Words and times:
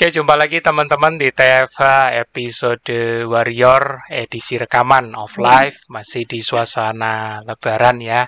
Oke, 0.00 0.16
jumpa 0.16 0.32
lagi 0.32 0.64
teman-teman 0.64 1.20
di 1.20 1.28
TFH 1.28 2.08
episode 2.24 2.88
Warrior 3.28 4.08
edisi 4.08 4.56
rekaman 4.56 5.12
of 5.12 5.36
live 5.36 5.76
masih 5.92 6.24
di 6.24 6.40
suasana 6.40 7.44
lebaran 7.44 8.00
ya. 8.00 8.24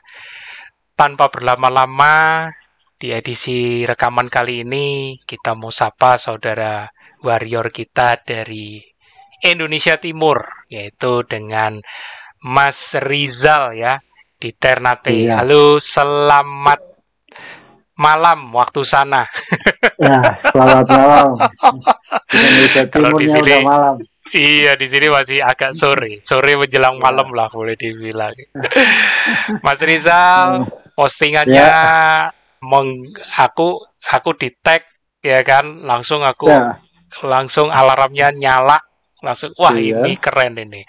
Tanpa 0.93 1.33
berlama-lama 1.33 2.45
di 3.01 3.17
edisi 3.17 3.89
rekaman 3.89 4.29
kali 4.29 4.69
ini 4.69 5.17
kita 5.25 5.57
mau 5.57 5.73
sapa 5.73 6.21
saudara 6.21 6.93
Warrior 7.25 7.73
kita 7.73 8.21
dari 8.21 8.77
Indonesia 9.41 9.97
Timur 9.97 10.45
yaitu 10.69 11.25
dengan 11.25 11.81
Mas 12.45 13.01
Rizal 13.01 13.81
ya 13.81 13.97
di 14.37 14.53
Ternate. 14.53 15.25
Iya. 15.25 15.41
Halo, 15.41 15.81
selamat 15.81 16.92
malam 17.95 18.53
waktu 18.53 18.83
sana. 18.83 19.29
Ya, 20.01 20.33
selamat 20.35 20.87
malam. 20.89 21.29
Kalau 22.89 23.11
di 23.19 23.27
sini- 23.29 23.43
udah 23.43 23.61
malam. 23.63 23.97
Iya, 24.33 24.81
di 24.81 24.87
sini 24.89 25.13
masih 25.13 25.45
agak 25.45 25.77
sore. 25.77 26.25
Sore 26.25 26.57
menjelang 26.57 26.97
Iya. 26.97 27.05
malam 27.05 27.29
lah 27.37 27.53
boleh 27.53 27.77
dibilang. 27.77 28.33
Mas 29.61 29.81
Rizal, 29.85 30.65
postingannya 30.97 31.53
Ya. 31.61 32.33
meng, 32.65 33.05
aku 33.37 33.77
aku 34.09 34.31
di 34.33 34.49
tag 34.65 34.89
ya 35.21 35.45
kan, 35.45 35.85
langsung 35.85 36.25
aku 36.25 36.49
Ya, 36.49 36.81
langsung 37.21 37.69
alarmnya 37.69 38.33
nyala, 38.33 38.81
langsung 39.21 39.53
wah 39.61 39.77
Iya. 39.77 40.01
ini 40.01 40.17
keren 40.17 40.57
ini. 40.57 40.81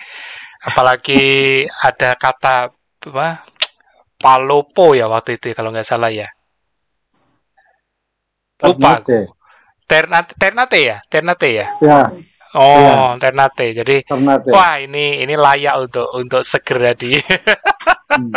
Apalagi 0.63 1.21
ada 1.67 2.15
kata 2.15 2.71
apa? 3.11 3.43
Palopo 4.15 4.95
ya 4.95 5.11
waktu 5.11 5.35
itu 5.35 5.51
ya, 5.51 5.55
kalau 5.59 5.75
nggak 5.75 5.83
salah 5.83 6.07
ya. 6.07 6.31
Lupa. 8.63 9.03
Ternate. 9.03 9.19
Ternate, 9.83 10.31
Ternate 10.39 10.79
ya, 10.79 10.97
Ternate 11.05 11.49
ya. 11.51 11.67
Ya, 11.83 12.01
Oh, 12.53 13.17
Ternate. 13.17 13.73
Jadi 13.73 14.05
Ternate. 14.05 14.49
Wah, 14.53 14.79
ini 14.79 15.19
ini 15.21 15.33
layak 15.33 15.75
untuk 15.89 16.07
untuk 16.13 16.41
segera 16.45 16.93
di. 16.93 17.17
Hmm. 18.13 18.29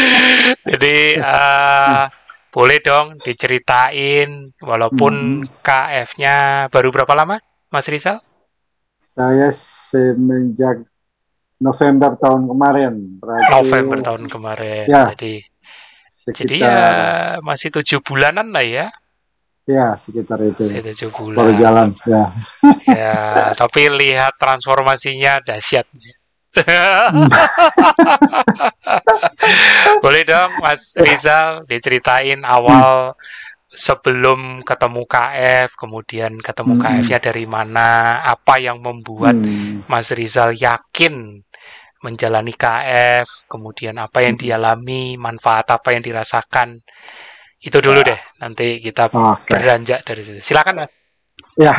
Jadi 0.70 0.96
eh, 1.20 2.02
boleh 2.48 2.78
dong 2.80 3.18
diceritain 3.20 4.48
walaupun 4.62 5.44
Hmm. 5.44 5.48
KF-nya 5.60 6.66
baru 6.70 6.88
berapa 6.88 7.12
lama, 7.12 7.36
Mas 7.68 7.86
Rizal? 7.90 8.22
Saya 9.04 9.52
semenjak 9.54 10.82
November 11.60 12.18
tahun 12.18 12.50
kemarin. 12.50 12.94
Berarti 13.22 13.50
November 13.50 13.98
tahun 14.02 14.24
kemarin. 14.26 14.84
Ya, 14.90 15.12
Jadi 15.14 15.44
Sekitar, 16.10 16.48
jadi 16.48 16.56
ya 16.56 16.78
masih 17.44 17.68
tujuh 17.68 18.00
bulanan 18.00 18.48
lah 18.48 18.64
ya, 18.64 18.86
ya, 19.66 19.96
sekitar 19.96 20.38
itu. 20.40 20.62
masih 20.62 20.82
tujuh 20.84 21.08
Baru 21.32 21.50
bulan. 21.50 21.56
jalan. 21.56 21.88
Ya. 22.04 22.24
Ya, 22.86 23.18
tapi 23.54 23.88
lihat 23.88 24.36
transformasinya 24.36 25.40
dahsyat. 25.40 25.88
Boleh 29.98 30.22
dong, 30.22 30.50
Mas 30.60 30.94
Rizal, 30.94 31.64
diceritain 31.66 32.40
awal 32.44 33.14
sebelum 33.68 34.62
ketemu 34.62 35.02
KF, 35.04 35.74
kemudian 35.74 36.38
ketemu 36.38 36.78
Hmm. 36.78 36.82
KF-nya 36.82 37.18
dari 37.18 37.44
mana, 37.44 38.22
apa 38.22 38.62
yang 38.62 38.78
membuat 38.78 39.34
Hmm. 39.34 39.82
Mas 39.90 40.14
Rizal 40.14 40.54
yakin 40.54 41.42
menjalani 41.98 42.54
KF, 42.54 43.48
kemudian 43.48 43.98
apa 43.98 44.22
yang 44.22 44.36
Hmm. 44.38 44.44
dialami, 44.46 45.16
manfaat 45.16 45.66
apa 45.72 45.90
yang 45.90 46.04
dirasakan. 46.04 46.78
Itu 47.64 47.80
dulu 47.80 48.04
deh, 48.04 48.20
nanti 48.38 48.76
kita 48.76 49.08
Oke. 49.08 49.56
beranjak 49.56 50.04
dari 50.04 50.20
situ. 50.20 50.40
Silakan, 50.44 50.84
Mas. 50.84 51.00
Ya. 51.56 51.72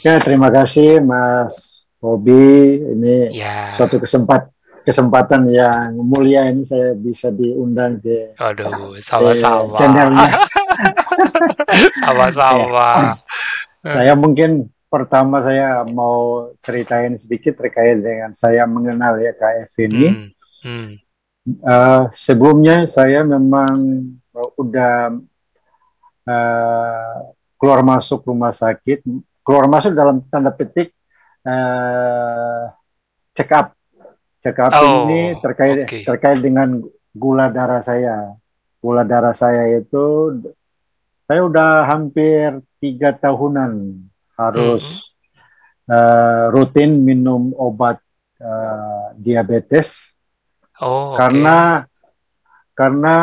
Ya, 0.00 0.16
terima 0.18 0.48
kasih 0.48 0.98
Mas 0.98 1.84
Hobi. 2.00 2.80
Ini 2.82 3.30
Ya, 3.30 3.70
suatu 3.76 4.00
kesempat 4.00 4.48
kesempatan 4.82 5.48
yang 5.48 5.96
mulia 5.96 6.48
ini 6.48 6.64
saya 6.64 6.92
bisa 6.92 7.28
diundang 7.30 8.00
ke 8.00 8.32
aduh, 8.36 8.96
sama-sama. 9.00 9.64
channelnya. 9.76 10.28
Sama-sama. 12.04 13.16
Saya 13.80 14.12
mungkin 14.16 14.68
pertama 14.88 15.40
saya 15.40 15.82
mau 15.84 16.48
ceritain 16.60 17.16
sedikit 17.16 17.58
terkait 17.58 18.00
dengan 18.00 18.32
saya 18.32 18.64
mengenal 18.64 19.20
ya 19.20 19.32
KF 19.34 19.72
ini. 19.84 20.06
Hmm, 20.10 20.28
hmm, 20.64 20.90
Eh, 21.44 22.02
sebelumnya 22.08 22.88
saya 22.88 23.20
memang 23.20 24.00
udah 24.34 25.14
eh, 26.26 27.16
keluar 27.54 27.80
masuk 27.86 28.26
rumah 28.26 28.50
sakit, 28.50 29.06
keluar 29.46 29.70
masuk 29.70 29.94
dalam 29.94 30.20
tanda 30.26 30.50
petik 30.50 30.90
eh, 31.46 32.62
check 33.32 33.50
up. 33.54 33.72
Check 34.42 34.60
up 34.60 34.72
Oh, 34.76 35.08
ini 35.08 35.40
terkait 35.40 35.88
oke. 35.88 35.98
terkait 36.04 36.38
dengan 36.42 36.82
gula 37.14 37.48
darah 37.48 37.80
saya. 37.80 38.34
Gula 38.82 39.00
darah 39.00 39.32
saya 39.32 39.80
itu 39.80 40.36
saya 41.24 41.40
udah 41.48 41.88
hampir 41.88 42.60
tiga 42.76 43.16
tahunan 43.16 43.96
harus 44.36 45.14
eh, 45.88 46.44
rutin 46.52 47.00
minum 47.00 47.56
obat 47.56 47.96
eh, 48.36 49.06
diabetes 49.16 50.12
Oh, 50.82 51.14
karena 51.14 51.86
karena 52.74 53.16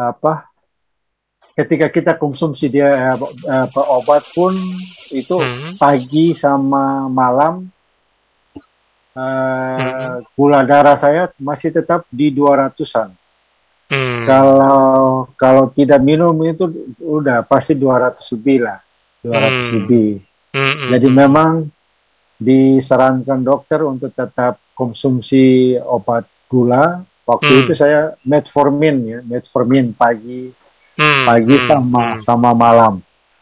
apa 0.00 0.48
ketika 1.52 1.92
kita 1.92 2.12
konsumsi 2.16 2.72
dia 2.72 2.88
eh, 3.20 3.68
obat 3.76 4.24
pun 4.32 4.56
itu 5.10 5.36
Hmm, 5.36 5.76
pagi 5.76 6.32
sama 6.32 7.04
malam 7.10 7.68
eh, 9.12 9.78
Mhm. 9.80 10.24
gula 10.32 10.62
darah 10.62 10.96
saya 10.96 11.28
masih 11.36 11.74
tetap 11.74 12.06
di 12.08 12.30
200-an. 12.30 13.10
hmm, 13.90 14.22
Kalau 14.24 14.88
kalau 15.34 15.64
tidak 15.74 16.00
minum 16.00 16.32
itu 16.46 16.64
udah 17.02 17.42
pasti 17.42 17.74
200 17.74 18.24
lebih 18.32 18.64
lah. 18.64 18.78
200 19.20 19.66
Hmm. 19.68 19.74
lebih. 19.82 20.10
hmm, 20.54 20.74
hmm, 20.78 20.88
Jadi 20.94 21.08
hmm. 21.10 21.16
memang 21.16 21.50
disarankan 22.40 23.40
dokter 23.44 23.84
untuk 23.84 24.14
tetap 24.14 24.56
konsumsi 24.72 25.76
obat 25.76 26.24
gula. 26.48 27.04
Waktu 27.30 27.46
Hmm. 27.46 27.60
itu 27.62 27.72
saya 27.78 28.00
metformin 28.26 28.96
ya, 29.06 29.18
metformin 29.22 29.94
pagi 29.94 30.50
Hmm, 30.98 31.24
pagi 31.24 31.56
hmm, 31.56 31.64
sama 31.64 32.02
hmm, 32.12 32.18
sama 32.20 32.50
malam. 32.52 32.98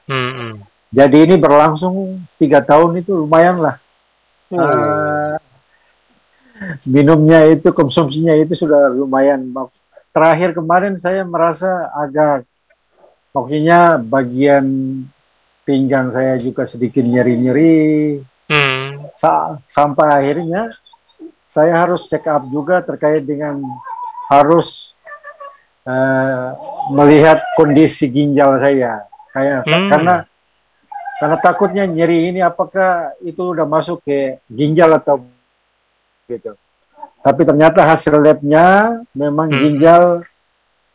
hmm, 0.06 0.30
hmm. 0.36 0.52
Jadi 0.88 1.16
ini 1.26 1.34
berlangsung 1.40 2.20
tiga 2.38 2.60
tahun 2.62 3.00
itu 3.00 3.16
lumayan 3.18 3.58
lah. 3.58 3.76
Oh, 4.52 4.62
Eh, 4.62 5.36
minumnya 6.86 7.46
itu 7.48 7.70
konsumsinya 7.70 8.34
itu 8.34 8.54
sudah 8.54 8.90
lumayan. 8.90 9.42
Terakhir 10.14 10.54
kemarin 10.54 10.94
saya 10.98 11.22
merasa 11.22 11.90
agak 11.94 12.46
maksudnya 13.30 13.98
bagian 13.98 14.64
pinggang 15.62 16.10
saya 16.10 16.34
juga 16.40 16.64
sedikit 16.64 17.04
nyeri-nyeri. 17.04 18.18
hmm, 18.48 19.12
Sa- 19.14 19.58
sampai 19.66 20.06
akhirnya 20.14 20.72
saya 21.48 21.74
harus 21.74 22.04
check 22.06 22.28
up 22.28 22.44
juga 22.46 22.84
terkait 22.84 23.24
dengan 23.24 23.56
harus 24.28 24.92
eh, 25.82 26.48
melihat 26.92 27.40
kondisi 27.56 28.06
ginjal 28.06 28.60
saya 28.60 29.08
kayak 29.32 29.64
Hmm. 29.64 29.88
karena 29.88 30.14
karena 31.18 31.36
takutnya 31.40 31.84
nyeri 31.88 32.28
ini 32.28 32.40
apakah 32.44 33.16
itu 33.24 33.40
udah 33.40 33.64
masuk 33.64 34.04
ke 34.04 34.36
ginjal 34.46 34.92
atau 34.92 35.24
gitu 36.28 36.52
tapi 37.18 37.42
ternyata 37.42 37.82
hasil 37.82 38.20
labnya 38.20 39.00
memang 39.16 39.48
Hmm. 39.48 39.60
ginjal 39.64 40.04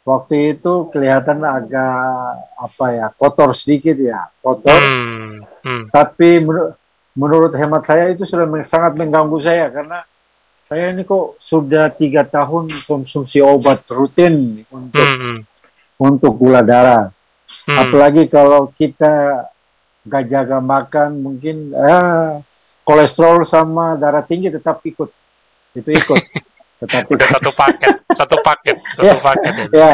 waktu 0.03 0.53
itu 0.55 0.93
kelihatan 0.93 1.41
agak 1.41 1.97
apa 2.53 2.85
ya 2.91 3.07
kotor 3.17 3.55
sedikit 3.57 3.97
ya 3.97 4.29
kotor 4.39 4.77
hmm, 4.77 5.41
hmm. 5.63 5.83
tapi 5.89 6.37
menur- 6.37 6.75
menurut 7.15 7.53
hemat 7.55 7.81
saya 7.81 8.13
itu 8.13 8.23
sudah 8.23 8.45
sangat 8.61 8.93
mengganggu 8.93 9.41
saya 9.41 9.71
karena 9.73 10.05
saya 10.73 10.89
ini 10.89 11.05
kok 11.05 11.37
sudah 11.37 11.85
tiga 11.93 12.25
tahun 12.25 12.65
konsumsi 12.89 13.37
obat 13.45 13.85
rutin 13.93 14.65
untuk 14.73 15.05
Hmm, 15.05 15.21
hmm, 15.21 15.37
untuk 16.01 16.33
gula 16.33 16.65
darah. 16.65 17.13
hmm. 17.69 17.77
Apalagi 17.77 18.25
kalau 18.25 18.73
kita 18.73 19.45
gak 20.01 20.25
jaga 20.25 20.57
makan 20.57 21.21
mungkin 21.21 21.77
eh, 21.77 22.41
kolesterol 22.81 23.45
sama 23.45 23.93
darah 24.01 24.25
tinggi 24.25 24.49
tetap 24.49 24.81
ikut 24.81 25.13
itu 25.77 25.89
ikut 25.93 26.21
tetap 26.81 27.05
Udah 27.05 27.21
ikut. 27.21 27.29
satu 27.29 27.51
paket, 27.53 27.93
satu 28.09 28.35
paket, 28.41 28.77
satu 28.97 29.05
Ya. 29.05 29.21
paket. 29.21 29.53
ya. 29.53 29.69
ya. 29.77 29.93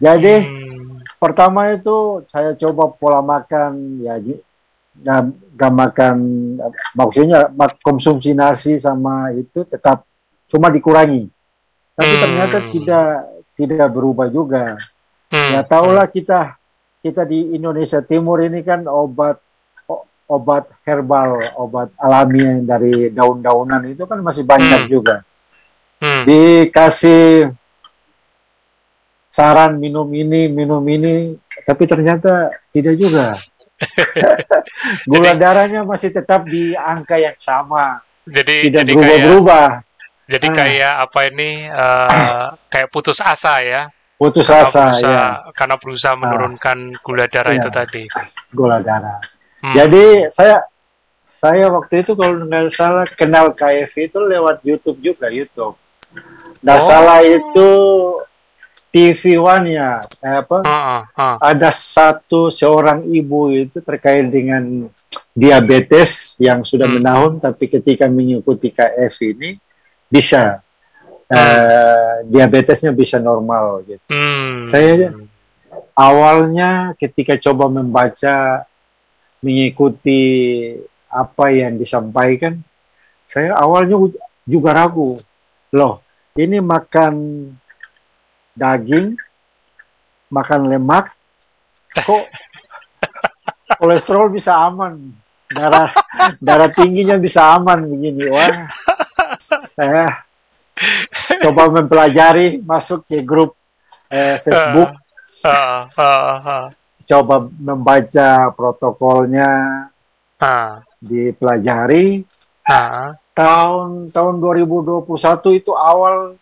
Jadi 0.00 0.34
Hmm, 0.40 1.04
pertama 1.20 1.68
itu 1.68 2.24
saya 2.32 2.56
coba 2.56 2.96
pola 2.96 3.20
makan 3.20 4.00
ya 4.00 4.16
ji- 4.96 5.04
gak, 5.04 5.20
gak 5.56 5.72
makan 5.72 6.16
maksudnya 6.92 7.48
mak- 7.52 7.80
konsumsi 7.80 8.32
nasi 8.32 8.80
sama 8.80 9.32
itu 9.32 9.64
tetap 9.64 10.04
cuma 10.46 10.68
dikurangi 10.68 11.28
tapi 11.92 12.12
Hmm. 12.12 12.22
ternyata 12.22 12.56
tidak 12.68 13.08
tidak 13.56 13.88
berubah 13.88 14.28
juga 14.28 14.76
hmm, 15.32 15.50
ya 15.52 15.60
tahulah 15.62 16.06
kita 16.06 16.54
kita 17.00 17.22
di 17.22 17.54
Indonesia 17.54 18.02
Timur 18.02 18.42
ini 18.42 18.60
kan 18.60 18.82
obat 18.84 19.38
obat 20.26 20.66
herbal, 20.82 21.38
obat 21.54 21.94
alami 22.02 22.42
yang 22.42 22.66
dari 22.66 23.14
daun-daunan 23.14 23.94
itu 23.94 24.02
kan 24.10 24.18
masih 24.18 24.42
banyak 24.42 24.82
Hmm. 24.82 24.90
juga. 24.90 25.16
Hmm. 26.02 26.26
Dikasih 26.26 27.54
saran 29.30 29.78
minum 29.78 30.08
ini, 30.10 30.50
minum 30.50 30.82
ini, 30.82 31.38
tapi 31.62 31.86
ternyata 31.86 32.50
tidak 32.74 32.98
juga. 32.98 33.38
Gula 35.10 35.32
Jadi- 35.32 35.40
darahnya 35.40 35.80
masih 35.82 36.10
tetap 36.10 36.44
di 36.44 36.72
angka 36.72 37.16
yang 37.16 37.36
sama, 37.36 38.00
Jadi 38.24 38.70
tidak 38.70 38.82
jadi 38.82 38.92
kayak 38.92 39.04
berubah-berubah. 39.22 39.68
jadi 40.26 40.46
Ah. 40.46 40.54
kayak 40.54 40.94
apa 41.04 41.18
ini 41.28 41.50
eh, 41.66 42.46
kayak 42.66 42.88
putus 42.90 43.18
asa 43.20 43.60
ya. 43.60 43.82
Putus 44.16 44.48
Karena 44.48 44.64
asa 44.64 44.80
berusaha, 44.88 45.12
ya, 45.12 45.26
karena 45.52 45.76
berusaha 45.76 46.14
menurunkan 46.16 46.78
gula 47.04 47.28
darah 47.28 47.52
Iya. 47.52 47.60
itu 47.60 47.68
tadi. 47.68 48.02
gula 48.50 48.80
darah. 48.80 49.20
Hmm. 49.60 49.74
Jadi 49.76 50.04
saya 50.32 50.64
saya 51.36 51.68
waktu 51.68 52.00
itu 52.00 52.16
kalau 52.16 52.40
nggak 52.42 52.72
salah 52.72 53.04
kenal 53.06 53.52
KF 53.52 53.92
itu 53.92 54.16
lewat 54.18 54.64
YouTube 54.64 55.04
juga 55.04 55.28
YouTube. 55.28 55.76
Nggak 56.64 56.80
Oh. 56.80 56.86
salah 56.88 57.20
itu 57.20 57.68
TV 58.88 59.36
One-nya 59.36 59.98
eh, 60.20 60.36
apa? 60.40 60.64
Heeh, 60.64 61.00
heeh. 61.12 61.36
Ada 61.42 61.70
satu 61.70 62.48
seorang 62.48 63.04
ibu 63.04 63.50
itu 63.50 63.78
terkait 63.78 64.24
dengan 64.24 64.64
diabetes 65.32 66.34
yang 66.38 66.62
sudah 66.62 66.88
Hmm. 66.88 66.96
menahun 66.96 67.32
tapi 67.38 67.68
ketika 67.68 68.06
mengikuti 68.06 68.70
KF 68.70 69.14
ini 69.22 69.60
bisa 70.06 70.62
eh, 71.26 72.22
diabetesnya 72.24 72.94
bisa 72.94 73.18
normal 73.18 73.82
gitu. 73.82 73.98
Hmm. 74.06 74.62
Saya- 74.64 75.10
awalnya 75.92 76.94
ketika 76.94 77.34
coba 77.36 77.66
membaca 77.68 78.62
mengikuti 79.40 80.20
apa 81.06 81.50
yang 81.50 81.76
disampaikan 81.76 82.58
saya 83.26 83.54
awalnya 83.54 83.96
juga 84.42 84.70
ragu 84.70 85.16
loh 85.70 85.98
ini 86.34 86.58
makan 86.58 87.14
daging 88.56 89.14
makan 90.32 90.72
lemak 90.72 91.12
kok 92.02 92.24
kolesterol 93.80 94.32
bisa 94.32 94.56
aman? 94.56 95.12
Darah 95.46 95.94
darah 96.42 96.72
tingginya 96.72 97.20
bisa 97.20 97.54
aman 97.54 97.86
begini 97.86 98.26
wah. 98.26 98.66
Saya 99.76 100.26
coba 101.46 101.70
mempelajari 101.70 102.58
masuk 102.64 103.06
ke 103.06 103.22
grup 103.22 103.54
eh, 104.10 104.40
Facebook. 104.42 104.90
Heeh, 105.46 105.78
heeh, 105.86 106.36
heeh. 106.42 106.66
coba 107.06 107.38
membaca 107.62 108.50
protokolnya, 108.50 109.50
dipelajari. 110.98 112.26
Tahun 113.36 113.88
tahun 114.10 114.34
2021 114.42 115.06
itu 115.60 115.70
awal 115.76 116.34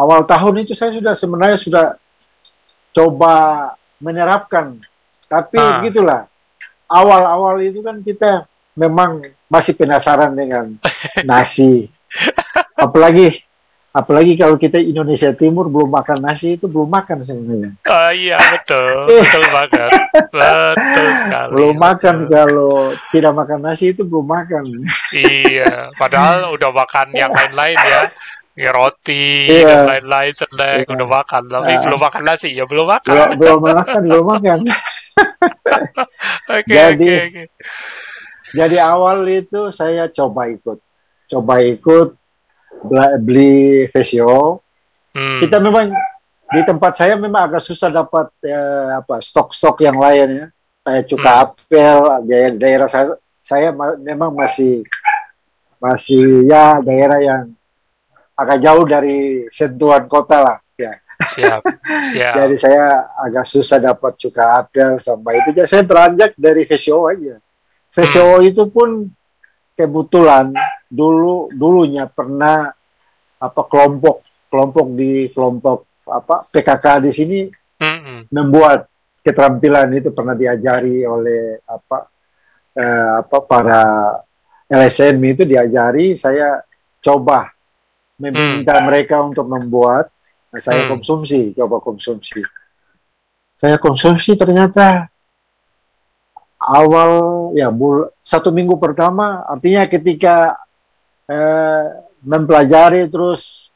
awal 0.00 0.24
tahun 0.24 0.64
itu 0.64 0.72
saya 0.72 0.90
sudah 0.90 1.12
sebenarnya 1.12 1.58
sudah 1.58 1.86
coba 2.90 3.34
menerapkan. 3.98 4.80
Tapi 5.26 5.56
Ah. 5.56 5.78
gitulah. 5.80 6.22
Awal-awal 6.86 7.62
itu 7.62 7.78
kan 7.80 8.00
kita 8.00 8.44
memang 8.74 9.20
masih 9.46 9.76
penasaran 9.76 10.32
dengan 10.32 10.74
nasi. 11.28 11.86
Apalagi 12.74 13.44
apalagi 13.90 14.34
kalau 14.34 14.54
kita 14.54 14.78
Indonesia 14.78 15.30
Timur 15.32 15.66
belum 15.66 15.90
makan 15.90 16.18
nasi 16.20 16.54
itu 16.54 16.66
belum 16.66 16.86
makan 16.88 17.18
sebenarnya. 17.20 17.70
Oh 17.84 18.10
iya 18.10 18.38
betul, 18.48 19.06
betul 19.06 19.44
banget, 19.48 19.90
betul 20.30 21.08
sekali. 21.16 21.50
belum 21.52 21.74
makan 21.76 22.14
betul. 22.16 22.30
kalau 22.30 22.74
tidak 23.10 23.32
makan 23.34 23.58
nasi 23.60 23.84
itu 23.90 24.02
belum 24.02 24.26
makan 24.26 24.62
Iya, 25.10 25.90
padahal 25.94 26.54
udah 26.54 26.70
makan 26.72 27.06
yang 27.12 27.30
lain-lain 27.30 27.76
ya, 27.76 28.02
ya 28.60 28.70
roti 28.70 29.48
Iya. 29.48 29.64
dan 29.64 29.80
lain-lain 29.88 30.32
snack 30.34 30.84
Iya. 30.84 30.92
udah 30.92 31.08
makan, 31.10 31.42
tapi 31.46 31.72
Ah. 31.72 31.80
belum 31.80 32.00
makan 32.00 32.22
nasi 32.22 32.48
ya 32.52 32.64
belum 32.64 32.86
makan. 32.86 33.08
belum 33.08 33.28
belum 33.38 33.60
makan 33.64 34.00
belum 34.04 34.24
makan 34.28 34.58
Oke 36.50 36.68
Jadi- 36.68 37.06
oke 37.06 37.20
oke. 37.24 37.44
jadi 38.50 38.76
awal 38.82 39.22
itu 39.26 39.70
saya 39.70 40.08
coba 40.08 40.48
ikut 40.48 40.78
coba 41.26 41.54
ikut 41.62 42.08
beli 43.18 43.86
facial 43.88 44.58
Hmm. 45.10 45.38
kita 45.38 45.58
memang 45.58 45.90
di 46.46 46.62
tempat 46.62 46.92
saya 46.94 47.14
memang 47.16 47.46
agak 47.46 47.58
susah 47.60 47.88
dapat 47.88 48.26
eh, 48.42 48.88
apa 48.96 49.18
stok-stok 49.18 49.80
yang 49.80 49.96
lain 49.96 50.28
ya 50.36 50.46
kayak 50.80 51.04
cuka 51.06 51.30
Hmm. 51.30 51.42
apel 51.44 51.96
daerah, 52.24 52.52
daerah 52.52 52.88
saya 52.88 53.06
saya 53.40 53.68
ma- 53.70 53.98
memang 53.98 54.30
masih 54.30 54.82
masih 55.78 56.44
ya 56.44 56.78
daerah 56.80 57.18
yang 57.18 57.42
agak 58.40 58.58
jauh 58.64 58.84
dari 58.88 59.44
sentuhan 59.52 60.08
kota 60.08 60.40
lah 60.40 60.58
ya 60.80 60.96
Siap, 61.20 61.60
siap. 62.16 62.32
Jadi 62.32 62.56
saya 62.56 63.12
agak 63.20 63.44
susah 63.44 63.76
dapat 63.76 64.16
cuka 64.16 64.56
apel 64.56 64.96
sampai 65.04 65.44
itu. 65.44 65.52
Jadi 65.52 65.68
saya 65.68 65.84
beranjak 65.84 66.32
dari 66.32 66.64
VCO 66.64 67.12
aja. 67.12 67.36
VCO 67.92 68.40
itu 68.40 68.64
pun 68.72 69.04
kebetulan 69.76 70.52
dulu 70.88 71.52
dulunya 71.52 72.08
pernah 72.08 72.68
apa 73.40 73.62
kelompok 73.64 74.20
kelompok 74.52 74.86
di 74.92 75.32
kelompok 75.32 76.04
apa 76.04 76.44
PKK 76.44 76.86
di 77.08 77.12
sini 77.14 77.40
Mm-mm. 77.80 78.28
membuat 78.28 78.84
keterampilan 79.24 79.88
itu 79.96 80.12
pernah 80.12 80.36
diajari 80.36 81.00
oleh 81.08 81.64
apa 81.64 81.98
eh, 82.76 83.12
apa 83.24 83.38
para 83.48 83.82
LSM 84.68 85.16
itu 85.24 85.42
diajari 85.48 86.12
saya 86.20 86.60
coba 87.00 87.48
meminta 88.20 88.76
mereka 88.84 89.24
untuk 89.24 89.48
membuat 89.48 90.12
nah, 90.52 90.60
saya 90.60 90.84
Hmm. 90.84 91.00
konsumsi 91.00 91.56
coba 91.56 91.80
konsumsi 91.80 92.44
saya 93.56 93.80
konsumsi 93.80 94.36
ternyata 94.36 95.08
awal 96.60 97.10
ya 97.56 97.72
bul 97.72 98.12
satu 98.20 98.52
minggu 98.52 98.76
pertama 98.76 99.40
artinya 99.48 99.88
ketika 99.88 100.56
eh, 101.24 101.84
mempelajari 102.20 103.08
terus 103.08 103.72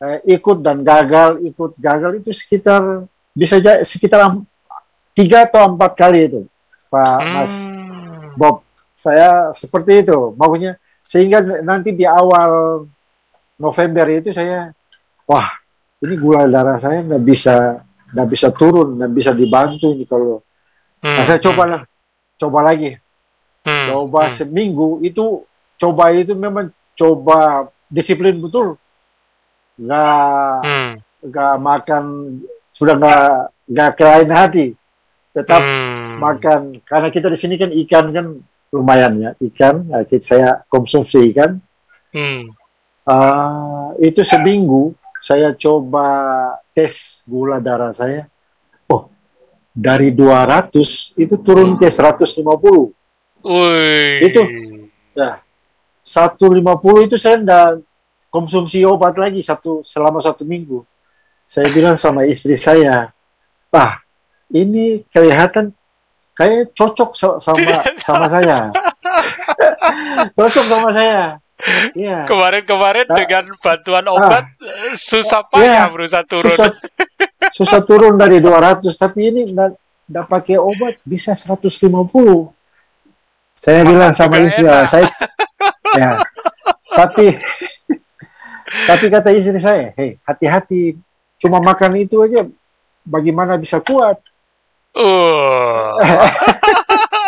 eh, 0.00 0.24
ikut 0.32 0.64
dan 0.64 0.80
gagal 0.80 1.44
ikut 1.44 1.76
gagal 1.76 2.24
itu 2.24 2.32
sekitar 2.32 3.04
bisa 3.36 3.60
jadi 3.60 3.84
sekitar 3.84 4.32
tiga 5.12 5.44
atau 5.44 5.68
empat 5.68 5.92
kali 5.94 6.26
itu 6.26 6.40
Pak 6.88 7.20
Mas 7.30 7.52
Hmm. 7.68 8.34
Bob 8.34 8.66
saya 8.98 9.52
seperti 9.52 10.02
itu 10.02 10.32
maunya 10.34 10.74
sehingga 10.96 11.38
nanti 11.62 11.94
di 11.94 12.02
awal 12.02 12.82
November 13.56 14.06
itu 14.10 14.30
saya 14.30 14.70
wah 15.24 15.48
ini 16.02 16.14
gula 16.18 16.44
darah 16.46 16.78
saya 16.78 17.00
nggak 17.00 17.22
bisa 17.22 17.80
nggak 18.14 18.28
bisa 18.28 18.48
turun 18.52 18.98
nggak 18.98 19.12
bisa 19.12 19.30
dibantu 19.32 19.94
ini 19.94 20.04
kalau 20.04 20.40
Hmm, 21.04 21.20
nah, 21.20 21.24
saya 21.28 21.36
coba 21.36 21.62
lah 21.68 21.82
coba 22.40 22.64
lagi 22.64 22.96
hmm, 23.60 23.86
coba 23.92 24.24
hmm. 24.24 24.32
seminggu 24.32 25.04
itu 25.04 25.44
coba 25.76 26.08
itu 26.16 26.32
memang 26.32 26.72
coba 26.96 27.68
disiplin 27.92 28.40
betul 28.40 28.80
nggak 29.76 30.56
Hmm, 30.64 30.90
nggak 31.28 31.54
makan 31.60 32.04
sudah 32.72 32.96
nggak 32.96 33.24
nggak 33.68 33.90
kelain 34.00 34.30
hati 34.32 34.66
tetap 35.36 35.60
hmm. 35.60 36.16
makan 36.24 36.60
karena 36.88 37.08
kita 37.12 37.28
di 37.28 37.36
sini 37.36 37.54
kan 37.60 37.68
ikan 37.84 38.06
kan 38.08 38.26
lumayan 38.72 39.12
ya 39.20 39.30
ikan 39.52 39.84
kita- 40.08 40.24
saya 40.24 40.48
konsumsi 40.72 41.30
ikan 41.36 41.60
Hmm. 42.14 42.46
Ah, 43.04 43.92
itu 44.00 44.24
seminggu 44.24 44.96
saya 45.20 45.52
coba 45.52 46.08
tes 46.72 47.20
gula 47.28 47.60
darah 47.60 47.92
saya. 47.92 48.28
Oh 48.88 49.12
dari 49.74 50.14
200 50.14 50.70
itu 51.18 51.34
turun 51.34 51.74
ke 51.74 51.90
150 51.90 52.46
Wih. 53.44 54.22
Itu. 54.22 54.42
ya 55.12 55.42
150 56.00 57.06
itu 57.10 57.16
saya 57.18 57.36
enggak 57.42 57.82
konsumsi 58.30 58.86
obat 58.86 59.18
lagi 59.18 59.42
satu 59.42 59.82
selama 59.82 60.22
satu 60.22 60.46
minggu. 60.46 60.86
Saya 61.44 61.68
bilang 61.74 61.98
sama 61.98 62.24
istri 62.24 62.54
saya 62.54 63.10
ah 63.74 63.98
ini 64.48 65.02
kelihatan 65.10 65.74
kayak 66.32 66.70
cocok 66.72 67.10
so- 67.12 67.40
sama 67.42 67.82
sama 67.98 68.26
saya. 68.30 68.56
Cocok 70.34 70.64
sama 70.66 70.88
saya 70.90 71.38
Iya. 71.96 72.28
Kemarin-kemarin 72.28 73.06
Ah. 73.08 73.16
dengan 73.16 73.44
bantuan 73.56 74.04
obat 74.08 74.44
eh, 74.60 74.92
susah 74.92 75.48
payah 75.48 75.88
berusaha 75.88 76.24
turun. 76.24 76.52
susah 76.52 76.70
susah 77.54 77.80
turun 77.86 78.20
dari 78.20 78.36
200 78.42 78.84
tapi 78.92 79.32
ini 79.32 79.48
enggak 79.48 79.72
enggak 80.04 80.26
pakai 80.28 80.56
obat 80.60 81.00
bisa 81.06 81.32
150 81.32 82.52
saya 83.56 83.80
Makan 83.80 83.90
bilang 83.96 84.12
sama 84.12 84.36
istri 84.44 84.66
saya 84.84 85.08
ya. 85.96 86.20
Tapi 86.94 87.26
tapi 88.84 89.04
kata 89.08 89.30
istri 89.32 89.56
saya 89.56 89.94
hei 89.96 90.20
hati-hati. 90.26 90.98
Cuma 91.40 91.60
makan 91.64 91.96
itu 91.96 92.20
aja 92.20 92.44
bagaimana 93.04 93.56
bisa 93.56 93.80
kuat? 93.80 94.20
Uh, 94.92 95.96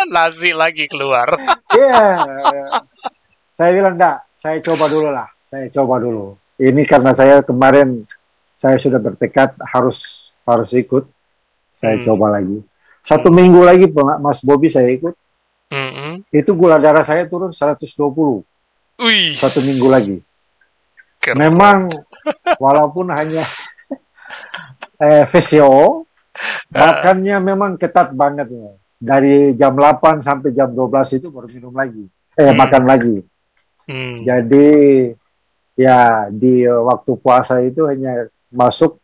nasi 0.13 0.53
lagi 0.53 0.85
keluar. 0.87 1.31
Iya. 1.73 2.23
Saya 3.57 3.69
bilang 3.73 3.97
enggak, 3.97 4.26
saya 4.37 4.61
coba 4.61 4.85
dulu 4.85 5.09
lah. 5.09 5.27
Saya 5.43 5.65
coba 5.67 5.97
dulu. 5.97 6.37
Ini 6.55 6.85
karena 6.85 7.11
saya 7.11 7.41
kemarin 7.41 8.05
saya 8.53 8.77
sudah 8.77 8.97
bertekad 8.97 9.57
harus 9.65 10.29
harus 10.43 10.69
ikut. 10.71 11.09
Saya 11.69 11.97
Hmm. 11.97 12.05
coba 12.05 12.37
lagi. 12.37 12.61
Satu 13.01 13.29
Hmm. 13.29 13.37
minggu 13.37 13.61
lagi 13.61 13.85
Mas 14.19 14.41
Bobby 14.41 14.67
saya 14.67 14.89
ikut. 14.89 15.13
Mm-mm. 15.67 16.23
Itu 16.29 16.55
gula 16.55 16.77
darah 16.77 17.03
saya 17.03 17.25
turun 17.25 17.51
120 17.51 18.39
Wih, 18.97 19.35
satu 19.35 19.59
minggu 19.59 19.87
lagi. 19.87 20.17
keren. 21.19 21.35
Memang 21.37 21.91
walaupun 22.55 23.11
hanya 23.11 23.43
eh, 25.03 25.27
VCO, 25.27 26.07
makannya 26.71 27.35
memang 27.43 27.75
ketat 27.75 28.13
banget 28.13 28.47
ya. 28.47 28.69
Dari 28.97 29.53
jam 29.53 29.75
8 29.75 30.23
sampai 30.23 30.49
jam 30.49 30.71
12 30.71 31.13
itu 31.13 31.27
baru 31.27 31.45
minum 31.51 31.73
lagi. 31.73 32.07
Eh, 32.33 32.47
Hmm. 32.47 32.57
makan 32.57 32.83
lagi. 32.87 33.15
Hmm. 33.87 34.23
Jadi 34.23 34.67
ya 35.73 36.27
di 36.27 36.67
waktu 36.67 37.11
puasa 37.17 37.63
itu 37.63 37.87
hanya 37.87 38.27
masuk 38.49 38.99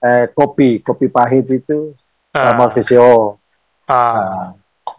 eh, 0.00 0.28
kopi, 0.32 0.80
kopi 0.80 1.08
pahit 1.08 1.48
itu 1.50 1.92
sama 2.30 2.66
Ah, 2.66 2.72
VCO. 2.72 3.36
ah. 3.86 4.14
Nah, 4.16 4.48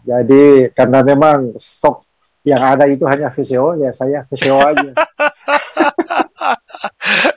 jadi 0.01 0.70
karena 0.74 1.00
memang 1.01 1.54
stok 1.56 2.06
yang 2.42 2.58
ada 2.60 2.90
itu 2.90 3.06
hanya 3.06 3.30
VCO, 3.30 3.78
ya 3.78 3.94
saya 3.94 4.25
VCO 4.25 4.58
aja. 4.58 4.90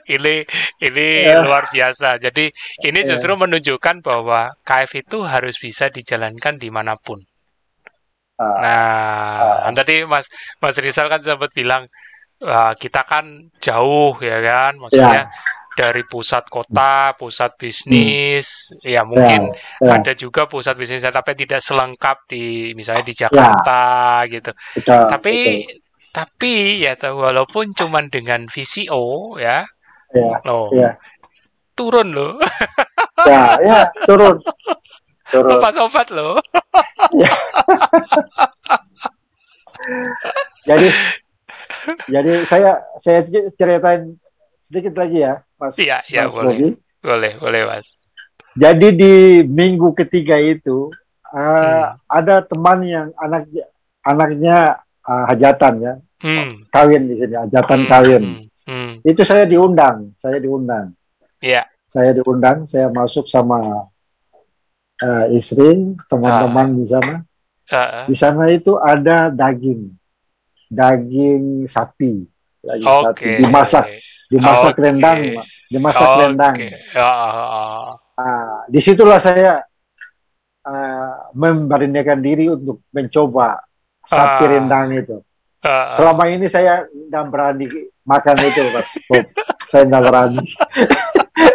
ini 0.09 0.45
ini 0.81 1.07
Ya. 1.25 1.41
luar 1.41 1.69
biasa. 1.69 2.17
Jadi 2.17 2.49
ini 2.81 2.99
Ya. 3.05 3.13
justru 3.13 3.33
menunjukkan 3.33 4.01
bahwa 4.01 4.53
KF 4.61 4.91
itu 4.97 5.21
harus 5.21 5.57
bisa 5.57 5.89
dijalankan 5.89 6.57
di 6.57 6.69
mana 6.73 6.97
pun. 6.97 7.21
Ah, 8.35 9.63
Nah, 9.71 9.73
tadi 9.75 10.03
Mas 10.03 10.27
Mas 10.59 10.75
Rizal 10.75 11.07
kan 11.07 11.23
sempat 11.23 11.51
bilang 11.55 11.87
"Wah, 12.43 12.75
kita 12.75 13.07
kan 13.07 13.47
jauh 13.63 14.19
ya 14.19 14.43
kan, 14.43 14.75
maksudnya 14.75 15.31
dari 15.75 16.03
pusat 16.07 16.47
kota, 16.47 17.11
pusat 17.19 17.51
bisnis, 17.59 18.71
ya 18.79 19.03
mungkin 19.03 19.51
ya, 19.83 19.99
ada 19.99 20.15
juga 20.15 20.47
pusat 20.47 20.79
bisnisnya 20.79 21.11
tapi 21.11 21.35
tidak 21.35 21.59
selengkap 21.59 22.23
di 22.31 22.71
misalnya 22.75 23.03
di 23.03 23.15
Jakarta 23.15 24.23
gitu. 24.31 24.51
betul, 24.79 25.03
Tapi 25.11 25.37
betul. 25.67 25.83
tapi 26.15 26.53
ya 26.79 26.95
walaupun 27.11 27.75
cuman 27.75 28.07
dengan 28.07 28.47
VCO 28.47 29.35
ya, 29.35 29.67
ya, 30.15 30.39
loh 30.47 30.71
ya, 30.71 30.95
turun 31.75 32.15
loh, 32.15 32.39
ya, 33.27 33.59
ya, 33.59 33.79
turun, 34.07 34.39
turun. 35.31 35.57
obat-obat 35.57 36.07
loh. 36.13 36.37
Jadi, 40.65 40.87
jadi 42.09 42.31
saya 42.49 42.81
saya 42.97 43.21
ceritain 43.53 44.17
sedikit 44.65 44.97
lagi 44.97 45.21
ya, 45.21 45.45
Mas. 45.61 45.77
Iya, 45.77 46.01
iya 46.09 46.25
Mas 46.25 46.33
boleh, 46.33 46.73
boleh, 47.05 47.31
boleh 47.37 47.61
mas. 47.69 48.01
Jadi 48.57 48.87
di 48.97 49.13
minggu 49.45 49.93
ketiga 49.93 50.41
itu 50.41 50.89
uh, 51.29 51.35
Hmm. 51.35 51.91
ada 52.07 52.41
teman 52.41 52.79
yang 52.87 53.07
anaknya 53.19 53.65
anaknya 54.01 54.57
uh, 55.05 55.23
hajatan 55.29 55.73
ya, 55.83 55.93
Hmm. 56.25 56.65
kawin 56.73 57.05
di 57.05 57.15
sini, 57.21 57.35
hajatan 57.37 57.79
hmm, 57.85 57.89
kawin. 57.91 58.23
Hmm. 58.23 58.41
hmm. 58.65 58.91
Itu 59.05 59.21
saya 59.21 59.45
diundang, 59.45 60.17
saya 60.17 60.41
diundang. 60.41 60.95
Iya. 61.43 61.67
Saya 61.85 62.15
diundang, 62.17 62.65
saya 62.65 62.89
masuk 62.89 63.29
sama 63.29 63.85
uh, 64.97 65.25
istri, 65.29 65.75
teman-teman 66.05 66.67
Ah. 66.67 66.75
di 66.75 66.85
sana. 66.85 67.15
Uh, 67.65 68.05
Di 68.05 68.15
sana 68.15 68.43
itu 68.47 68.77
ada 68.77 69.27
daging, 69.27 69.89
daging 70.67 71.65
sapi, 71.65 72.29
daging 72.59 72.85
Oke. 72.85 73.03
sapi 73.03 73.25
dimasak, 73.39 73.85
dimasak 74.27 74.73
Oke. 74.73 74.81
rendang, 74.81 75.19
dimasak 75.65 76.07
Oke. 76.07 76.19
rendang. 76.21 76.55
Ah, 76.93 77.97
Ah, 78.15 78.63
di 78.65 78.79
situlah 78.79 79.17
saya 79.17 79.59
ah, 80.63 81.27
memberanikan 81.31 82.15
diri 82.15 82.47
untuk 82.47 82.79
mencoba 82.89 83.59
sapi 84.01 84.45
Ah. 84.45 84.51
rendang 84.51 84.87
itu. 84.93 85.17
ah. 85.59 85.89
Selama 85.89 86.23
ini 86.25 86.45
saya 86.45 86.85
tidak 86.85 87.25
berani 87.27 87.65
makan 88.01 88.37
itu, 88.39 88.61
Mas. 88.71 88.89
Saya 89.65 89.83
tidak 89.83 90.05
berani. 90.05 90.37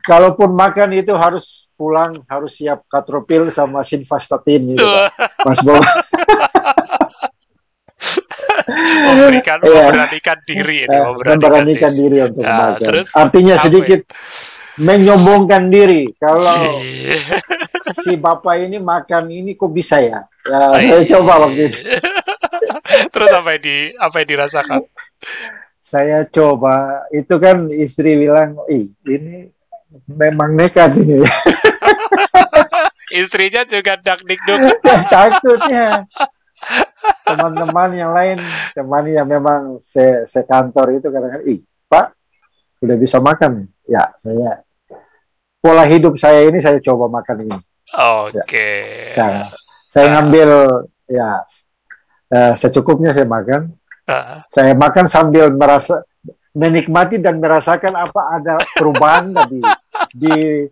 Kalaupun 0.00 0.50
makan 0.50 0.90
itu 0.94 1.14
harus 1.14 1.70
pulang, 1.72 2.18
harus 2.26 2.54
siap 2.54 2.82
katropil 2.86 3.46
sama 3.48 3.82
sinvastatin 3.82 4.74
gitu, 4.74 4.82
Pak. 4.82 5.08
Mas 5.44 5.60
Bob. 5.60 5.78
memberikan 9.04 9.58
Iya. 9.60 9.70
memberanikan 9.86 10.38
diri 10.42 10.76
ini, 10.84 10.90
Eh, 10.90 11.02
memberanikan, 11.04 11.36
memberanikan 11.38 11.92
diri. 11.92 12.02
diri 12.02 12.18
untuk 12.24 12.44
Ah, 12.44 12.56
makan. 12.72 12.80
terus 12.82 13.06
Artinya 13.12 13.54
sedikit 13.58 14.00
menyombongkan 14.76 15.62
diri. 15.68 16.02
Kalau 16.14 16.40
Si- 16.42 17.14
si 18.04 18.12
bapak 18.16 18.54
ini 18.60 18.78
makan 18.78 19.30
ini 19.30 19.54
kok 19.54 19.70
bisa 19.70 20.00
ya? 20.00 20.24
Ya, 20.44 20.60
saya 20.76 21.02
coba 21.08 21.46
waktu 21.46 21.70
itu. 21.70 21.78
Terus 23.14 23.30
apa 23.32 23.56
yang 23.56 23.62
di 23.62 23.76
apa 23.96 24.16
yang 24.20 24.28
dirasakan? 24.28 24.78
Saya 25.84 26.24
coba, 26.24 27.04
itu 27.12 27.36
kan 27.36 27.68
istri 27.68 28.16
bilang, 28.16 28.56
ih 28.72 28.88
ini 29.04 29.52
memang 30.08 30.56
nekat 30.56 30.96
ini. 30.96 31.20
Istrinya 33.20 33.68
juga 33.68 34.00
dak 34.00 34.24
dikduk. 34.24 34.80
Takutnya 35.12 36.08
teman-teman 37.28 37.90
yang 37.92 38.16
lain, 38.16 38.40
teman 38.72 39.04
yang 39.12 39.28
memang 39.28 39.76
se, 39.84 40.24
sekantor 40.24 40.96
itu 40.96 41.12
kadang-kadang, 41.12 41.44
ih 41.52 41.60
Pak, 41.84 42.16
udah 42.80 42.96
bisa 42.96 43.20
makan? 43.20 43.68
Ya, 43.84 44.08
saya 44.16 44.64
pola 45.60 45.84
hidup 45.84 46.16
saya 46.16 46.48
ini 46.48 46.64
saya 46.64 46.80
coba 46.80 47.12
makan 47.12 47.44
ini. 47.44 47.58
Oke. 48.24 48.68
Saya, 49.12 49.52
saya 49.84 50.06
ngambil 50.16 50.48
ya 51.12 51.44
eh, 52.32 52.52
secukupnya 52.56 53.12
saya 53.12 53.28
makan. 53.28 53.72
Ah, 54.04 54.44
Saya 54.46 54.76
makan 54.76 55.08
sambil 55.08 55.48
merasa 55.48 56.04
menikmati 56.52 57.16
dan 57.16 57.40
merasakan 57.40 57.94
apa 57.94 58.20
ada 58.32 58.54
perubahan 58.72 59.32
tadi 59.32 59.58
di 60.12 60.68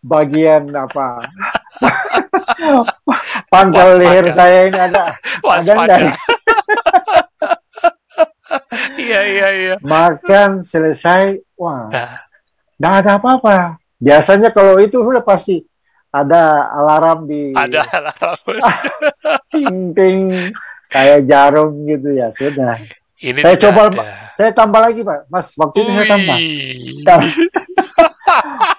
bagian 0.00 0.66
apa 0.68 1.22
pangkal 3.52 3.96
leher 3.96 4.26
saya 4.28 4.66
ini 4.66 4.74
ada 4.74 5.14
ada 5.14 5.14
waspada. 5.44 5.94
enggak? 5.94 6.16
Iya 8.94 9.20
iya 9.24 9.48
iya. 9.50 9.74
makan 9.80 10.60
selesai 10.60 11.40
wah 11.56 11.88
Ah, 11.88 12.20
nggak 12.76 12.94
ada 13.00 13.10
apa-apa 13.16 13.56
biasanya 13.96 14.50
kalau 14.50 14.76
itu 14.76 14.98
sudah 14.98 15.22
pasti 15.22 15.62
ada 16.08 16.68
alarm 16.68 17.24
di 17.24 17.56
Ada 17.56 17.80
alarm. 17.88 18.58
ting 19.52 19.76
ting 19.96 20.18
kayak 20.92 21.24
jarum 21.24 21.72
gitu 21.88 22.12
ya 22.12 22.28
sudah 22.30 22.76
Ini 23.22 23.38
Saya 23.38 23.54
coba, 23.54 23.86
ada. 23.86 24.02
saya 24.34 24.50
tambah 24.50 24.82
lagi 24.82 25.06
pak 25.06 25.30
mas 25.30 25.54
waktu 25.54 25.86
itu 25.86 25.90
saya 25.94 26.06
tambah. 26.10 26.36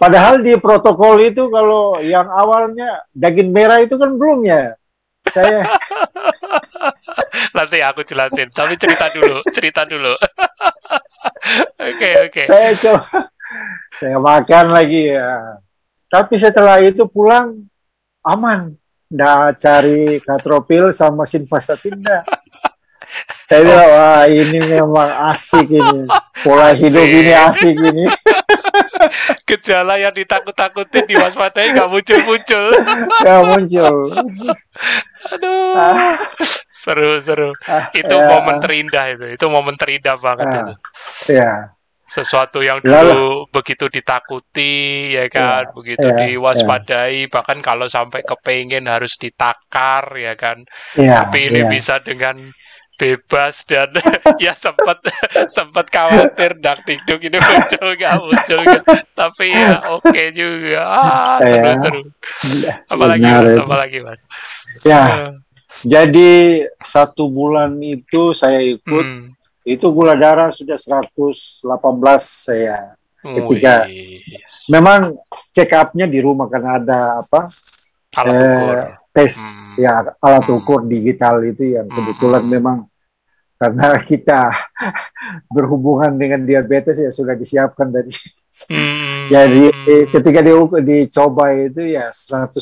Padahal 0.04 0.44
di 0.44 0.52
protokol 0.60 1.16
itu 1.24 1.48
kalau 1.48 1.96
yang 2.04 2.28
awalnya 2.28 3.08
daging 3.16 3.56
merah 3.56 3.80
itu 3.80 3.96
kan 3.96 4.20
belum 4.20 4.44
ya. 4.44 4.76
Saya 5.32 5.64
Nanti 7.56 7.80
aku 7.80 8.04
jelasin. 8.04 8.52
Tapi 8.52 8.76
cerita 8.76 9.08
dulu, 9.16 9.40
cerita 9.56 9.82
dulu. 9.88 10.12
Oke 11.84 12.10
oke. 12.24 12.42
saya 12.48 12.72
coba 12.80 13.28
saya 14.00 14.18
makan 14.20 14.66
lagi 14.72 15.12
ya. 15.12 15.60
Tapi 16.08 16.40
setelah 16.40 16.80
itu 16.80 17.04
pulang 17.08 17.68
aman. 18.24 18.72
Nggak 19.14 19.62
cari 19.62 20.02
katropil 20.20 20.90
sama 20.90 21.24
sinvastatin 21.24 21.94
nggak. 21.96 22.24
Saya 23.46 23.62
bilang, 23.62 23.90
wah 23.94 24.24
ini 24.26 24.58
memang 24.58 25.06
asik 25.30 25.70
ini. 25.70 26.10
Pola 26.42 26.74
Asik. 26.74 26.90
hidup 26.90 27.06
ini 27.06 27.32
asik 27.32 27.76
ini. 27.78 28.06
Gejala 29.46 30.02
yang 30.02 30.10
ditakut-takutin 30.10 31.06
diwaspadai 31.06 31.78
nggak 31.78 31.86
muncul-muncul. 31.88 32.66
Ya 33.22 33.36
muncul. 33.46 33.96
Aduh. 35.30 35.76
Ah, 35.78 36.18
Seru 36.74 37.22
seru. 37.22 37.54
ah, 37.64 37.94
Itu 37.94 38.12
ya, 38.12 38.28
momen 38.28 38.58
terindah 38.60 39.06
itu. 39.14 39.26
Itu 39.30 39.46
momen 39.48 39.78
terindah 39.78 40.18
banget 40.18 40.48
Ah. 40.50 40.56
itu. 40.58 40.74
Ya, 41.30 41.52
Sesuatu 42.14 42.62
yang 42.62 42.78
Lalu- 42.86 43.10
dulu 43.10 43.30
begitu 43.50 43.90
ditakuti, 43.90 44.74
ya 45.18 45.26
kan, 45.28 45.74
begitu 45.74 46.06
iya, 46.06 46.30
diwaspadai, 46.30 47.26
bahkan 47.26 47.58
kalau 47.58 47.90
sampai 47.90 48.22
kepengen 48.22 48.86
harus 48.86 49.18
ditakar, 49.18 50.14
ya 50.14 50.38
kan. 50.38 50.62
ya, 50.94 51.26
Tapi 51.26 51.50
ini 51.50 51.66
ya. 51.66 51.68
bisa 51.68 51.98
dengan 51.98 52.38
bebas 52.94 53.66
dan 53.66 53.90
ya 54.46 54.54
sempat 54.54 55.02
sempat 55.58 55.90
khawatir 55.90 56.54
dak 56.62 56.78
tiktok 56.86 57.26
ini 57.26 57.42
muncul 57.42 57.98
nggak 57.98 58.16
muncul 58.22 58.60
nggak 58.62 58.84
tapi 59.18 59.50
ya 59.50 59.82
oke 59.90 60.06
okay 60.14 60.30
juga. 60.30 60.86
Ah 60.86 61.42
seru 61.42 61.66
Ya. 61.66 61.76
seru 61.82 62.02
apalagi 62.86 63.26
Benar 63.26 63.42
mas 63.44 63.58
apalagi 63.58 63.98
mas. 64.06 64.22
Ya, 64.86 65.02
Eh, 65.10 65.30
jadi 65.84 66.32
satu 66.80 67.28
bulan 67.28 67.82
itu 67.82 68.32
saya 68.32 68.62
ikut, 68.62 69.06
hmm. 69.10 69.26
Itu 69.66 69.86
gula 69.90 70.14
darah 70.14 70.50
sudah 70.50 70.76
118 70.76 71.64
saya. 72.44 72.94
Ketika- 73.20 73.88
Wih, 73.88 74.20
Memang 74.68 75.16
check 75.50 75.72
up-nya 75.72 76.04
di 76.06 76.20
rumah 76.20 76.48
karena 76.48 76.76
ada 76.76 77.00
apa 77.16 77.48
alat 78.14 78.36
Eh, 78.36 78.44
ukur 78.44 78.76
tes 79.10 79.34
Hmm. 79.40 79.76
ya 79.76 79.92
alat 80.18 80.44
Hmm. 80.46 80.58
ukur 80.58 80.80
digital 80.84 81.40
itu 81.42 81.74
yang 81.74 81.88
Hmm. 81.88 81.96
kebetulan 81.98 82.44
memang 82.44 82.78
karena 83.56 83.88
kita 84.12 84.52
berhubungan 85.48 86.12
dengan 86.14 86.44
diabetes 86.44 87.00
ya 87.00 87.10
sudah 87.10 87.34
disiapkan 87.34 87.90
dari 87.90 88.12
Hmm. 88.70 89.28
jadi 89.34 89.66
eh, 89.72 90.04
ketika 90.10 90.40
diukur 90.40 90.80
dicoba 90.80 91.56
itu 91.56 91.82
ya 91.90 92.12
118 92.12 92.54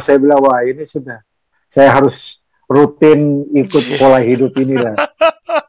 saya 0.00 0.16
bilang 0.16 0.40
wah 0.40 0.62
ini 0.62 0.82
sudah 0.82 1.20
saya 1.66 1.90
harus 1.90 2.38
rutin 2.64 3.44
ikut 3.52 3.84
pola 3.98 4.18
hidup 4.18 4.54
inilah 4.56 4.94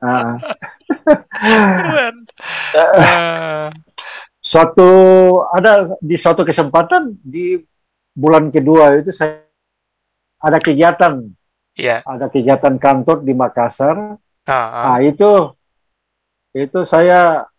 Ah, 0.01 0.38
Keren. 0.86 2.15
Ah, 2.75 3.70
suatu 4.39 4.89
ada 5.50 5.98
di 6.00 6.15
suatu 6.15 6.46
kesempatan 6.46 7.18
di 7.20 7.58
bulan 8.13 8.54
kedua 8.54 8.96
itu 9.01 9.10
saya 9.10 9.44
ada 10.39 10.62
kegiatan 10.62 11.25
ya 11.74 12.06
ada 12.06 12.30
kegiatan 12.30 12.77
kantor 12.77 13.25
di 13.25 13.34
Makassar 13.34 14.15
ah, 14.46 14.54
ah. 14.54 14.84
Nah, 14.96 15.00
itu 15.01 15.51
itu 16.56 16.80
saya 16.86 17.50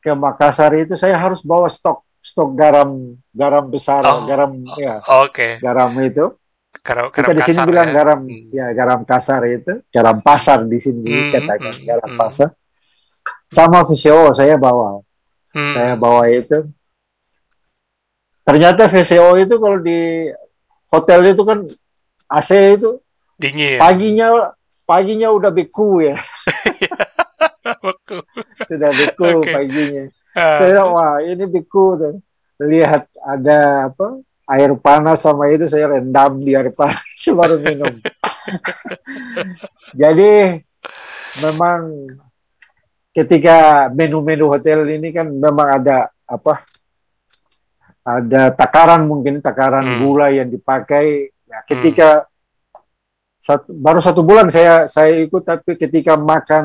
ke 0.00 0.10
Makassar 0.16 0.72
itu 0.74 0.96
saya 0.96 1.14
harus 1.20 1.44
bawa 1.44 1.68
stok 1.68 2.02
stok 2.20 2.56
garam 2.56 3.14
garam 3.32 3.68
besar 3.68 4.00
Oh. 4.04 4.24
garam 4.24 4.56
ya 4.80 4.98
oke 5.24 5.60
garam 5.60 5.92
itu 6.00 6.32
garam 6.80 7.04
kita 7.12 7.22
garam 7.22 7.36
di 7.36 7.42
sini 7.44 7.60
bilang 7.64 7.88
ya. 7.88 7.94
garam 7.94 8.20
Hmm. 8.20 8.44
ya 8.50 8.66
garam 8.72 9.00
kasar 9.04 9.40
itu 9.46 9.72
garam 9.88 10.16
pasar 10.20 10.58
di 10.64 10.78
sini 10.78 11.00
Hmm, 11.00 11.12
dikatakan 11.28 11.72
hmm, 11.74 11.84
garam 11.84 12.10
hmm. 12.10 12.18
pasar 12.18 12.48
sama 13.46 13.78
VCO 13.84 14.32
saya 14.32 14.56
bawa 14.56 15.00
Hmm. 15.50 15.72
saya 15.74 15.94
bawa 15.94 16.30
itu 16.30 16.58
ternyata 18.40 18.86
VCO 18.86 19.36
itu 19.36 19.54
kalau 19.56 19.78
di 19.78 20.30
hotel 20.88 21.20
itu 21.26 21.42
kan 21.42 21.58
AC 22.30 22.50
itu 22.78 22.98
dingin 23.34 23.76
paginya 23.76 24.54
paginya 24.84 25.28
udah 25.30 25.50
beku 25.50 26.02
ya 26.02 26.14
sudah 28.68 28.90
beku 28.90 29.42
Oke. 29.42 29.50
paginya 29.50 30.04
Ah, 30.30 30.62
saya 30.62 30.86
wah 30.86 31.18
ini 31.18 31.42
beku 31.42 31.98
tuh 31.98 32.14
lihat 32.62 33.10
ada 33.18 33.90
apa 33.90 34.22
air 34.50 34.74
panas 34.78 35.22
sama 35.22 35.46
itu 35.50 35.70
saya 35.70 35.94
rendam 35.96 36.42
di 36.42 36.52
air 36.58 36.68
panas 36.74 37.20
baru 37.38 37.56
minum 37.62 37.94
jadi 39.94 40.58
memang 41.42 41.80
ketika 43.10 43.88
menu-menu 43.90 44.46
hotel 44.50 44.86
ini 44.86 45.10
kan 45.10 45.26
memang 45.30 45.82
ada 45.82 46.10
apa 46.26 46.62
ada 48.06 48.54
takaran 48.54 49.04
mungkin 49.06 49.42
takaran 49.44 49.84
Hmm. 49.86 49.98
gula 50.02 50.32
yang 50.32 50.48
dipakai 50.48 51.30
ya, 51.46 51.58
ketika 51.68 52.24
satu, 53.40 53.72
baru 53.72 54.00
satu 54.00 54.20
bulan 54.24 54.48
saya 54.48 54.84
saya 54.86 55.20
ikut 55.20 55.42
tapi 55.42 55.74
ketika 55.76 56.16
makan 56.16 56.64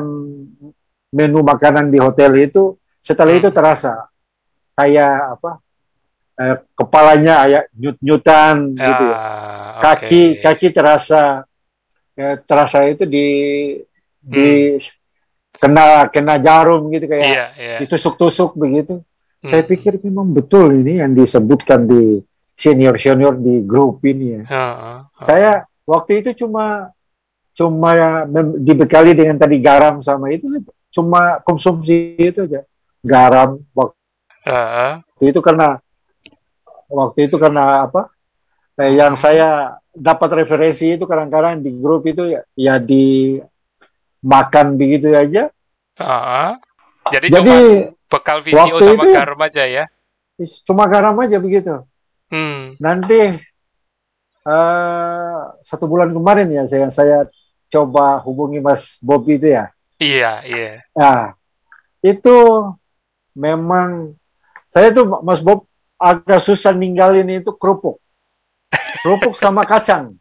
menu 1.12 1.40
makanan 1.44 1.88
di 1.92 1.98
hotel 2.00 2.34
itu 2.40 2.76
setelah 3.02 3.36
Hmm. 3.36 3.40
itu 3.42 3.48
terasa 3.52 4.06
kayak 4.76 5.38
apa 5.38 5.60
eh, 6.36 6.56
kepalanya 6.72 7.34
kayak 7.42 7.64
nyut-nyutan 7.72 8.54
gitu 8.74 9.04
ya. 9.04 9.16
ah, 9.16 9.80
kaki 9.80 10.22
oke. 10.36 10.42
kaki 10.42 10.68
terasa 10.70 11.22
ya, 12.12 12.28
terasa 12.40 12.78
itu 12.86 13.04
di 13.04 13.26
di 14.20 14.76
kena 15.56 16.08
kena 16.08 16.36
jarum 16.36 16.88
gitu 16.90 17.06
kayak 17.06 17.24
Hmm. 17.24 17.32
iya 17.32 17.46
iya 17.56 17.76
ditusuk-tusuk 17.80 18.52
begitu 18.54 19.00
saya 19.40 19.62
Hmm. 19.64 19.70
pikir 19.70 19.92
memang 20.02 20.28
betul 20.30 20.76
ini 20.76 21.00
yang 21.00 21.12
disebutkan 21.12 21.86
di 21.86 22.20
senior 22.52 22.96
senior 22.96 23.36
di 23.36 23.62
grup 23.62 24.00
ini 24.02 24.40
ya 24.40 24.42
Ah, 24.46 24.56
ah, 24.56 24.74
ah. 24.76 25.24
saya 25.24 25.50
waktu 25.84 26.20
itu 26.20 26.44
cuma 26.44 26.92
cuma 27.52 27.90
mem- 28.26 28.60
dibekali 28.60 29.16
dengan 29.16 29.36
tadi 29.36 29.56
garam 29.56 30.00
sama 30.00 30.28
itu 30.28 30.44
cuma 30.90 31.40
konsumsi 31.40 32.16
itu 32.18 32.44
aja 32.44 32.60
garam 33.00 33.60
waktu 33.72 33.96
Ah, 34.44 34.52
ah. 34.52 34.92
itu 35.18 35.40
karena 35.40 35.80
waktu 36.90 37.30
itu 37.30 37.36
karena 37.38 37.88
apa 37.88 38.10
eh, 38.78 38.96
yang 38.96 39.14
saya 39.16 39.78
dapat 39.90 40.44
referensi 40.44 40.94
itu 40.94 41.08
kadang-kadang 41.08 41.64
di 41.64 41.72
grup 41.72 42.04
itu 42.04 42.28
ya, 42.28 42.40
ya 42.52 42.74
di 42.76 43.36
makan 44.20 44.76
begitu 44.76 45.12
aja. 45.16 45.48
Ah. 45.96 46.60
jadi, 47.08 47.32
jadi 47.32 47.38
cuma 47.40 47.56
bekal 48.12 48.38
waktu 48.44 48.84
sama 48.84 49.04
itu- 49.08 49.14
garam 49.16 49.40
aja 49.40 49.64
ya? 49.64 49.84
cuma 50.68 50.84
garam 50.84 51.16
aja 51.24 51.40
begitu. 51.40 51.80
Hmm. 52.26 52.74
nanti 52.82 53.30
eh, 54.44 55.38
satu 55.62 55.86
bulan 55.86 56.10
kemarin 56.10 56.50
ya 56.50 56.66
saya 56.66 56.90
saya 56.90 57.18
coba 57.70 58.18
hubungi 58.22 58.58
Mas 58.62 58.98
Bobi 59.02 59.38
itu 59.38 59.48
ya. 59.54 59.70
Iya 59.96 60.32
iya. 60.44 60.70
Nah, 60.92 61.32
itu 62.04 62.36
memang 63.32 64.12
saya 64.70 64.92
tuh 64.92 65.08
Mas 65.24 65.40
Bob 65.40 65.64
agak 65.96 66.40
susah 66.44 66.72
ninggalin 66.76 67.28
itu 67.28 67.52
kerupuk. 67.56 68.00
Kerupuk 69.00 69.32
sama 69.36 69.64
kacang. 69.64 70.16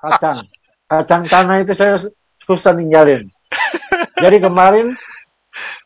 Kacang. 0.00 0.44
Kacang 0.88 1.22
tanah 1.28 1.64
itu 1.64 1.72
saya 1.76 2.00
susah 2.44 2.72
ninggalin. 2.76 3.28
Jadi 4.20 4.36
kemarin 4.40 4.86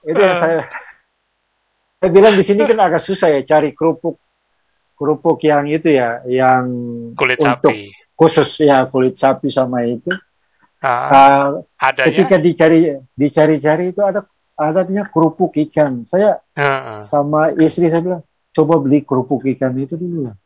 itu 0.06 0.20
yang 0.20 0.36
saya 0.38 0.60
saya 1.98 2.10
bilang 2.14 2.34
di 2.38 2.44
sini 2.46 2.62
kan 2.62 2.78
agak 2.78 3.02
susah 3.02 3.28
ya 3.34 3.42
cari 3.42 3.74
kerupuk 3.74 4.16
kerupuk 4.94 5.42
yang 5.42 5.66
itu 5.66 5.90
ya 5.92 6.22
yang 6.30 6.64
kulit 7.18 7.42
untuk 7.42 7.74
sapi 7.74 7.90
khusus 8.18 8.50
ya 8.62 8.86
kulit 8.90 9.14
sapi 9.14 9.50
sama 9.50 9.86
itu. 9.86 10.10
ya 10.78 11.50
ketika 12.06 12.38
dicari 12.38 12.94
dicari-cari 13.14 13.90
itu 13.90 14.02
ada 14.02 14.22
adanya 14.58 15.06
kerupuk 15.06 15.54
ikan. 15.70 16.02
Saya 16.02 16.42
Ah, 16.58 16.62
ah. 16.62 17.00
sama 17.06 17.54
istri 17.58 17.86
saya 17.86 18.02
bilang 18.02 18.22
coba 18.52 18.74
beli 18.80 19.04
kerupuk 19.04 19.46
ikan 19.56 19.74
itu 19.78 19.94
dulu 19.94 20.28
lah. 20.30 20.36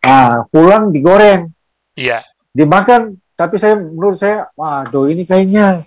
Ah, 0.00 0.48
pulang 0.48 0.88
digoreng, 0.90 1.52
iya 1.94 2.24
dimakan. 2.50 3.16
Tapi 3.36 3.56
saya 3.56 3.76
menurut 3.80 4.20
saya, 4.20 4.52
waduh 4.52 5.08
ini 5.08 5.24
kayaknya 5.24 5.84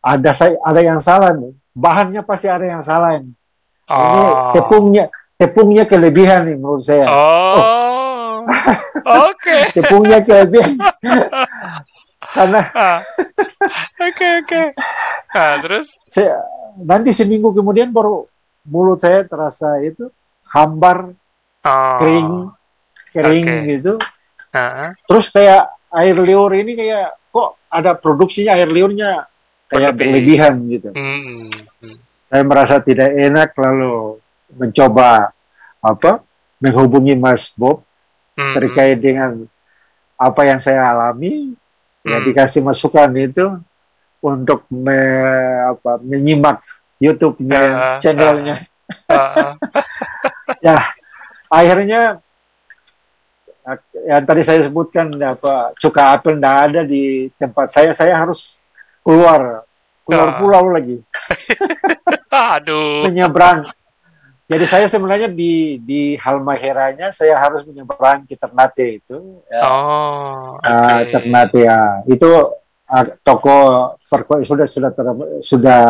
ada 0.00 0.32
saya 0.32 0.56
ada 0.64 0.80
yang 0.80 1.00
salah 1.00 1.32
nih. 1.36 1.52
Bahannya 1.74 2.22
pasti 2.24 2.48
ada 2.48 2.64
yang 2.64 2.80
salah 2.80 3.20
ini. 3.20 3.32
Ini 3.84 4.20
oh 4.24 4.52
tepungnya 4.56 5.04
tepungnya 5.36 5.84
kelebihan 5.84 6.48
nih 6.48 6.56
menurut 6.56 6.80
saya. 6.80 7.04
oh 7.08 8.44
oke 9.28 9.56
Tepungnya 9.72 10.20
kelebihan. 10.24 10.76
Karena 12.34 12.60
Ah. 12.72 12.98
oke 14.00 14.26
oke 14.42 14.62
ah 15.34 15.54
terus 15.60 15.92
saya 16.08 16.40
nanti 16.78 17.10
seminggu 17.12 17.52
kemudian 17.52 17.90
baru 17.90 18.22
mulut 18.66 18.98
saya 18.98 19.22
terasa 19.26 19.78
itu 19.82 20.08
hambar 20.54 21.10
oh. 21.60 21.96
kering 21.98 22.30
kering 23.10 23.46
Oke. 23.46 23.66
gitu 23.74 23.92
ah. 24.50 24.94
terus 25.04 25.26
kayak 25.28 25.66
air 25.92 26.14
liur 26.16 26.50
ini 26.50 26.74
kayak 26.74 27.18
kok 27.28 27.58
ada 27.66 27.92
produksinya 27.92 28.54
air 28.54 28.66
liurnya 28.66 29.26
kayak 29.66 29.90
Berlebih. 29.92 29.98
berlebihan 29.98 30.54
gitu 30.70 30.88
Hmm, 30.90 31.50
hmm. 31.82 31.96
saya 32.24 32.42
merasa 32.42 32.78
tidak 32.78 33.10
enak 33.10 33.50
lalu 33.54 34.22
mencoba 34.48 35.34
apa 35.80 36.22
menghubungi 36.56 37.14
Mas 37.14 37.50
Bob 37.50 37.82
Hmm, 38.34 38.50
terkait 38.50 38.98
dengan 38.98 39.46
apa 40.14 40.42
yang 40.42 40.58
saya 40.58 40.90
alami 40.90 41.54
ya 42.02 42.18
Hmm. 42.18 42.26
dikasih 42.26 42.60
masukan 42.60 43.06
itu 43.14 43.46
untuk 44.18 44.66
me- 44.66 44.98
apa, 45.70 46.02
menyimak 46.02 46.58
YouTube-nya 46.98 47.60
Ah, 47.62 47.96
channelnya 47.96 48.66
ah, 49.06 49.14
ah. 49.14 49.52
Ya 50.64 50.80
akhirnya 51.46 52.18
yang 54.04 54.24
tadi 54.24 54.40
saya 54.40 54.60
sebutkan 54.60 55.12
apa 55.16 55.72
cuka 55.76 56.16
apel 56.16 56.36
tidak 56.36 56.56
ada 56.68 56.80
di 56.82 57.28
tempat 57.36 57.66
saya 57.68 57.92
saya 57.92 58.16
harus 58.16 58.56
keluar 59.00 59.64
keluar 60.04 60.28
Ah. 60.30 60.36
pulau 60.36 60.64
lagi 60.68 61.00
aduh 62.56 63.04
menyeberang 63.04 63.68
jadi 64.44 64.64
saya 64.68 64.86
sebenarnya 64.88 65.32
di 65.32 65.80
di 65.80 66.20
Halmaheranya 66.20 67.08
saya 67.08 67.40
harus 67.40 67.64
menyeberang 67.64 68.28
ke 68.28 68.36
Ternate 68.36 69.00
itu 69.00 69.40
ya. 69.48 69.60
oh 69.64 70.60
Ah, 70.60 71.00
oke. 71.00 71.08
Ternate 71.08 71.60
ya 71.64 71.80
itu 72.04 72.28
ah, 72.84 73.04
toko 73.24 73.56
perko 73.96 74.44
sudah 74.44 74.68
sudah 74.68 74.90
ter- 74.92 75.40
sudah 75.40 75.82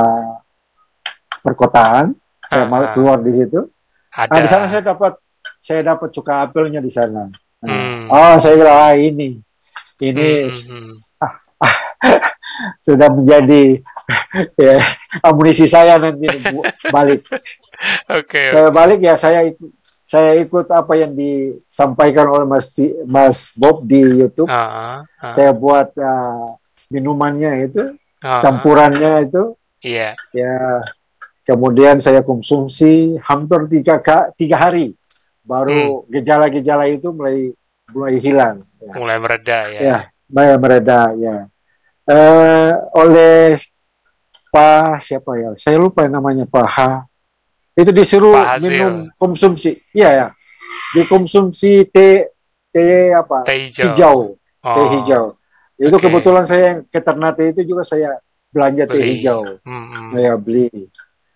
perkotaan. 1.42 2.14
Saya 2.44 2.64
Ah, 2.64 2.70
mau 2.70 2.82
ah. 2.84 2.92
keluar 2.94 3.18
di 3.18 3.32
situ. 3.34 3.66
Ada. 4.14 4.31
Nah, 4.31 4.40
di 4.40 4.48
sana 4.48 4.66
saya 4.70 4.83
dapat 4.87 5.12
saya 5.59 5.81
dapat 5.83 6.09
cuka 6.14 6.46
apelnya 6.46 6.79
di 6.79 6.92
sana. 6.92 7.27
Hmm. 7.64 8.07
Oh, 8.07 8.35
saya 8.38 8.55
bilang 8.55 8.79
ah, 8.79 8.94
ini 8.94 9.42
ini 10.03 10.50
Hmm, 10.50 10.50
hmm, 10.50 10.70
hmm. 10.74 10.94
sudah 12.87 13.09
menjadi 13.14 13.79
ya, 14.66 14.77
amunisi 15.22 15.66
saya 15.70 15.98
nanti 15.98 16.27
balik. 16.90 17.27
Oke. 18.11 18.50
Saya 18.50 18.68
balik 18.74 19.00
ya 19.03 19.14
saya 19.14 19.46
ikut 19.46 19.70
saya 20.05 20.38
ikut 20.38 20.70
apa 20.70 20.94
yang 20.94 21.11
disampaikan 21.16 22.31
oleh 22.31 22.46
Mas 22.46 22.70
Mas 23.03 23.50
Bob 23.59 23.83
di 23.83 23.98
YouTube. 23.98 24.46
Ah, 24.46 25.03
ah, 25.18 25.35
Saya 25.35 25.50
buat 25.50 25.90
ah, 25.98 26.44
minumannya 26.92 27.66
itu, 27.66 27.83
ah. 28.22 28.38
campurannya 28.38 29.27
itu, 29.27 29.59
Iya. 29.83 30.14
ya. 30.31 30.79
Kemudian 31.44 32.00
saya 32.00 32.24
konsumsi 32.24 33.20
hampir 33.20 33.68
tiga 33.68 34.00
tiga 34.33 34.57
hari, 34.57 34.96
baru 35.44 36.09
gejala-gejala 36.09 36.88
itu 36.88 37.12
mulai 37.12 37.52
mulai 37.92 38.16
hilang. 38.16 38.64
Ya. 38.80 38.92
Mulai 38.96 39.16
mereda 39.20 39.59
ya. 39.68 39.80
Ya, 39.80 39.98
mulai 40.33 40.57
mereda 40.57 41.00
ya. 41.20 41.37
Eh, 42.04 42.70
oleh 42.96 43.61
Pak 44.48 45.04
siapa 45.04 45.37
ya? 45.37 45.50
Saya 45.61 45.76
lupa 45.76 46.09
namanya 46.09 46.48
Pak 46.48 46.68
H. 46.68 46.78
Itu 47.74 47.90
disuruh 47.92 48.38
minum 48.64 49.11
konsumsi. 49.18 49.76
Iya 49.92 50.11
ya. 50.14 50.26
Dikonsumsi 50.94 51.90
teh 51.90 52.30
teh 52.70 53.11
apa? 53.12 53.42
Teh 53.44 53.66
hijau. 53.68 53.85
Hijau, 53.92 54.18
Oh, 54.64 54.74
teh 54.78 54.87
hijau. 54.96 55.24
Itu 55.74 55.96
Oke. 55.98 56.07
kebetulan 56.07 56.44
saya 56.46 56.62
yang 56.72 56.78
ke 56.87 57.00
Ternate 57.02 57.44
itu 57.50 57.61
juga 57.66 57.83
saya 57.83 58.16
belanja 58.54 58.87
teh 58.87 59.02
hijau. 59.02 59.42
Hmm, 59.66 59.85
hmm, 59.90 60.09
Saya 60.14 60.33
beli. 60.38 60.70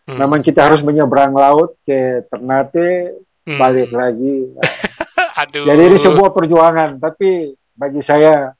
Hmm. 0.09 0.17
Memang 0.17 0.41
kita 0.41 0.65
harus 0.73 0.81
menyeberang 0.81 1.37
laut 1.37 1.77
ke 1.85 2.25
Ternate, 2.33 3.13
Hmm. 3.49 3.57
balik 3.57 3.89
lagi. 3.97 4.53
Aduh. 5.41 5.65
Jadi 5.65 5.83
ini 5.89 5.97
sebuah 5.97 6.37
perjuangan, 6.37 7.01
tapi 7.01 7.57
bagi 7.73 8.05
saya 8.05 8.53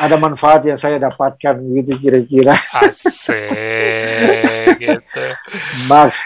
ada 0.00 0.16
manfaat 0.16 0.64
yang 0.64 0.80
saya 0.80 0.96
dapatkan 0.96 1.60
gitu 1.60 2.00
kira-kira. 2.00 2.56
Asik 2.80 3.52
gitu. 4.80 5.24
Mak 5.92 6.16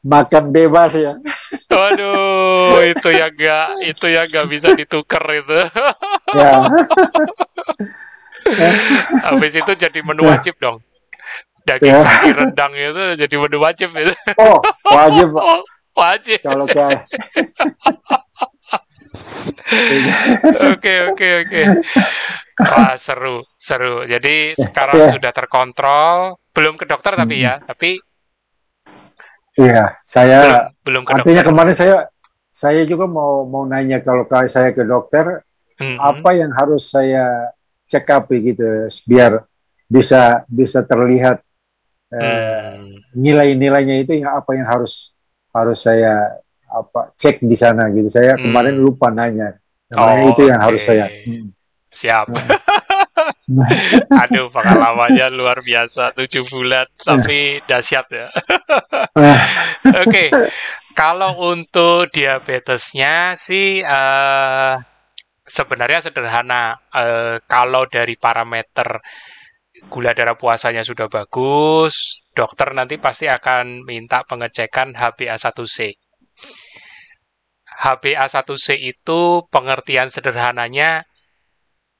makan 0.00 0.48
bebas 0.48 0.96
ya. 0.96 1.12
Waduh, 1.68 2.80
itu 2.88 3.08
yang 3.12 3.28
gak 3.36 3.84
itu 3.84 4.06
yang 4.08 4.24
gak 4.32 4.46
bisa 4.48 4.72
ditukar 4.72 5.20
itu. 5.28 5.60
Ya, 6.32 6.64
Habis 9.28 9.60
itu 9.60 9.72
jadi 9.76 10.00
menu 10.00 10.24
wajib 10.24 10.56
dong. 10.56 10.80
Daging 11.66 11.90
Ya. 11.90 12.00
sapi 12.00 12.30
rendang 12.30 12.72
itu 12.72 13.02
jadi 13.18 13.34
menu 13.36 13.58
wajib 13.58 13.90
itu. 13.92 14.14
oh 14.38 14.62
wajib. 14.86 15.34
Oh, 15.34 15.60
wajib. 16.00 16.38
kalau 16.40 16.64
kayak 16.64 17.02
Oke, 20.72 20.94
oke, 21.10 21.28
oke. 21.42 21.62
Wah, 22.62 22.94
seru, 22.96 23.42
seru. 23.58 24.06
Jadi 24.06 24.54
sekarang 24.54 24.94
Ya. 24.96 25.08
sudah 25.12 25.32
terkontrol. 25.34 26.38
Belum 26.54 26.78
ke 26.78 26.86
dokter 26.86 27.12
tapi 27.12 27.42
ya, 27.42 27.60
tapi 27.60 27.98
Iya, 29.56 29.88
saya 30.04 30.38
belum 30.84 30.84
belum 30.84 31.02
ke 31.02 31.12
artinya 31.14 31.40
dokter. 31.40 31.48
kemarin 31.50 31.74
saya 31.74 31.96
saya 32.48 32.84
juga 32.84 33.08
mau 33.08 33.44
mau 33.44 33.64
nanya 33.64 34.00
kalau 34.00 34.24
kayak 34.24 34.48
saya 34.48 34.68
ke 34.70 34.84
dokter 34.84 35.40
Mhm. 35.76 35.96
apa 35.96 36.30
yang 36.32 36.52
harus 36.52 36.88
saya 36.88 37.52
up 37.88 38.28
gitu 38.28 38.64
biar 39.04 39.44
bisa 39.88 40.44
bisa 40.44 40.80
terlihat 40.80 41.40
eh, 42.06 42.18
Hmm. 42.76 42.92
nilai-nilainya 43.14 43.96
itu 44.00 44.22
yang 44.22 44.38
apa 44.38 44.54
yang 44.54 44.66
harus 44.66 45.10
harus 45.50 45.78
saya 45.80 46.38
apa 46.66 47.10
cek 47.14 47.42
di 47.42 47.56
sana 47.56 47.88
gitu. 47.90 48.06
Saya 48.06 48.36
Hmm. 48.36 48.46
kemarin 48.46 48.76
lupa 48.76 49.10
nanya. 49.10 49.56
Namanya 49.86 50.22
Oh, 50.22 50.30
itu 50.34 50.42
yang 50.46 50.60
harus 50.60 50.82
saya. 50.82 51.06
Hmm. 51.06 51.50
Siap. 51.90 52.26
Aduh, 54.26 54.50
pengalamannya 54.50 55.26
luar 55.38 55.62
biasa. 55.62 56.12
Tujuh 56.12 56.42
bulan, 56.50 56.86
tapi 56.98 57.62
dahsyat 57.64 58.06
ya. 58.10 58.26
Oke, 60.02 60.28
kalau 60.92 61.54
untuk 61.54 62.10
diabetesnya 62.10 63.38
sih 63.38 63.80
eh, 63.80 64.74
sebenarnya 65.46 66.10
sederhana. 66.10 66.74
Eh, 66.90 67.38
kalau 67.46 67.86
dari 67.86 68.18
parameter 68.18 68.98
gula 69.86 70.12
darah 70.12 70.34
puasanya 70.34 70.82
sudah 70.82 71.06
bagus, 71.06 72.24
dokter 72.34 72.74
nanti 72.74 72.98
pasti 72.98 73.30
akan 73.30 73.86
minta 73.86 74.26
pengecekan 74.26 74.94
HbA1c. 74.94 75.94
HbA1c 77.66 78.66
itu 78.80 79.20
pengertian 79.52 80.08
sederhananya 80.08 81.04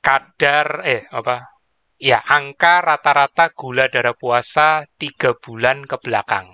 kadar 0.01 0.87
eh 0.87 1.05
apa? 1.11 1.51
Ya, 1.97 2.21
angka 2.21 2.85
rata-rata 2.85 3.51
gula 3.57 3.89
darah 3.89 4.13
puasa 4.13 4.85
tiga 5.01 5.33
bulan 5.33 5.89
ke 5.89 5.97
belakang. 5.97 6.53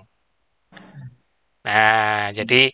Nah, 1.67 2.31
jadi 2.31 2.71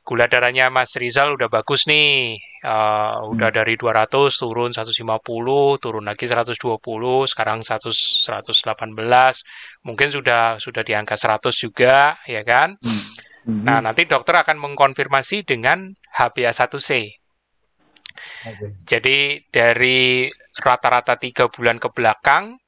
gula 0.00 0.26
darahnya 0.26 0.72
Mas 0.72 0.96
Rizal 0.96 1.36
udah 1.36 1.48
bagus 1.52 1.86
nih. 1.86 2.36
Eh, 2.40 3.16
udah 3.30 3.48
dari 3.48 3.78
200 3.78 4.36
turun 4.36 4.70
150, 4.74 5.80
turun 5.80 6.04
lagi 6.04 6.28
120, 6.28 7.24
sekarang 7.24 7.64
100 7.64 8.26
118. 8.26 9.40
Mungkin 9.86 10.08
sudah 10.12 10.60
sudah 10.60 10.82
di 10.84 10.92
angka 10.92 11.16
100 11.16 11.56
juga, 11.56 12.20
ya 12.28 12.44
kan? 12.44 12.76
hmm. 13.48 13.64
Nah, 13.64 13.80
nanti 13.80 14.04
dokter 14.04 14.36
akan 14.36 14.60
mengkonfirmasi 14.60 15.48
dengan 15.48 15.88
HbA1c. 16.12 16.90
Oke. 18.20 18.66
Jadi 18.84 19.40
dari 19.48 20.28
rata-rata 20.60 21.16
tiga 21.16 21.48
bulan 21.48 21.80
ke 21.80 21.88
belakang, 21.88 22.60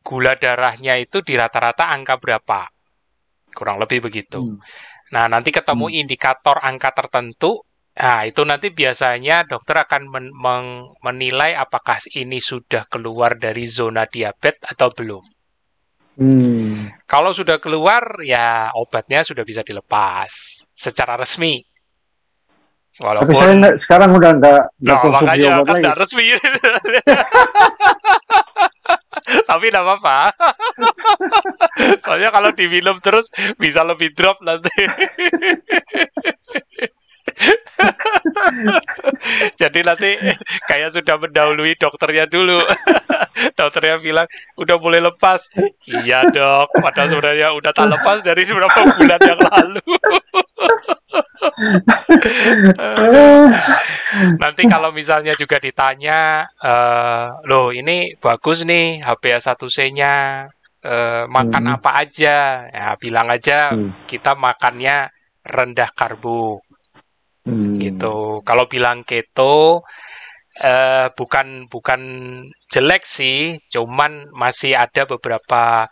gula 0.00 0.38
darahnya 0.40 0.96
itu 0.96 1.20
di 1.20 1.36
rata-rata 1.36 1.92
angka 1.92 2.16
berapa? 2.16 2.64
Kurang 3.52 3.80
lebih 3.80 4.08
begitu. 4.08 4.40
Hmm. 4.40 4.60
Nah, 5.06 5.30
nanti 5.30 5.54
ketemu 5.54 5.86
Hmm. 5.86 5.98
indikator 6.02 6.56
angka 6.58 6.90
tertentu. 6.90 7.62
Nah, 7.96 8.26
itu 8.26 8.44
nanti 8.44 8.68
biasanya 8.70 9.46
dokter 9.46 9.80
akan 9.80 10.02
men- 10.10 10.34
meng- 10.34 10.92
menilai 11.00 11.56
apakah 11.56 11.96
ini 12.12 12.36
sudah 12.38 12.84
keluar 12.90 13.38
dari 13.38 13.64
zona 13.64 14.04
diabetes 14.04 14.60
atau 14.66 14.90
belum. 14.92 15.24
Hmm. 16.16 16.88
Kalau 17.04 17.32
sudah 17.32 17.56
keluar, 17.56 18.20
ya 18.20 18.72
obatnya 18.72 19.20
sudah 19.20 19.44
bisa 19.44 19.60
dilepas 19.60 20.32
secara 20.72 21.16
resmi. 21.16 21.60
Tapi 22.96 23.04
Walaupun 23.04 23.34
saya 23.36 23.52
nggak- 23.52 23.76
sekarang 23.76 24.10
udah 24.10 24.30
nggak 24.40 24.60
nggak 24.80 24.96
Nah, 24.96 25.02
konsumsi 25.04 25.40
obat 25.44 25.64
kan 25.68 25.76
lagi. 25.84 26.00
resmi. 26.00 26.24
Tapi 29.26 29.64
nggak 29.72 29.84
apa-apa. 29.84 30.18
Soalnya 32.02 32.30
kalau 32.30 32.54
diminum 32.54 32.96
terus 33.02 33.30
bisa 33.58 33.82
lebih 33.82 34.14
drop 34.14 34.38
nanti. 34.42 34.70
Jadi 39.60 39.80
nanti 39.84 40.16
kayak 40.66 40.96
sudah 40.96 41.16
mendahului 41.20 41.76
dokternya 41.76 42.26
dulu. 42.28 42.60
dokternya 43.58 44.00
bilang 44.00 44.26
udah 44.56 44.76
mulai 44.80 45.00
lepas. 45.04 45.48
Iya 45.86 46.28
dok, 46.32 46.72
padahal 46.80 47.08
sebenarnya 47.12 47.48
udah 47.56 47.72
tak 47.72 47.88
lepas 47.92 48.20
dari 48.24 48.42
beberapa 48.48 48.80
bulan 48.96 49.20
yang 49.22 49.40
lalu. 49.40 49.82
Nanti 54.42 54.62
kalau 54.68 54.90
misalnya 54.92 55.32
juga 55.36 55.60
ditanya, 55.60 56.46
eh, 56.60 57.26
loh 57.48 57.70
ini 57.72 58.16
bagus 58.16 58.64
nih 58.64 59.04
HbA1c-nya, 59.04 60.14
eh, 60.84 61.24
makan 61.28 61.64
Hmm. 61.66 61.74
apa 61.80 61.90
aja? 62.04 62.68
Ya 62.70 62.96
bilang 62.96 63.28
aja 63.28 63.72
Hmm. 63.72 63.92
kita 64.08 64.34
makannya 64.36 65.10
rendah 65.46 65.90
karbo 65.94 66.65
Hmm. 67.46 67.78
gitu. 67.84 68.42
Kalau 68.48 68.64
bilang 68.66 68.98
keto, 69.08 69.86
eh, 70.70 71.08
bukan 71.18 71.46
bukan 71.72 72.00
jelek 72.72 73.02
sih, 73.06 73.38
cuman 73.72 74.12
masih 74.42 74.72
ada 74.84 75.02
beberapa 75.12 75.86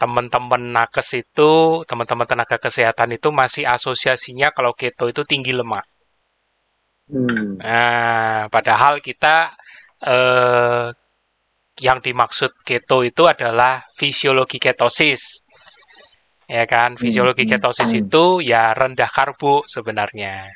teman-teman 0.00 0.62
nakes 0.76 1.08
itu, 1.22 1.82
teman-teman 1.88 2.26
tenaga 2.30 2.56
kesehatan 2.66 3.10
itu 3.18 3.28
masih 3.40 3.64
asosiasinya 3.66 4.48
kalau 4.56 4.72
keto 4.80 5.04
itu 5.12 5.22
tinggi 5.26 5.52
lemak. 5.54 5.84
Hmm. 7.08 7.56
Nah, 7.62 8.46
padahal 8.52 9.00
kita 9.00 9.36
eh, 10.14 10.86
yang 11.86 11.98
dimaksud 12.02 12.52
keto 12.66 13.02
itu 13.06 13.22
adalah 13.26 13.82
fisiologi 13.98 14.58
ketosis. 14.62 15.22
Ya 16.48 16.64
kan, 16.64 16.96
fisiologi 17.02 17.44
Hmm. 17.44 17.52
ketosis 17.58 17.90
itu 18.02 18.24
ya 18.42 18.72
rendah 18.74 19.10
karbo 19.16 19.62
sebenarnya. 19.74 20.48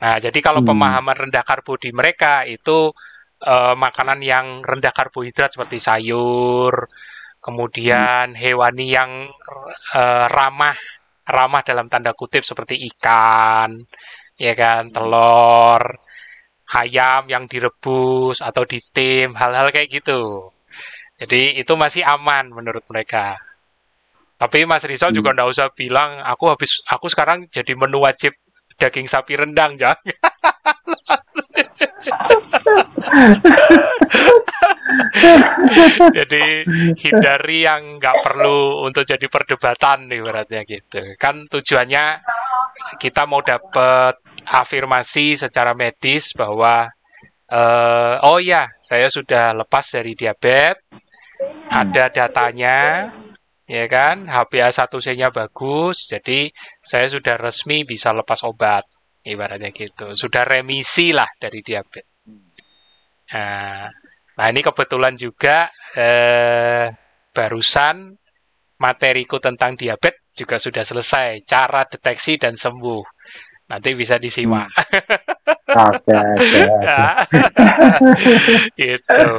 Nah, 0.00 0.16
jadi 0.16 0.38
kalau 0.40 0.60
Hmm. 0.64 0.68
pemahaman 0.72 1.16
rendah 1.28 1.44
karbo 1.44 1.76
di 1.76 1.90
mereka 1.92 2.44
itu 2.48 2.92
uh, 3.44 3.74
makanan 3.76 4.20
yang 4.24 4.46
rendah 4.64 4.92
karbohidrat 4.96 5.52
seperti 5.52 5.76
sayur, 5.80 6.88
kemudian 7.44 8.32
hewani 8.36 8.86
yang 8.96 9.28
uh, 9.96 10.26
ramah 10.28 10.76
ramah 11.30 11.62
dalam 11.62 11.86
tanda 11.92 12.12
kutip 12.16 12.42
seperti 12.42 12.74
ikan, 12.90 13.78
ya 14.34 14.52
kan, 14.58 14.90
telur, 14.90 15.82
ayam 16.74 17.22
yang 17.30 17.44
direbus 17.50 18.42
atau 18.42 18.62
ditim, 18.66 19.36
hal-hal 19.36 19.70
kayak 19.74 19.88
gitu. 20.00 20.50
Jadi 21.20 21.60
itu 21.60 21.72
masih 21.76 22.02
aman 22.02 22.48
menurut 22.50 22.82
mereka. 22.90 23.36
Tapi 24.40 24.64
Mas 24.64 24.88
Rizal 24.88 25.12
juga 25.12 25.36
nggak 25.36 25.50
usah 25.52 25.68
bilang 25.76 26.16
aku 26.24 26.48
habis 26.48 26.80
aku 26.88 27.12
sekarang 27.12 27.44
jadi 27.52 27.76
menu 27.76 28.00
wajib 28.08 28.32
daging 28.80 29.04
sapi 29.04 29.36
rendang 29.36 29.76
jangan. 29.76 30.00
jadi 36.16 36.64
hindari 36.96 37.68
yang 37.68 38.00
nggak 38.00 38.16
perlu 38.24 38.88
untuk 38.88 39.04
jadi 39.04 39.28
perdebatan 39.28 40.08
nih 40.08 40.24
beratnya 40.24 40.64
gitu. 40.64 41.04
Kan 41.20 41.44
tujuannya 41.46 42.24
kita 42.96 43.28
mau 43.28 43.44
dapat 43.44 44.16
afirmasi 44.48 45.36
secara 45.36 45.76
medis 45.76 46.32
bahwa 46.34 46.88
uh, 47.52 48.16
oh 48.24 48.40
ya 48.40 48.72
saya 48.80 49.12
sudah 49.12 49.52
lepas 49.54 49.84
dari 49.92 50.16
diabetes, 50.16 50.80
ada 51.70 52.10
datanya, 52.10 53.06
ya 53.70 53.86
kan? 53.86 54.26
HbA1c-nya 54.26 55.30
bagus 55.30 56.10
jadi 56.10 56.50
saya 56.82 57.06
sudah 57.06 57.38
resmi 57.38 57.86
bisa 57.86 58.10
lepas 58.10 58.42
obat. 58.42 58.82
Ibaratnya 59.20 59.70
gitu. 59.70 60.16
Sudah 60.16 60.48
remisi 60.48 61.12
lah 61.14 61.28
dari 61.36 61.60
diabetes. 61.60 62.08
Nah, 63.30 63.86
nah 64.34 64.46
ini 64.48 64.60
kebetulan 64.64 65.14
juga 65.14 65.70
eh, 65.94 66.88
barusan 67.30 68.10
materiku 68.80 69.38
tentang 69.38 69.78
diabetes 69.78 70.34
juga 70.34 70.56
sudah 70.56 70.82
selesai. 70.82 71.46
Cara 71.46 71.86
deteksi 71.86 72.40
dan 72.40 72.56
sembuh. 72.56 73.04
Nanti 73.70 73.94
bisa 73.94 74.18
disimak. 74.18 74.66
Hmm. 74.66 75.70
oke 75.70 76.10
oke 76.10 76.62
gitu. 78.80 79.30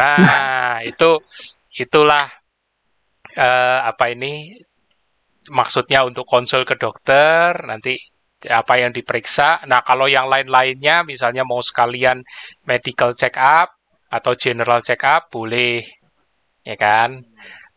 Nah 0.00 0.80
itu 0.80 1.20
itulah 1.76 2.24
uh, 3.36 3.80
apa 3.90 4.10
ini 4.14 4.54
maksudnya 5.50 6.06
untuk 6.08 6.24
konsul 6.24 6.64
ke 6.64 6.78
dokter 6.80 7.52
nanti 7.68 7.98
apa 8.44 8.76
yang 8.76 8.92
diperiksa. 8.92 9.64
Nah, 9.64 9.80
kalau 9.80 10.04
yang 10.04 10.28
lain-lainnya 10.28 11.04
misalnya 11.04 11.48
mau 11.48 11.64
sekalian 11.64 12.20
medical 12.68 13.16
check 13.16 13.40
up 13.40 13.72
atau 14.12 14.32
general 14.36 14.84
check 14.84 15.00
up 15.04 15.32
boleh 15.32 15.80
ya 16.64 16.76
kan? 16.76 17.24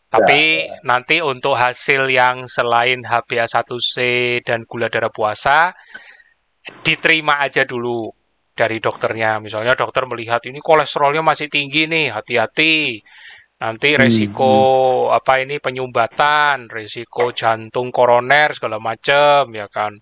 Tapi 0.08 0.64
ya, 0.64 0.80
ya. 0.80 0.88
nanti 0.88 1.20
untuk 1.20 1.56
hasil 1.60 2.08
yang 2.08 2.48
selain 2.48 3.04
HbA1c 3.04 3.96
dan 4.48 4.64
gula 4.64 4.88
darah 4.88 5.12
puasa 5.12 5.76
diterima 6.84 7.44
aja 7.44 7.68
dulu 7.68 8.12
dari 8.56 8.80
dokternya. 8.80 9.44
Misalnya 9.44 9.76
dokter 9.76 10.08
melihat 10.08 10.44
ini 10.48 10.64
kolesterolnya 10.64 11.24
masih 11.24 11.48
tinggi 11.52 11.88
nih, 11.92 12.12
hati-hati 12.16 13.04
nanti 13.58 13.94
hmm, 13.94 14.00
resiko 14.00 14.54
hmm, 15.10 15.18
apa 15.18 15.34
ini 15.42 15.58
penyumbatan, 15.58 16.70
resiko 16.70 17.34
jantung 17.34 17.90
koroner 17.90 18.54
segala 18.54 18.78
macam 18.78 19.50
ya 19.50 19.66
kan. 19.66 19.98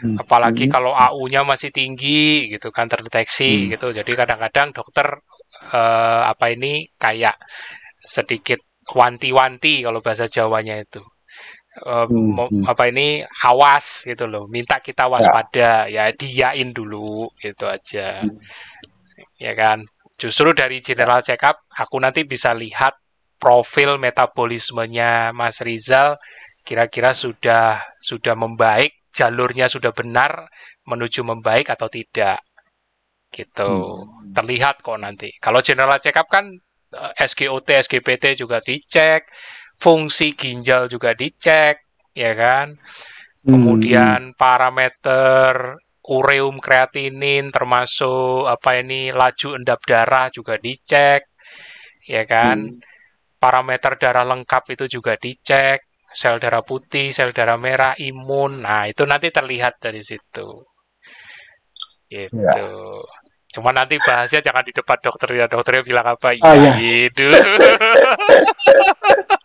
Hmm, 0.00 0.16
Apalagi 0.20 0.68
hmm. 0.68 0.72
kalau 0.72 0.92
AU-nya 0.92 1.44
masih 1.44 1.72
tinggi 1.72 2.48
gitu 2.52 2.68
kan 2.68 2.88
terdeteksi 2.92 3.68
hmm. 3.68 3.68
gitu. 3.76 3.86
Jadi 3.96 4.12
kadang-kadang 4.12 4.76
dokter 4.76 5.16
uh, 5.72 6.22
apa 6.28 6.52
ini 6.52 6.88
kayak 7.00 7.40
sedikit 8.04 8.60
wanti-wanti 8.92 9.84
kalau 9.84 10.04
bahasa 10.04 10.28
Jawanya 10.28 10.80
itu. 10.80 11.00
Uh, 11.86 12.02
hmm, 12.04 12.66
apa 12.66 12.90
ini 12.90 13.22
awas 13.46 14.02
gitu 14.02 14.26
loh 14.26 14.50
minta 14.50 14.82
kita 14.82 15.06
ya. 15.06 15.10
waspada 15.14 15.70
ya, 15.86 16.10
ya 16.10 16.18
diain 16.18 16.74
dulu 16.74 17.30
gitu 17.38 17.70
aja 17.70 18.26
hmm. 18.26 18.34
ya 19.38 19.54
kan 19.54 19.86
Justru 20.20 20.52
dari 20.52 20.84
general 20.84 21.24
check 21.24 21.40
up, 21.48 21.64
aku 21.72 21.96
nanti 21.96 22.28
bisa 22.28 22.52
lihat 22.52 22.92
profil 23.40 23.96
metabolismenya 23.96 25.32
Mas 25.32 25.64
Rizal 25.64 26.20
kira-kira 26.60 27.16
sudah 27.16 27.80
sudah 28.04 28.36
membaik, 28.36 29.08
jalurnya 29.16 29.66
sudah 29.66 29.96
benar 29.96 30.52
menuju 30.84 31.24
membaik 31.24 31.72
atau 31.72 31.88
tidak. 31.88 32.44
Gitu. 33.32 33.64
Hmm. 33.64 34.34
Terlihat 34.36 34.84
kok 34.84 35.00
nanti. 35.00 35.32
Kalau 35.40 35.64
general 35.64 35.96
check 36.04 36.20
up 36.20 36.28
kan 36.28 36.52
eh, 36.92 37.12
SGOT, 37.16 37.80
SGPT 37.80 38.36
juga 38.36 38.60
dicek, 38.60 39.24
fungsi 39.80 40.36
ginjal 40.36 40.90
juga 40.92 41.16
dicek, 41.16 41.80
ya 42.12 42.32
kan? 42.36 42.76
Hmm. 42.76 43.50
Kemudian 43.56 44.20
parameter 44.36 45.80
ureum 46.08 46.56
kreatinin 46.56 47.52
termasuk 47.52 48.48
apa 48.48 48.80
ini 48.80 49.12
laju 49.12 49.60
endap 49.60 49.84
darah 49.84 50.32
juga 50.32 50.56
dicek 50.56 51.28
ya 52.08 52.24
kan 52.24 52.64
hmm. 52.64 52.80
parameter 53.36 54.00
darah 54.00 54.24
lengkap 54.24 54.80
itu 54.80 55.00
juga 55.00 55.20
dicek 55.20 55.84
sel 56.10 56.40
darah 56.40 56.64
putih 56.64 57.12
sel 57.12 57.36
darah 57.36 57.60
merah 57.60 57.92
imun 58.00 58.64
nah 58.64 58.88
itu 58.88 59.04
nanti 59.04 59.28
terlihat 59.28 59.76
dari 59.78 60.00
situ 60.00 60.64
gitu 62.10 62.40
ya. 62.40 62.66
Cuma 63.50 63.74
nanti 63.74 63.98
bahasnya 63.98 64.38
jangan 64.38 64.62
di 64.62 64.70
depan 64.70 64.94
dokter 65.02 65.26
ya. 65.34 65.50
Dokternya 65.50 65.82
bilang 65.82 66.06
apa? 66.06 66.38
Oh, 66.38 66.54
ya. 66.54 66.70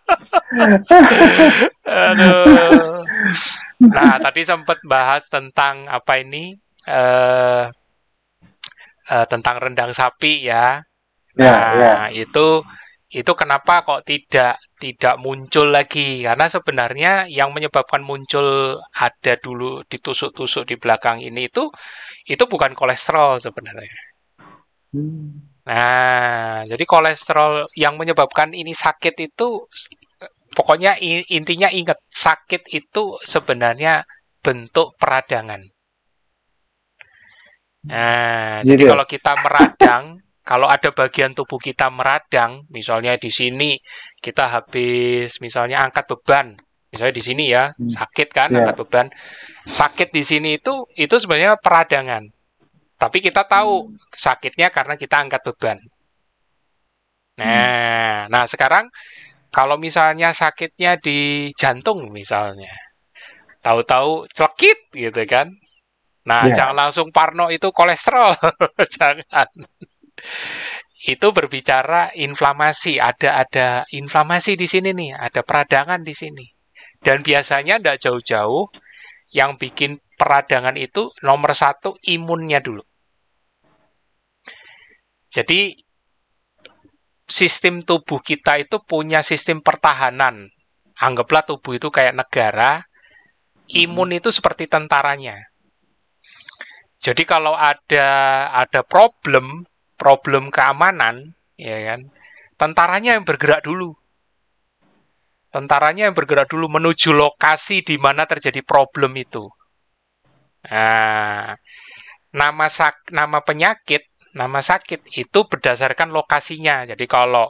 Aduh. 1.86 3.04
Nah, 3.82 4.16
tadi 4.26 4.42
sempat 4.46 4.80
bahas 4.88 5.28
tentang 5.28 5.90
apa 5.90 6.22
ini? 6.22 6.56
Uh, 6.86 7.66
uh, 9.10 9.26
tentang 9.26 9.58
rendang 9.58 9.92
sapi 9.94 10.46
ya. 10.46 10.86
ya 11.36 11.52
nah, 11.52 11.70
ya, 11.74 11.82
ya. 11.82 11.96
itu 12.14 12.62
itu 13.16 13.32
kenapa 13.38 13.82
kok 13.86 14.04
tidak 14.04 14.60
tidak 14.76 15.16
muncul 15.18 15.72
lagi? 15.72 16.22
Karena 16.26 16.46
sebenarnya 16.52 17.12
yang 17.32 17.56
menyebabkan 17.56 18.04
muncul 18.04 18.78
ada 18.92 19.34
dulu 19.40 19.82
ditusuk-tusuk 19.88 20.68
di 20.68 20.76
belakang 20.76 21.24
ini 21.24 21.48
itu 21.48 21.72
itu 22.28 22.44
bukan 22.46 22.76
kolesterol 22.76 23.40
sebenarnya. 23.40 23.96
Hmm. 24.92 25.56
Nah, 25.66 26.62
jadi 26.70 26.84
kolesterol 26.86 27.74
yang 27.74 27.98
menyebabkan 27.98 28.54
ini 28.54 28.76
sakit 28.76 29.16
itu 29.18 29.66
Pokoknya 30.56 30.96
intinya 31.28 31.68
ingat, 31.68 32.00
sakit 32.08 32.72
itu 32.72 33.20
sebenarnya 33.20 34.08
bentuk 34.39 34.96
peradangan. 34.96 35.62
Nah, 37.86 38.65
jadi, 38.65 38.82
jadi 38.82 38.84
kalau 38.89 39.06
kita 39.06 39.32
meradang, 39.44 40.04
kalau 40.50 40.68
ada 40.70 40.89
bagian 40.94 41.34
tubuh 41.38 41.62
kita 41.62 41.89
meradang, 41.94 42.65
misalnya 42.70 43.18
di 43.18 43.30
sini 43.30 43.78
kita 44.22 44.50
habis 44.50 45.38
misalnya 45.41 45.86
angkat 45.86 46.06
beban, 46.10 46.58
misalnya 46.89 47.13
di 47.13 47.24
sini 47.26 47.44
ya 47.50 47.74
hmm. 47.74 47.91
sakit 47.91 48.30
kan 48.34 48.50
yeah. 48.54 48.63
angkat 48.63 48.76
beban, 48.86 49.08
sakit 49.70 50.10
di 50.13 50.24
sini 50.26 50.50
itu 50.58 50.86
itu 50.98 51.15
sebenarnya 51.18 51.58
peradangan. 51.62 52.26
Tapi 52.96 53.20
kita 53.20 53.44
tahu 53.44 53.91
sakitnya 54.15 54.72
karena 54.72 54.96
kita 54.96 55.20
angkat 55.20 55.41
beban. 55.52 55.78
Nah, 57.36 57.44
hmm. 57.44 58.32
nah 58.32 58.44
sekarang 58.48 58.88
kalau 59.56 59.80
misalnya 59.80 60.36
sakitnya 60.36 61.00
di 61.00 61.48
jantung 61.56 62.12
misalnya, 62.12 62.76
tahu-tahu 63.63 64.28
celekit 64.36 64.91
gitu 64.91 65.24
kan. 65.24 65.48
Nah, 66.28 66.52
yeah. 66.52 66.56
jangan 66.60 66.76
langsung 66.76 67.08
parno 67.15 67.48
itu 67.48 67.72
kolesterol, 67.72 68.36
jangan. 69.00 69.48
itu 71.06 71.28
berbicara 71.32 72.12
inflamasi, 72.18 72.98
ada 73.00 73.46
ada 73.46 73.68
inflamasi 73.94 74.58
di 74.60 74.68
sini 74.68 74.89
nih, 74.91 75.15
ada 75.15 75.39
peradangan 75.46 76.02
di 76.04 76.12
sini. 76.12 76.46
Dan 77.00 77.22
biasanya 77.22 77.80
tidak 77.80 78.02
jauh-jauh 78.02 78.68
yang 79.32 79.56
bikin 79.56 80.02
peradangan 80.18 80.76
itu 80.76 81.13
nomor 81.22 81.54
satu 81.54 81.96
imunnya 82.10 82.60
dulu. 82.60 82.82
Jadi 85.30 85.85
sistem 87.26 87.82
tubuh 87.82 88.22
kita 88.22 88.62
itu 88.62 88.78
punya 88.82 89.26
sistem 89.26 89.62
pertahanan. 89.62 90.50
Anggaplah 90.96 91.44
tubuh 91.44 91.76
itu 91.76 91.92
kayak 91.92 92.16
negara, 92.16 92.86
imun 93.70 94.16
itu 94.16 94.32
seperti 94.32 94.70
tentaranya. 94.70 95.44
Jadi 97.02 97.28
kalau 97.28 97.54
ada 97.54 98.08
ada 98.56 98.82
problem, 98.82 99.68
problem 100.00 100.50
keamanan, 100.50 101.36
ya 101.60 101.94
kan, 101.94 102.10
tentaranya 102.58 103.20
yang 103.20 103.26
bergerak 103.28 103.62
dulu. 103.62 103.94
Tentaranya 105.52 106.10
yang 106.12 106.16
bergerak 106.16 106.52
dulu 106.52 106.68
menuju 106.68 107.16
lokasi 107.16 107.80
di 107.84 107.96
mana 107.96 108.28
terjadi 108.28 108.60
problem 108.64 109.16
itu. 109.16 109.48
Nah, 110.66 111.56
nama 112.36 112.68
sak, 112.68 113.14
nama 113.14 113.40
penyakit 113.40 114.04
nama 114.36 114.60
sakit 114.60 115.15
itu 115.15 115.39
berdasarkan 115.48 116.12
lokasinya. 116.12 116.84
Jadi 116.84 117.06
kalau 117.08 117.48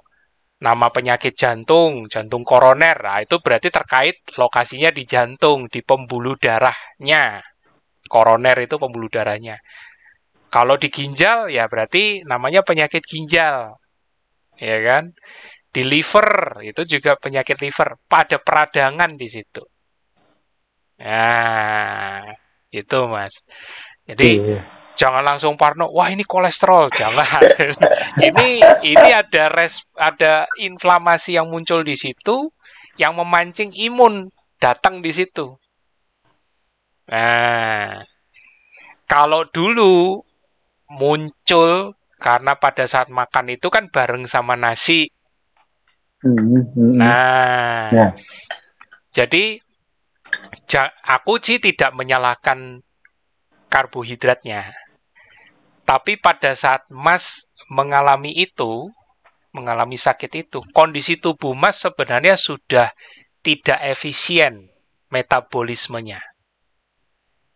nama 0.62 0.88
penyakit 0.94 1.36
jantung, 1.36 2.08
jantung 2.08 2.46
koroner, 2.48 2.96
nah 2.96 3.20
itu 3.20 3.42
berarti 3.44 3.68
terkait 3.68 4.24
lokasinya 4.40 4.90
di 4.94 5.04
jantung, 5.04 5.68
di 5.68 5.84
pembuluh 5.84 6.40
darahnya. 6.40 7.44
Koroner 8.06 8.58
itu 8.62 8.78
pembuluh 8.78 9.10
darahnya. 9.10 9.58
Kalau 10.48 10.80
di 10.80 10.88
ginjal 10.94 11.52
ya 11.52 11.68
berarti 11.68 12.24
namanya 12.24 12.62
penyakit 12.62 13.04
ginjal. 13.04 13.76
Ya 14.56 14.78
kan? 14.86 15.12
Di 15.74 15.84
liver 15.84 16.64
itu 16.64 16.88
juga 16.88 17.20
penyakit 17.20 17.60
liver, 17.60 18.00
pada 18.08 18.40
peradangan 18.40 19.20
di 19.20 19.28
situ. 19.28 19.60
Nah, 21.04 22.24
itu 22.72 23.00
Mas. 23.12 23.44
Jadi 24.08 24.30
Iya. 24.40 24.85
Jangan 24.96 25.24
langsung 25.24 25.60
parno 25.60 25.92
wah 25.92 26.08
ini 26.08 26.24
kolesterol 26.24 26.88
jangan 26.92 27.28
ini 28.28 28.64
ini 28.84 29.10
ada 29.12 29.52
res 29.52 29.84
ada 30.00 30.48
inflamasi 30.60 31.36
yang 31.36 31.52
muncul 31.52 31.84
di 31.84 32.00
situ 32.00 32.48
yang 32.96 33.16
memancing 33.20 33.76
imun 33.76 34.32
datang 34.60 35.04
di 35.04 35.12
situ 35.12 35.52
nah 37.12 38.02
kalau 39.06 39.46
dulu 39.46 40.24
muncul 40.90 41.94
karena 42.18 42.56
pada 42.56 42.88
saat 42.88 43.12
makan 43.12 43.54
itu 43.54 43.68
kan 43.70 43.92
bareng 43.92 44.26
sama 44.26 44.56
nasi 44.56 45.12
Hmm, 46.26 46.42
hmm, 46.42 46.64
hmm. 46.74 46.92
nah 46.98 47.86
Ya. 47.94 48.08
jadi 49.14 49.62
ja- 50.66 50.96
aku 51.06 51.38
sih 51.38 51.62
tidak 51.62 51.94
menyalahkan 51.94 52.82
karbohidratnya. 53.70 54.72
Tapi 55.86 56.18
pada 56.18 56.58
saat 56.58 56.82
Mas 56.90 57.46
mengalami 57.70 58.34
itu, 58.34 58.90
mengalami 59.54 59.96
sakit 60.02 60.32
itu, 60.34 60.60
kondisi 60.74 61.22
tubuh 61.22 61.54
Mas 61.54 61.78
sebenarnya 61.78 62.36
sudah 62.36 62.90
tidak 63.46 63.78
efisien 63.86 64.74
metabolismenya. 65.14 66.20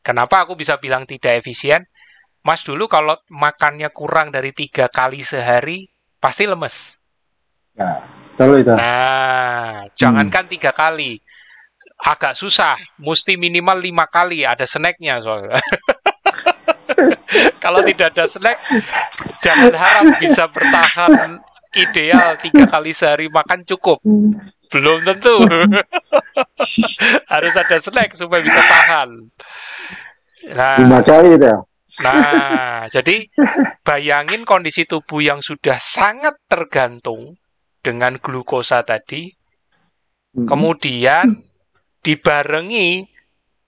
Kenapa 0.05 0.45
aku 0.45 0.53
bisa 0.53 0.77
bilang 0.77 1.09
tidak 1.09 1.41
efisien? 1.41 1.89
Mas 2.45 2.63
dulu 2.63 2.87
kalau 2.87 3.17
makannya 3.27 3.89
kurang 3.91 4.31
dari 4.31 4.53
tiga 4.55 4.87
kali 4.87 5.25
sehari, 5.25 5.89
pasti 6.21 6.45
lemes. 6.47 7.01
Itu. 8.63 8.71
Nah, 8.71 9.91
jangankan 9.91 10.47
tiga 10.47 10.71
kali, 10.71 11.19
agak 11.99 12.37
susah. 12.37 12.79
Mesti 12.95 13.35
minimal 13.35 13.83
lima 13.83 14.07
kali 14.07 14.47
ada 14.47 14.63
snacknya 14.63 15.19
soalnya. 15.19 15.59
Kalau 17.61 17.85
tidak 17.85 18.15
ada 18.15 18.25
snack, 18.25 18.57
jangan 19.39 19.73
harap 19.73 20.17
bisa 20.17 20.49
bertahan 20.49 21.37
ideal 21.77 22.33
tiga 22.41 22.65
kali 22.65 22.89
sehari 22.91 23.29
makan 23.29 23.61
cukup. 23.63 24.01
Belum 24.69 25.01
tentu. 25.01 25.45
Harus 27.29 27.53
ada 27.57 27.77
snack 27.77 28.13
supaya 28.17 28.41
bisa 28.41 28.61
tahan. 28.61 29.09
Nah, 30.55 30.75
Lima 30.81 30.99
kali 31.01 31.37
itu. 31.37 31.45
ya. 31.45 31.57
Nah, 32.05 32.85
jadi 32.85 33.25
bayangin 33.81 34.45
kondisi 34.45 34.85
tubuh 34.85 35.25
yang 35.25 35.41
sudah 35.41 35.81
sangat 35.81 36.37
tergantung 36.45 37.37
dengan 37.81 38.17
glukosa 38.21 38.85
tadi, 38.85 39.33
Hmm. 40.29 40.45
kemudian 40.45 41.41
dibarengi 42.05 43.01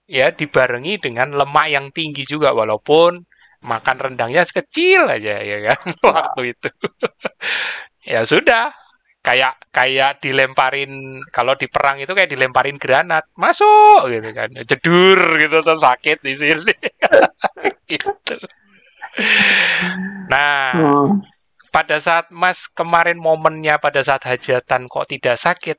ya 0.06 0.30
dibarengi 0.30 0.94
dengan 1.02 1.34
lemak 1.34 1.66
yang 1.66 1.90
tinggi 1.90 2.22
juga 2.22 2.54
walaupun 2.54 3.18
makan 3.62 3.96
rendangnya 3.98 4.42
sekecil 4.42 5.06
aja 5.06 5.38
ya 5.40 5.58
kan 5.72 5.80
waktu 6.14 6.54
itu. 6.54 6.68
ya 8.02 8.26
sudah, 8.26 8.74
kayak 9.22 9.54
kayak 9.70 10.18
dilemparin 10.18 11.22
kalau 11.30 11.54
di 11.54 11.70
perang 11.70 12.02
itu 12.02 12.10
kayak 12.10 12.26
dilemparin 12.34 12.74
granat 12.76 13.22
masuk 13.38 14.10
gitu 14.10 14.28
kan. 14.34 14.50
Jedur 14.66 15.18
gitu 15.38 15.56
terus 15.62 15.80
sakit 15.80 16.18
di 16.20 16.34
sini. 16.34 16.74
Gitu. 17.92 18.36
Nah 20.32 20.72
Oh. 20.80 21.20
pada 21.68 22.00
saat 22.00 22.32
Mas 22.32 22.64
kemarin 22.72 23.20
momennya 23.20 23.76
pada 23.76 24.00
saat 24.00 24.24
hajatan 24.24 24.88
kok 24.88 25.04
tidak 25.12 25.36
sakit? 25.36 25.76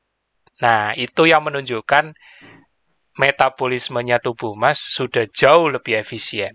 Nah 0.62 0.94
itu 0.94 1.26
yang 1.26 1.42
menunjukkan 1.42 2.14
metabolismenya 3.18 4.22
tubuh 4.22 4.54
Mas 4.54 4.78
sudah 4.78 5.26
jauh 5.26 5.66
lebih 5.70 5.98
efisien 5.98 6.54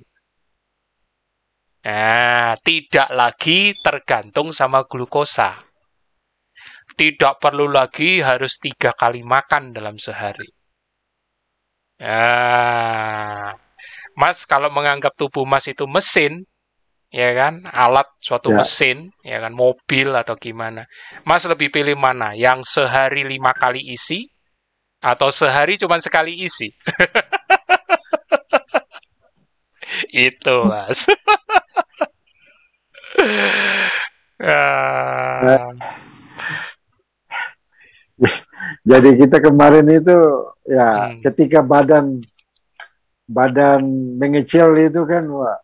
nah 1.89 2.53
tidak 2.61 3.09
lagi 3.09 3.73
tergantung 3.81 4.53
sama 4.53 4.85
glukosa 4.85 5.57
tidak 6.99 7.39
perlu 7.39 7.71
lagi 7.71 8.19
harus 8.19 8.59
tiga 8.59 8.91
kali 8.91 9.23
makan 9.23 9.71
dalam 9.71 9.95
sehari. 9.95 10.51
Ya, 11.95 13.55
Mas 14.19 14.43
kalau 14.43 14.67
menganggap 14.67 15.15
tubuh 15.15 15.47
Mas 15.47 15.63
itu 15.71 15.87
mesin, 15.87 16.43
ya 17.11 17.35
kan, 17.35 17.63
alat 17.71 18.07
suatu 18.19 18.51
Ya. 18.51 18.59
mesin, 18.59 19.11
ya 19.23 19.39
kan, 19.39 19.55
mobil 19.55 20.11
atau 20.11 20.35
gimana, 20.35 20.83
Mas 21.23 21.47
lebih 21.47 21.71
pilih 21.71 21.95
mana? 21.95 22.35
Yang 22.35 22.67
sehari 22.67 23.23
lima 23.23 23.55
kali 23.55 23.79
isi 23.83 24.27
atau 24.99 25.31
sehari 25.31 25.79
cuma 25.79 26.03
sekali 26.03 26.35
isi? 26.35 26.75
Itu, 30.11 30.67
Mas. 30.67 31.07
Ah. 34.39 35.71
Jadi 38.83 39.09
kita 39.15 39.39
kemarin 39.39 39.87
itu 39.87 40.15
ya 40.67 41.11
Hmm. 41.11 41.19
ketika 41.23 41.59
badan 41.59 42.19
badan 43.25 43.81
mengecil 44.19 44.75
itu 44.75 45.01
kan 45.03 45.23
wah, 45.27 45.57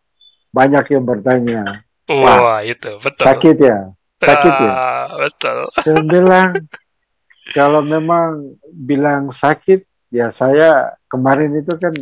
banyak 0.50 0.84
yang 0.88 1.04
bertanya 1.04 1.62
Wah, 2.08 2.62
itu 2.62 2.96
betul. 3.02 3.22
sakit 3.26 3.56
ya 3.60 3.78
sakit 4.16 4.54
ya. 4.56 4.72
Ah, 4.72 5.04
betul. 5.18 5.58
Saya 5.82 6.00
bilang 6.02 6.50
kalau 7.52 7.80
memang 7.80 8.56
bilang 8.72 9.28
sakit 9.28 9.84
ya 10.08 10.32
saya 10.32 10.96
kemarin 11.06 11.52
itu 11.60 11.76
kan 11.76 11.92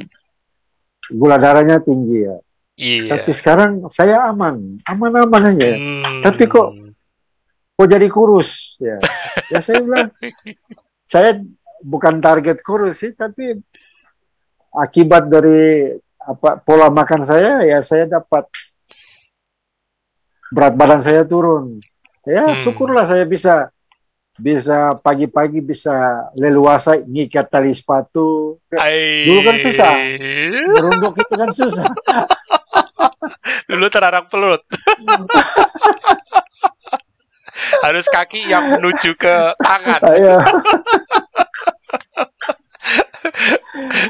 gula 1.11 1.35
darahnya 1.37 1.83
tinggi 1.83 2.23
ya. 2.25 2.37
Iya. 2.75 3.07
Tapi 3.09 3.31
sekarang 3.31 3.87
saya 3.87 4.27
aman, 4.27 4.79
aman-aman 4.83 5.55
aja. 5.55 5.75
Hmm. 5.75 6.21
Tapi 6.21 6.45
kok- 6.45 6.75
Kok 7.75 7.91
jadi 7.91 8.07
kurus 8.07 8.79
ya? 8.79 9.03
Ya 9.51 9.59
saya 9.59 9.83
bilang 9.83 10.07
saya 11.05 11.43
bukan 11.83 12.19
target 12.19 12.63
kurus 12.63 13.03
sih, 13.03 13.11
tapi 13.11 13.59
akibat 14.71 15.27
dari 15.27 15.91
apa 16.17 16.57
pola 16.57 16.87
makan 16.89 17.21
saya 17.21 17.61
ya 17.61 17.83
saya 17.83 18.07
dapat 18.09 18.47
berat 20.49 20.75
badan 20.75 21.03
saya 21.03 21.27
turun. 21.27 21.83
Ya 22.23 22.47
Hmm. 22.49 22.57
syukurlah 22.57 23.05
saya 23.05 23.27
bisa 23.27 23.69
bisa 24.35 24.95
pagi-pagi 24.99 25.59
bisa 25.59 25.95
leluasa 26.35 26.95
ngikat 26.97 27.47
tali 27.49 27.71
sepatu. 27.71 28.59
Ai. 28.71 29.27
Dulu 29.27 29.41
kan 29.43 29.57
susah. 29.59 29.93
Merunduk 30.73 31.15
itu 31.19 31.35
kan 31.35 31.51
susah. 31.51 31.87
Dulu 33.71 33.87
terarang 33.91 34.27
pelut. 34.29 34.63
Harus 37.85 38.11
kaki 38.11 38.51
yang 38.51 38.77
menuju 38.79 39.15
ke 39.15 39.55
tangan. 39.63 40.01
Saya 40.03 40.37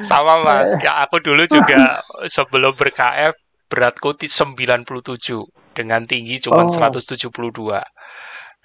Sama 0.00 0.40
Mas. 0.42 0.74
Ya, 0.80 1.04
aku 1.04 1.20
dulu 1.20 1.44
juga 1.46 2.00
sebelum 2.26 2.72
ber-KF 2.74 3.36
beratku 3.68 4.16
ti- 4.16 4.30
97 4.30 5.44
dengan 5.74 6.06
tinggi 6.06 6.40
cuma 6.40 6.64
Oh. 6.64 6.72
172. 6.72 7.82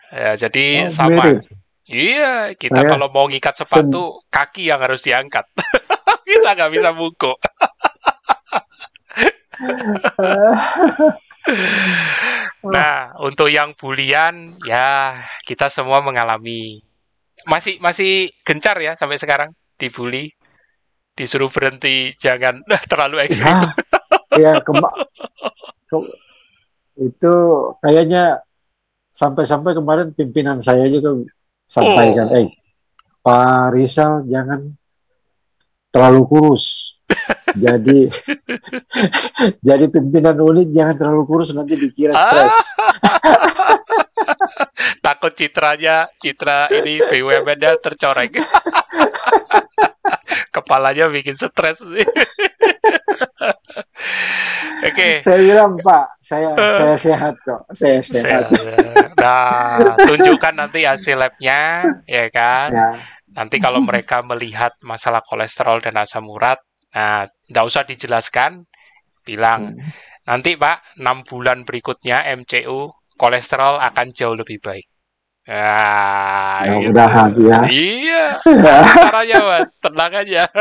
Ya, 0.10 0.34
jadi 0.38 0.88
oh, 0.88 0.94
sama. 0.94 1.24
mirip. 1.28 1.44
Iya, 1.90 2.54
kita 2.54 2.86
Saya 2.86 2.90
kalau 2.94 3.10
mau 3.10 3.26
ngikat 3.26 3.66
sepatu, 3.66 4.22
kaki 4.30 4.70
yang 4.70 4.78
harus 4.78 5.02
diangkat. 5.02 5.42
kita 6.30 6.54
nggak 6.54 6.70
bisa 6.70 6.94
buku. 6.94 7.34
Nah, 12.60 13.16
untuk 13.24 13.48
yang 13.48 13.72
bulian, 13.74 14.60
ya 14.68 15.16
kita 15.48 15.72
semua 15.72 16.04
mengalami. 16.04 16.84
Masih 17.48 17.80
masih 17.80 18.30
gencar 18.44 18.76
ya 18.78 18.94
sampai 19.00 19.16
sekarang 19.16 19.50
dibully, 19.80 20.36
disuruh 21.16 21.48
berhenti, 21.48 22.14
jangan 22.20 22.60
terlalu 22.92 23.24
ekstrim. 23.24 23.56
Ya, 24.36 24.38
ya 24.38 24.54
kema- 24.62 24.94
ke- 25.88 26.14
itu 27.00 27.34
kayaknya 27.80 28.44
sampai-sampai 29.16 29.72
kemarin 29.74 30.12
pimpinan 30.12 30.60
saya 30.60 30.86
juga 30.92 31.16
sampaikan, 31.66 32.28
Oh. 32.28 32.38
eh 32.44 32.48
Pak 33.24 33.72
Rizal 33.72 34.28
jangan 34.28 34.76
terlalu 35.90 36.22
kurus. 36.28 36.99
Jadi 37.56 38.00
jadi 39.68 39.86
pimpinan 39.90 40.38
unit 40.38 40.70
jangan 40.74 40.96
terlalu 40.98 41.24
kurus 41.26 41.54
nanti 41.56 41.76
dikira 41.80 42.14
stres. 42.14 42.58
Takut 45.06 45.34
citranya, 45.34 46.06
citra 46.22 46.70
ini 46.70 47.02
BUMN-nya 47.02 47.82
tercoreng. 47.82 48.30
Kepalanya 50.56 51.10
bikin 51.10 51.34
stres 51.34 51.82
nih. 51.86 52.06
Oke. 54.80 55.20
Saya 55.26 55.40
bilang 55.42 55.76
Pak, 55.82 56.06
saya 56.24 56.56
saya 56.56 56.98
sehat 56.98 57.36
kok, 57.42 57.62
saya 57.74 58.00
sehat. 58.04 58.48
Nah, 59.18 59.98
tunjukkan 59.98 60.54
nanti 60.56 60.88
hasil 60.88 61.20
labnya, 61.20 61.84
ya 62.08 62.32
kan? 62.32 62.70
Ya. 62.72 62.90
Nanti 63.30 63.62
kalau 63.62 63.84
mereka 63.84 64.26
melihat 64.26 64.74
masalah 64.82 65.22
kolesterol 65.22 65.84
dan 65.84 66.00
asam 66.00 66.26
urat, 66.28 66.58
nah, 66.96 67.26
nggak 67.52 67.66
usah 67.70 67.84
dijelaskan, 67.90 68.52
bilang 69.28 69.76
Hmm. 69.76 69.82
nanti 70.30 70.56
Pak, 70.58 70.98
enam 71.02 71.26
bulan 71.28 71.66
berikutnya 71.68 72.24
MCU 72.40 72.90
kolesterol 73.20 73.82
akan 73.82 74.08
jauh 74.16 74.36
lebih 74.38 74.62
baik. 74.64 74.88
Nah, 75.50 76.62
gitu. 76.78 76.94
Mudah-mudahan 76.94 77.30
ya. 77.42 77.58
Iya, 77.66 78.26
caranya 79.04 79.38
mas, 79.50 79.72
tenang 79.82 80.14
aja. 80.14 80.44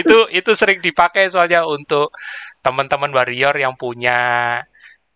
itu 0.00 0.16
itu 0.34 0.50
sering 0.58 0.82
dipakai 0.82 1.30
soalnya 1.30 1.62
untuk 1.66 2.10
teman-teman 2.64 3.14
warrior 3.14 3.54
yang 3.54 3.78
punya 3.78 4.18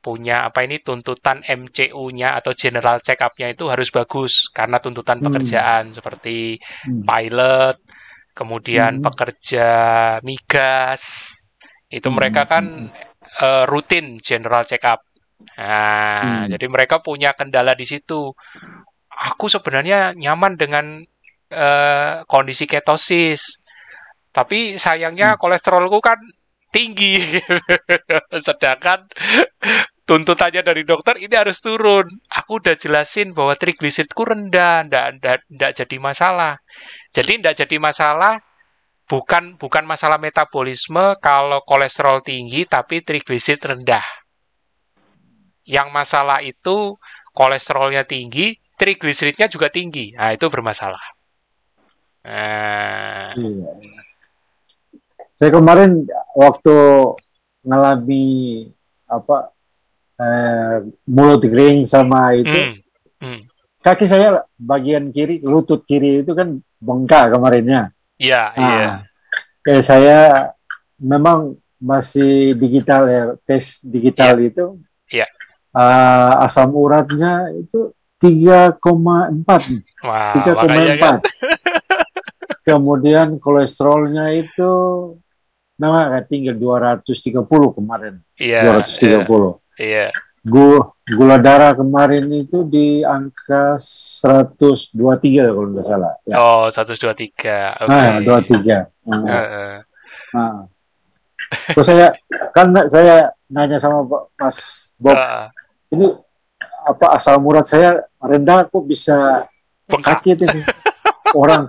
punya 0.00 0.48
apa 0.48 0.64
ini 0.64 0.80
tuntutan 0.80 1.44
MCU-nya 1.44 2.32
atau 2.40 2.56
general 2.56 3.04
check 3.04 3.20
up-nya 3.20 3.52
itu 3.52 3.68
harus 3.68 3.92
bagus 3.92 4.48
karena 4.48 4.80
tuntutan 4.80 5.20
Hmm. 5.20 5.28
pekerjaan 5.28 5.92
seperti 5.92 6.56
Hmm. 6.88 7.04
pilot, 7.04 7.76
kemudian 8.34 8.98
Hmm. 9.00 9.04
pekerja 9.04 9.68
migas. 10.26 11.34
Itu 11.90 12.08
Hmm. 12.10 12.16
mereka 12.18 12.46
kan 12.46 12.64
eh, 13.40 13.64
rutin 13.70 14.18
general 14.18 14.66
check 14.66 14.82
up. 14.84 15.06
Nah, 15.56 16.44
Hmm. 16.44 16.52
jadi 16.52 16.66
mereka 16.66 16.98
punya 17.00 17.30
kendala 17.32 17.72
di 17.78 17.86
situ. 17.86 18.34
Aku 19.10 19.46
sebenarnya 19.46 20.12
nyaman 20.18 20.56
dengan 20.58 20.86
eh, 21.50 22.22
kondisi 22.30 22.66
ketosis. 22.66 23.58
Tapi 24.30 24.78
sayangnya 24.78 25.34
Hmm. 25.34 25.40
kolesterolku 25.42 25.98
kan 25.98 26.18
tinggi. 26.70 27.18
Sedangkan 28.46 29.10
tuntutannya 30.10 30.66
dari 30.66 30.82
dokter 30.82 31.22
ini 31.22 31.30
harus 31.38 31.62
turun. 31.62 32.02
Aku 32.34 32.58
udah 32.58 32.74
jelasin 32.74 33.30
bahwa 33.30 33.54
trigliseridku 33.54 34.26
rendah, 34.26 34.82
ndak, 34.90 35.22
ndak, 35.22 35.38
ndak 35.46 35.70
jadi 35.78 35.96
masalah. 36.02 36.58
Jadi 37.14 37.38
ndak 37.38 37.62
jadi 37.62 37.78
masalah 37.78 38.42
bukan 39.06 39.54
bukan 39.54 39.86
masalah 39.86 40.18
metabolisme 40.18 41.14
kalau 41.22 41.62
kolesterol 41.62 42.26
tinggi 42.26 42.66
tapi 42.66 43.06
trigliserid 43.06 43.62
rendah. 43.62 44.02
Yang 45.62 45.88
masalah 45.94 46.42
itu 46.42 46.98
kolesterolnya 47.30 48.02
tinggi, 48.02 48.58
trigliseridnya 48.74 49.46
juga 49.46 49.70
tinggi. 49.70 50.10
Nah, 50.18 50.34
itu 50.34 50.50
bermasalah. 50.50 51.04
Nah, 52.26 53.30
Iya. 53.38 53.70
Saya 55.38 55.50
kemarin 55.54 56.02
waktu 56.34 56.76
ngalami 57.62 58.26
apa 59.06 59.54
eh, 60.20 60.76
mulut 61.08 61.40
kering 61.40 61.88
sama 61.88 62.36
itu 62.36 62.52
hmm, 62.52 62.74
hmm. 63.24 63.40
kaki 63.80 64.04
saya 64.04 64.44
bagian 64.60 65.08
kiri 65.08 65.40
lutut 65.40 65.88
kiri 65.88 66.20
itu 66.20 66.36
kan 66.36 66.60
bengkak 66.80 67.32
kemarinnya. 67.32 67.92
Iya, 68.20 68.52
iya. 68.56 68.84
Nah, 68.84 68.96
kayak 69.64 69.84
saya 69.84 70.18
memang 71.00 71.56
masih 71.80 72.52
digital 72.60 73.02
ya 73.08 73.22
tes 73.48 73.80
digital 73.80 74.36
itu. 74.40 74.76
Iya. 75.10 75.26
eh, 75.70 76.32
asam 76.44 76.74
uratnya 76.74 77.46
itu 77.54 77.94
3,4 78.20 78.76
Wah, 80.04 80.34
tiga 80.36 80.52
koma 80.52 80.68
makanya 80.68 80.94
kan. 81.00 81.16
empat. 81.16 81.20
Kemudian 82.68 83.28
kolesterolnya 83.40 84.34
itu 84.36 84.70
memang 85.80 86.12
agak 86.12 86.28
tinggi 86.28 86.52
230 86.52 87.48
kemarin, 87.72 88.20
Iya, 88.36 88.76
230. 88.76 89.59
Iya. 89.80 90.08
Gula, 90.40 90.96
gula 91.04 91.36
darah 91.36 91.76
kemarin 91.76 92.24
itu 92.32 92.64
di 92.64 93.04
angka 93.04 93.76
123 93.76 94.96
kalau 95.52 95.68
nggak 95.68 95.84
salah. 95.84 96.12
Ya. 96.24 96.34
Oh, 96.40 96.64
123. 96.72 97.84
Oke. 97.84 97.88
Nah, 97.88 98.24
23. 98.24 98.88
Nah, 99.04 99.20
Heeh. 99.28 99.74
nah. 100.32 100.64
Terus 101.76 101.86
saya 101.88 102.08
kan 102.56 102.72
saya 102.88 103.36
nanya 103.52 103.76
sama 103.76 104.00
Pak 104.06 104.22
Mas 104.40 104.58
Bob, 104.96 105.12
Heeh. 105.18 105.44
ini 105.98 106.06
apa 106.88 107.06
asal 107.20 107.36
urat 107.42 107.66
saya 107.68 108.00
rendah 108.22 108.64
kok 108.64 108.84
bisa 108.88 109.44
Bengkak. 109.90 110.24
sakit 110.24 110.36
ini. 110.48 110.60
Orang 111.30 111.68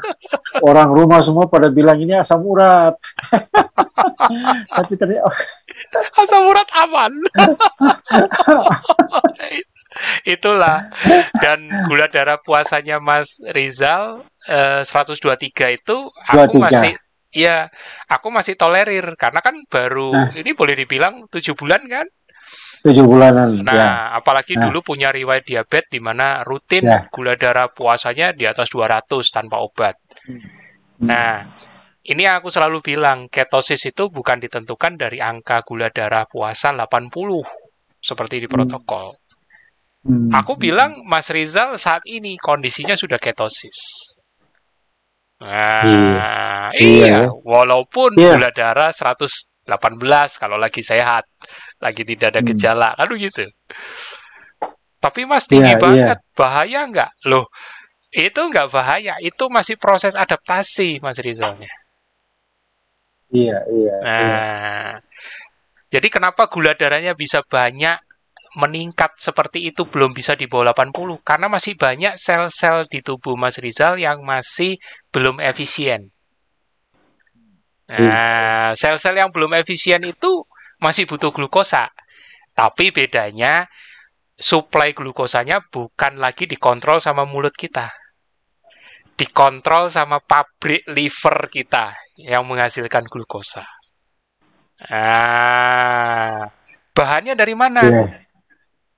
orang 0.64 0.90
rumah 0.90 1.20
semua 1.22 1.46
pada 1.46 1.68
bilang 1.68 2.00
ini 2.00 2.16
asam 2.16 2.40
urat. 2.46 2.96
Tapi 4.80 4.94
ternyata 4.96 5.28
Asam 6.18 6.46
urat 6.48 6.70
aman. 6.76 7.12
Itulah. 10.24 10.88
Dan 11.38 11.68
gula 11.88 12.08
darah 12.08 12.40
puasanya 12.40 12.98
Mas 12.98 13.40
Rizal 13.52 14.24
eh, 14.48 14.82
123 14.88 15.78
itu 15.78 15.98
aku 16.08 16.58
23. 16.58 16.64
masih 16.64 16.94
ya 17.32 17.72
aku 18.08 18.28
masih 18.28 18.60
tolerir 18.60 19.16
karena 19.16 19.40
kan 19.40 19.56
baru 19.68 20.12
Nah. 20.12 20.30
ini 20.36 20.52
boleh 20.52 20.76
dibilang 20.76 21.28
tujuh 21.28 21.56
bulan 21.56 21.84
kan. 21.88 22.08
tujuh 22.82 23.06
bulanan. 23.06 23.62
Nah, 23.62 23.78
ya. 23.78 23.90
apalagi 24.18 24.58
Nah. 24.58 24.66
dulu 24.66 24.82
punya 24.82 25.14
riwayat 25.14 25.46
diabetes 25.46 25.94
di 25.94 26.02
mana 26.02 26.42
rutin 26.42 26.82
Ya. 26.82 27.06
gula 27.14 27.38
darah 27.38 27.70
puasanya 27.70 28.34
di 28.34 28.50
atas 28.50 28.74
200 28.74 29.30
tanpa 29.30 29.62
obat. 29.62 30.02
Hmm. 30.26 30.42
Nah, 31.06 31.46
ini 32.02 32.26
aku 32.26 32.50
selalu 32.50 32.82
bilang 32.82 33.30
ketosis 33.30 33.86
itu 33.86 34.10
bukan 34.10 34.42
ditentukan 34.42 34.98
dari 34.98 35.22
angka 35.22 35.62
gula 35.62 35.94
darah 35.94 36.26
puasa 36.26 36.74
80 36.74 37.46
seperti 38.02 38.42
di 38.42 38.48
Hmm. 38.50 38.56
protokol. 38.58 39.14
Hmm. 40.02 40.34
Aku 40.34 40.58
bilang 40.58 41.06
Mas 41.06 41.30
Rizal 41.30 41.78
saat 41.78 42.02
ini 42.10 42.34
kondisinya 42.42 42.98
sudah 42.98 43.22
ketosis. 43.22 44.10
Nah, 45.42 46.70
Iya. 46.74 46.78
iya, 46.78 47.06
Iya. 47.06 47.22
walaupun 47.46 48.18
Iya. 48.18 48.38
gula 48.38 48.50
darah 48.50 48.90
118 48.94 50.38
kalau 50.42 50.58
lagi 50.58 50.82
sehat, 50.82 51.26
lagi 51.82 52.02
tidak 52.02 52.34
ada 52.34 52.42
Hmm. 52.42 52.50
gejala, 52.50 52.90
kan 52.98 53.10
gitu. 53.14 53.46
Tapi 55.02 55.26
Mas 55.26 55.50
tinggi 55.50 55.74
Iya, 55.74 55.78
iya. 55.78 55.82
banget, 55.82 56.20
bahaya 56.38 56.82
nggak? 56.86 57.12
Loh, 57.26 57.50
itu 58.14 58.38
nggak 58.38 58.70
bahaya, 58.70 59.18
itu 59.18 59.50
masih 59.50 59.82
proses 59.82 60.14
adaptasi 60.14 61.02
Mas 61.02 61.18
Rizalnya. 61.18 61.70
Iya, 63.32 63.58
iya. 63.72 63.96
Nah, 64.04 64.20
iya. 64.20 64.42
jadi 65.88 66.08
kenapa 66.12 66.52
gula 66.52 66.76
darahnya 66.76 67.16
bisa 67.16 67.40
banyak 67.48 67.96
meningkat 68.60 69.16
seperti 69.16 69.72
itu 69.72 69.88
belum 69.88 70.12
bisa 70.12 70.36
di 70.36 70.52
bawah 70.52 70.76
80? 70.76 71.24
Karena 71.24 71.48
masih 71.48 71.80
banyak 71.80 72.20
sel-sel 72.20 72.84
di 72.92 73.00
tubuh 73.00 73.40
Mas 73.40 73.56
Rizal 73.58 73.96
yang 73.96 74.20
masih 74.28 74.76
belum 75.16 75.40
efisien. 75.40 76.12
Nah, 77.92 78.72
sel-sel 78.76 79.20
yang 79.20 79.32
belum 79.32 79.52
efisien 79.56 80.04
itu 80.04 80.44
masih 80.80 81.08
butuh 81.08 81.32
glukosa. 81.32 81.92
Tapi 82.52 82.92
bedanya 82.92 83.68
suplai 84.36 84.92
glukosanya 84.92 85.64
bukan 85.72 86.20
lagi 86.20 86.48
dikontrol 86.48 87.00
sama 87.00 87.24
mulut 87.24 87.56
kita. 87.56 87.88
Dikontrol 89.18 89.94
sama 89.94 90.18
pabrik 90.18 90.88
liver 90.90 91.52
kita 91.52 91.94
yang 92.18 92.48
menghasilkan 92.48 93.06
glukosa. 93.06 93.66
Ah, 94.90 96.50
bahannya 96.98 97.38
dari 97.38 97.54
mana? 97.54 97.82
Iya. 97.86 98.06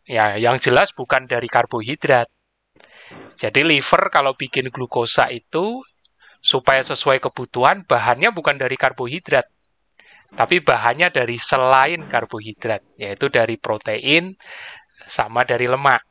Ya, 0.03 0.25
yang 0.35 0.59
jelas 0.59 0.91
bukan 0.91 1.27
dari 1.27 1.47
karbohidrat. 1.47 2.27
Jadi 3.39 3.63
liver 3.63 4.11
kalau 4.11 4.35
bikin 4.35 4.71
glukosa 4.71 5.31
itu 5.31 5.83
supaya 6.43 6.83
sesuai 6.83 7.23
kebutuhan 7.23 7.87
bahannya 7.87 8.35
bukan 8.35 8.59
dari 8.59 8.75
karbohidrat. 8.75 9.47
Tapi 10.33 10.59
bahannya 10.59 11.13
dari 11.13 11.39
selain 11.39 12.03
karbohidrat, 12.03 12.83
yaitu 12.99 13.29
dari 13.31 13.55
protein 13.55 14.35
sama 15.07 15.47
dari 15.47 15.69
lemak. 15.71 16.03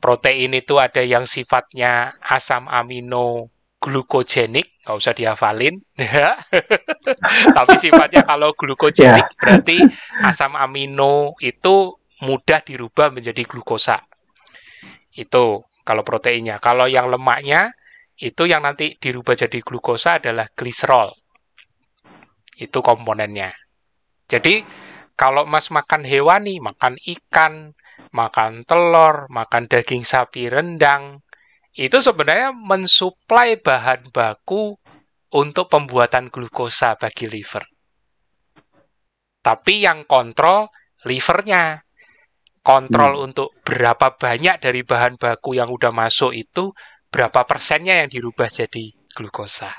Protein 0.00 0.56
itu 0.56 0.80
ada 0.80 1.04
yang 1.04 1.28
sifatnya 1.28 2.16
asam 2.24 2.66
amino 2.72 3.52
glukogenik, 3.80 4.80
nggak 4.84 4.96
usah 4.96 5.12
dihafalin. 5.12 5.76
ya. 6.00 6.36
Tapi 7.56 7.74
sifatnya 7.76 8.24
kalau 8.24 8.56
glukogenik 8.56 9.28
berarti 9.36 9.76
asam 10.24 10.56
amino 10.56 11.36
itu 11.44 12.00
mudah 12.24 12.60
dirubah 12.64 13.12
menjadi 13.12 13.44
glukosa. 13.44 14.00
Itu 15.12 15.64
kalau 15.84 16.04
proteinnya. 16.04 16.60
Kalau 16.60 16.88
yang 16.88 17.08
lemaknya 17.08 17.72
itu 18.20 18.44
yang 18.44 18.64
nanti 18.64 19.00
dirubah 19.00 19.32
jadi 19.32 19.64
glukosa 19.64 20.20
adalah 20.20 20.44
gliserol 20.52 21.08
Itu 22.60 22.84
komponennya. 22.84 23.56
Jadi 24.28 24.60
kalau 25.16 25.48
Mas 25.48 25.72
makan 25.72 26.04
hewani, 26.04 26.60
makan 26.60 27.00
ikan, 27.00 27.72
makan 28.10 28.66
telur, 28.66 29.30
makan 29.30 29.70
daging 29.70 30.02
sapi 30.02 30.50
rendang, 30.50 31.22
itu 31.74 32.02
sebenarnya 32.02 32.50
mensuplai 32.50 33.58
bahan 33.58 34.10
baku 34.10 34.74
untuk 35.30 35.70
pembuatan 35.70 36.26
glukosa 36.26 36.98
bagi 36.98 37.30
liver. 37.30 37.62
Tapi 39.40 39.86
yang 39.86 40.04
kontrol 40.04 40.68
livernya. 41.06 41.80
Kontrol 42.60 43.16
hmm. 43.16 43.24
untuk 43.24 43.56
berapa 43.64 44.20
banyak 44.20 44.60
dari 44.60 44.84
bahan 44.84 45.16
baku 45.16 45.56
yang 45.56 45.72
udah 45.72 45.96
masuk 45.96 46.36
itu, 46.36 46.76
berapa 47.08 47.48
persennya 47.48 48.04
yang 48.04 48.12
dirubah 48.12 48.52
jadi 48.52 48.92
glukosa. 49.16 49.72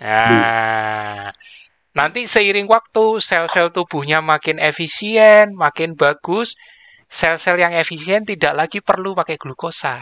Nah, 0.00 1.28
hmm. 1.28 1.36
Nanti 1.96 2.26
seiring 2.26 2.70
waktu 2.70 3.18
sel-sel 3.18 3.74
tubuhnya 3.74 4.22
makin 4.22 4.62
efisien, 4.62 5.54
makin 5.54 5.98
bagus, 5.98 6.54
sel-sel 7.10 7.58
yang 7.58 7.74
efisien 7.74 8.22
tidak 8.22 8.54
lagi 8.54 8.78
perlu 8.78 9.14
pakai 9.18 9.36
glukosa. 9.36 9.98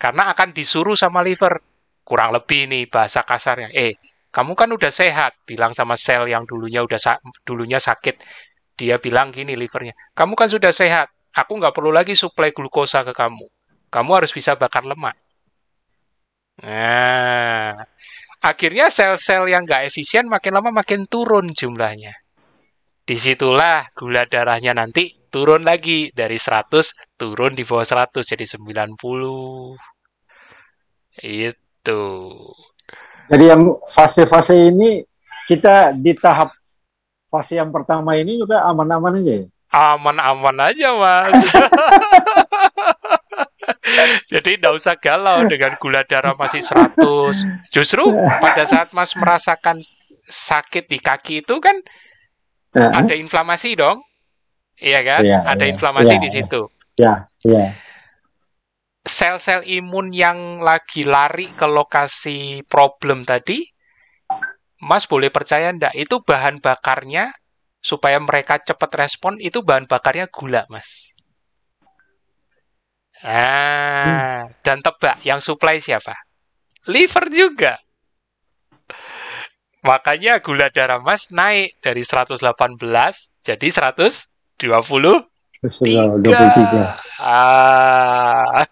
Karena 0.00 0.32
akan 0.32 0.56
disuruh 0.56 0.96
sama 0.96 1.20
liver. 1.20 1.60
Kurang 2.00 2.34
lebih 2.34 2.66
nih 2.66 2.90
bahasa 2.90 3.22
kasarnya. 3.22 3.70
Eh, 3.70 3.94
kamu 4.30 4.54
kan 4.54 4.70
udah 4.70 4.90
sehat, 4.90 5.38
bilang 5.46 5.74
sama 5.74 5.94
sel 5.94 6.26
yang 6.26 6.42
dulunya 6.46 6.82
udah 6.82 6.98
sa 6.98 7.18
dulunya 7.42 7.78
sakit. 7.78 8.18
Dia 8.78 8.96
bilang 8.96 9.28
gini 9.34 9.54
livernya, 9.58 9.92
kamu 10.16 10.32
kan 10.38 10.48
sudah 10.48 10.72
sehat, 10.72 11.12
aku 11.36 11.60
nggak 11.60 11.76
perlu 11.76 11.92
lagi 11.92 12.16
suplai 12.16 12.50
glukosa 12.54 13.04
ke 13.04 13.12
kamu. 13.12 13.46
Kamu 13.90 14.10
harus 14.16 14.32
bisa 14.32 14.54
bakar 14.56 14.86
lemak. 14.86 15.18
Nah, 16.62 17.74
akhirnya 18.40 18.88
sel-sel 18.88 19.48
yang 19.48 19.68
nggak 19.68 19.92
efisien 19.92 20.26
makin 20.26 20.56
lama 20.56 20.72
makin 20.72 21.04
turun 21.04 21.52
jumlahnya. 21.52 22.16
Di 23.04 23.16
situlah 23.16 23.88
gula 23.92 24.24
darahnya 24.24 24.72
nanti 24.76 25.12
turun 25.28 25.64
lagi 25.64 26.10
dari 26.12 26.36
100 26.36 27.16
turun 27.16 27.52
di 27.54 27.62
bawah 27.64 27.84
100 27.84 28.24
jadi 28.24 28.44
90. 28.44 29.76
Itu. 31.20 32.02
Jadi 33.30 33.44
yang 33.46 33.62
fase-fase 33.86 34.72
ini 34.72 35.04
kita 35.46 35.94
di 35.94 36.14
tahap 36.14 36.50
fase 37.30 37.58
yang 37.58 37.70
pertama 37.70 38.18
ini 38.18 38.38
juga 38.38 38.66
aman-aman 38.66 39.22
aja 39.22 39.32
ya? 39.42 39.46
Aman-aman 39.70 40.56
aja, 40.66 40.88
Mas. 40.98 41.46
Jadi 44.30 44.62
tidak 44.62 44.72
usah 44.78 44.94
galau 44.94 45.42
dengan 45.50 45.74
gula 45.82 46.06
darah 46.06 46.38
masih 46.38 46.62
100. 46.62 46.94
Justru 47.74 48.14
pada 48.38 48.62
saat 48.62 48.94
Mas 48.94 49.10
merasakan 49.18 49.82
sakit 50.22 50.86
di 50.86 51.02
kaki 51.02 51.42
itu 51.42 51.58
kan 51.58 51.74
uh-huh. 52.78 52.92
ada 52.94 53.14
inflamasi 53.18 53.74
dong. 53.74 54.06
Iya 54.78 55.02
kan? 55.02 55.20
Yeah, 55.26 55.42
ada 55.44 55.66
yeah, 55.66 55.72
inflamasi 55.74 56.14
yeah, 56.16 56.22
di 56.22 56.30
situ. 56.30 56.60
Iya, 56.96 57.14
iya 57.44 57.64
sel-sel 59.04 59.64
imun 59.64 60.12
yang 60.12 60.60
lagi 60.60 61.08
lari 61.08 61.48
ke 61.48 61.64
lokasi 61.64 62.64
problem 62.68 63.24
tadi, 63.24 63.64
Mas 64.80 65.04
boleh 65.04 65.28
percaya 65.32 65.72
enggak, 65.72 65.92
itu 65.96 66.20
bahan 66.24 66.60
bakarnya 66.60 67.32
supaya 67.80 68.20
mereka 68.20 68.60
cepat 68.60 68.92
respon, 68.96 69.36
itu 69.40 69.64
bahan 69.64 69.88
bakarnya 69.88 70.28
gula, 70.28 70.64
Mas. 70.68 71.16
Nah, 73.20 74.48
hmm. 74.48 74.64
dan 74.64 74.80
tebak, 74.80 75.20
yang 75.28 75.44
supply 75.44 75.76
siapa? 75.76 76.16
Liver 76.88 77.28
juga. 77.28 77.76
Makanya 79.80 80.40
gula 80.44 80.68
darah 80.68 81.00
Mas 81.00 81.32
naik 81.32 81.80
dari 81.80 82.04
118 82.04 82.40
jadi 83.40 83.68
120 83.68 85.24
23. 85.60 87.20
Ah. 87.20 88.64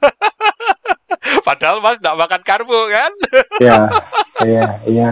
Padahal 1.46 1.80
Mas 1.84 2.00
tidak 2.00 2.16
makan 2.16 2.42
karbo 2.44 2.88
kan? 2.88 3.12
Iya, 3.60 3.78
iya, 4.44 4.66
iya. 4.88 5.08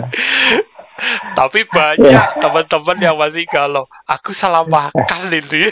Tapi 1.37 1.69
banyak 1.69 2.09
ya. 2.09 2.41
teman-teman 2.41 2.97
yang 3.01 3.17
masih 3.21 3.45
galau. 3.53 3.85
Aku 4.09 4.33
salah 4.33 4.65
makan 4.65 5.29
ini. 5.29 5.69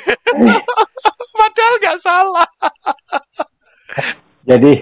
Padahal 1.41 1.75
nggak 1.81 1.99
salah. 2.01 2.49
Jadi, 4.49 4.73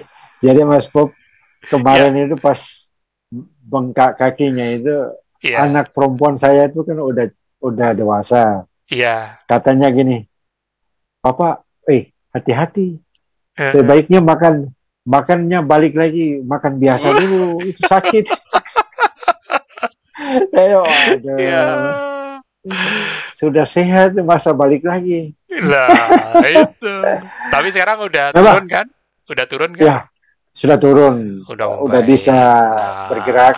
jadi 0.41 0.61
Mas 0.67 0.87
Bob 0.89 1.13
kemarin 1.67 2.13
ya. 2.15 2.21
itu 2.27 2.35
pas 2.39 2.59
bengkak 3.63 4.19
kakinya 4.19 4.67
itu 4.75 4.93
ya. 5.41 5.65
anak 5.65 5.95
perempuan 5.95 6.35
saya 6.35 6.67
itu 6.67 6.83
kan 6.83 6.97
udah 6.99 7.27
udah 7.63 7.89
dewasa. 7.95 8.67
Iya. 8.91 9.39
Katanya 9.47 9.87
gini, 9.89 10.27
Papa, 11.23 11.63
eh 11.87 12.11
hati-hati. 12.35 12.99
Uh, 13.55 13.69
Sebaiknya 13.71 14.19
makan 14.19 14.73
makannya 15.03 15.61
balik 15.61 15.93
lagi 15.93 16.41
makan 16.43 16.79
biasa 16.79 17.15
dulu 17.15 17.63
itu 17.63 17.81
sakit. 17.85 18.25
Ayo, 20.57 20.81
aduh. 20.83 21.37
Ya. 21.37 21.63
Sudah 23.35 23.67
sehat 23.67 24.15
masa 24.23 24.55
balik 24.55 24.87
lagi. 24.87 25.35
Lah 25.51 26.39
itu. 26.47 26.95
Tapi 27.51 27.67
sekarang 27.69 28.07
udah 28.07 28.31
turun 28.31 28.65
kan? 28.65 28.87
Udah 29.29 29.45
turun 29.47 29.71
kan? 29.75 29.83
Ya, 29.83 29.97
sudah 30.51 30.77
turun. 30.77 31.43
Udah, 31.47 31.79
udah 31.83 32.01
bisa 32.03 32.35
nah. 32.35 33.07
bergerak. 33.11 33.57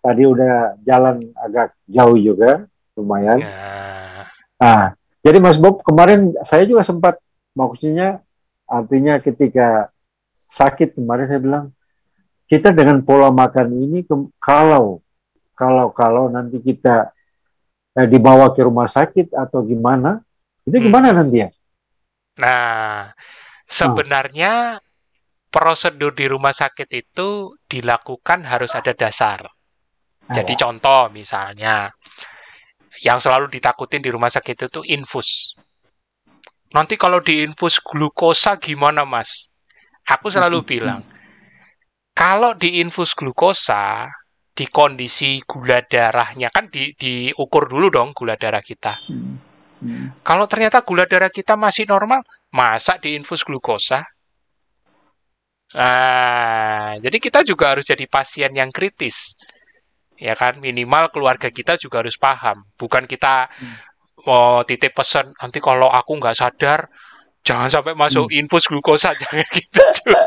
Tadi 0.00 0.22
udah 0.24 0.80
jalan 0.80 1.28
agak 1.36 1.76
jauh 1.84 2.16
juga, 2.16 2.64
lumayan. 2.96 3.44
Ya. 3.44 3.52
Nah, 4.56 4.82
jadi 5.20 5.36
Mas 5.40 5.60
Bob 5.60 5.84
kemarin 5.84 6.32
saya 6.40 6.64
juga 6.64 6.80
sempat 6.80 7.20
maksudnya 7.52 8.24
artinya 8.64 9.20
ketika 9.20 9.92
sakit 10.48 10.96
kemarin 10.96 11.26
saya 11.28 11.40
bilang 11.40 11.64
kita 12.48 12.72
dengan 12.74 13.04
pola 13.04 13.28
makan 13.30 13.70
ini 13.76 14.02
kalau 14.40 15.04
kalau 15.54 15.92
kalau 15.92 16.32
nanti 16.32 16.58
kita 16.58 17.12
eh, 17.94 18.08
dibawa 18.08 18.50
ke 18.56 18.64
rumah 18.64 18.88
sakit 18.88 19.36
atau 19.36 19.62
gimana 19.62 20.24
itu 20.64 20.76
hmm. 20.80 20.86
gimana 20.88 21.06
hmm. 21.12 21.16
nanti 21.20 21.36
ya? 21.44 21.48
Nah 22.40 23.12
sebenarnya 23.68 24.80
hmm. 24.80 24.89
Prosedur 25.50 26.14
di 26.14 26.30
rumah 26.30 26.54
sakit 26.54 26.88
itu 26.94 27.58
dilakukan 27.66 28.46
harus 28.46 28.72
ada 28.78 28.94
dasar. 28.94 29.44
Jadi 30.30 30.54
ya. 30.54 30.58
contoh 30.62 31.10
misalnya 31.10 31.90
yang 33.02 33.18
selalu 33.18 33.50
ditakutin 33.50 33.98
di 33.98 34.14
rumah 34.14 34.30
sakit 34.30 34.70
itu 34.70 34.80
infus. 34.86 35.58
Nanti 36.70 36.94
kalau 36.94 37.18
diinfus 37.18 37.82
glukosa 37.82 38.54
gimana, 38.62 39.02
Mas? 39.02 39.50
Aku 40.06 40.30
selalu 40.30 40.62
bilang, 40.62 41.02
kalau 42.14 42.54
diinfus 42.54 43.18
glukosa 43.18 44.06
di 44.54 44.70
kondisi 44.70 45.42
gula 45.42 45.82
darahnya 45.82 46.52
kan 46.52 46.70
di, 46.70 46.94
diukur 46.94 47.66
dulu 47.66 47.90
dong 47.90 48.14
gula 48.14 48.38
darah 48.38 48.62
kita. 48.62 49.02
Kalau 50.20 50.44
ternyata 50.44 50.84
gula 50.84 51.08
darah 51.08 51.32
kita 51.32 51.56
masih 51.56 51.88
normal, 51.88 52.20
masa 52.52 53.00
diinfus 53.00 53.42
glukosa? 53.42 54.04
Nah, 55.70 56.98
jadi 56.98 57.16
kita 57.22 57.46
juga 57.46 57.74
harus 57.76 57.86
jadi 57.86 58.02
pasien 58.10 58.50
yang 58.50 58.74
kritis. 58.74 59.38
Ya 60.18 60.34
kan? 60.34 60.58
Minimal 60.58 61.14
keluarga 61.14 61.48
kita 61.48 61.78
juga 61.78 62.02
harus 62.02 62.18
paham. 62.18 62.66
Bukan 62.74 63.06
kita 63.06 63.46
hmm. 63.46 63.76
mau 64.26 64.66
titip 64.66 64.92
pesan 64.98 65.30
nanti 65.38 65.62
kalau 65.62 65.86
aku 65.86 66.18
nggak 66.18 66.36
sadar 66.36 66.90
jangan 67.40 67.72
sampai 67.72 67.94
masuk 67.96 68.28
hmm. 68.28 68.38
infus 68.42 68.66
glukosa. 68.66 69.14
Jangan 69.20 69.46
gitu 69.54 69.80
juga. 69.80 70.22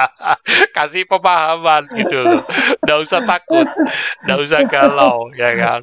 Kasih 0.76 1.04
pemahaman 1.06 1.86
gitu 1.92 2.18
loh. 2.24 2.42
Nggak 2.82 2.98
usah 2.98 3.20
takut. 3.22 3.68
Nggak 4.24 4.38
usah 4.40 4.60
galau 4.66 5.28
ya 5.36 5.52
kan? 5.54 5.80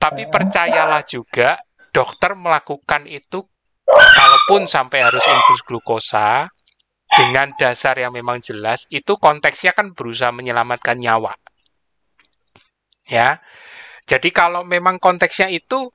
Tapi 0.00 0.30
percayalah 0.32 1.04
juga 1.04 1.60
dokter 1.92 2.32
melakukan 2.32 3.04
itu 3.04 3.44
kalaupun 3.86 4.64
sampai 4.64 5.04
harus 5.04 5.24
infus 5.24 5.60
glukosa 5.64 6.48
dengan 7.16 7.56
dasar 7.56 7.96
yang 7.96 8.12
memang 8.12 8.44
jelas 8.44 8.84
itu 8.92 9.16
konteksnya 9.16 9.72
kan 9.72 9.96
berusaha 9.96 10.30
menyelamatkan 10.30 11.00
nyawa 11.00 11.32
ya. 13.06 13.38
Jadi 14.06 14.30
kalau 14.30 14.62
memang 14.62 14.98
konteksnya 15.02 15.50
itu 15.50 15.90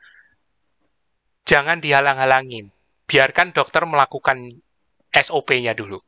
jangan 1.47 1.79
dihalang-halangin. 1.83 2.71
Biarkan 3.07 3.51
dokter 3.51 3.83
melakukan 3.83 4.63
SOP-nya 5.11 5.75
dulu. 5.75 5.99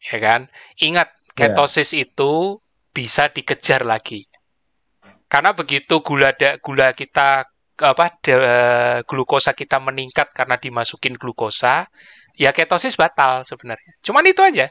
Ya 0.00 0.16
kan? 0.20 0.52
Ingat, 0.80 1.08
ya. 1.36 1.52
ketosis 1.52 1.96
yeah. 1.96 2.04
itu 2.08 2.60
bisa 2.92 3.28
dikejar 3.32 3.84
lagi. 3.84 4.24
Karena 5.26 5.52
begitu 5.52 6.00
gula 6.00 6.32
da, 6.32 6.56
gula 6.60 6.92
kita 6.94 7.44
apa 7.76 8.06
de, 8.24 8.32
glukosa 9.04 9.52
kita 9.52 9.76
meningkat 9.82 10.32
karena 10.32 10.56
dimasukin 10.56 11.18
glukosa, 11.20 11.88
ya 12.36 12.52
ketosis 12.52 12.94
batal 12.94 13.42
sebenarnya. 13.42 13.92
Cuman 14.04 14.24
itu 14.28 14.44
aja. 14.44 14.68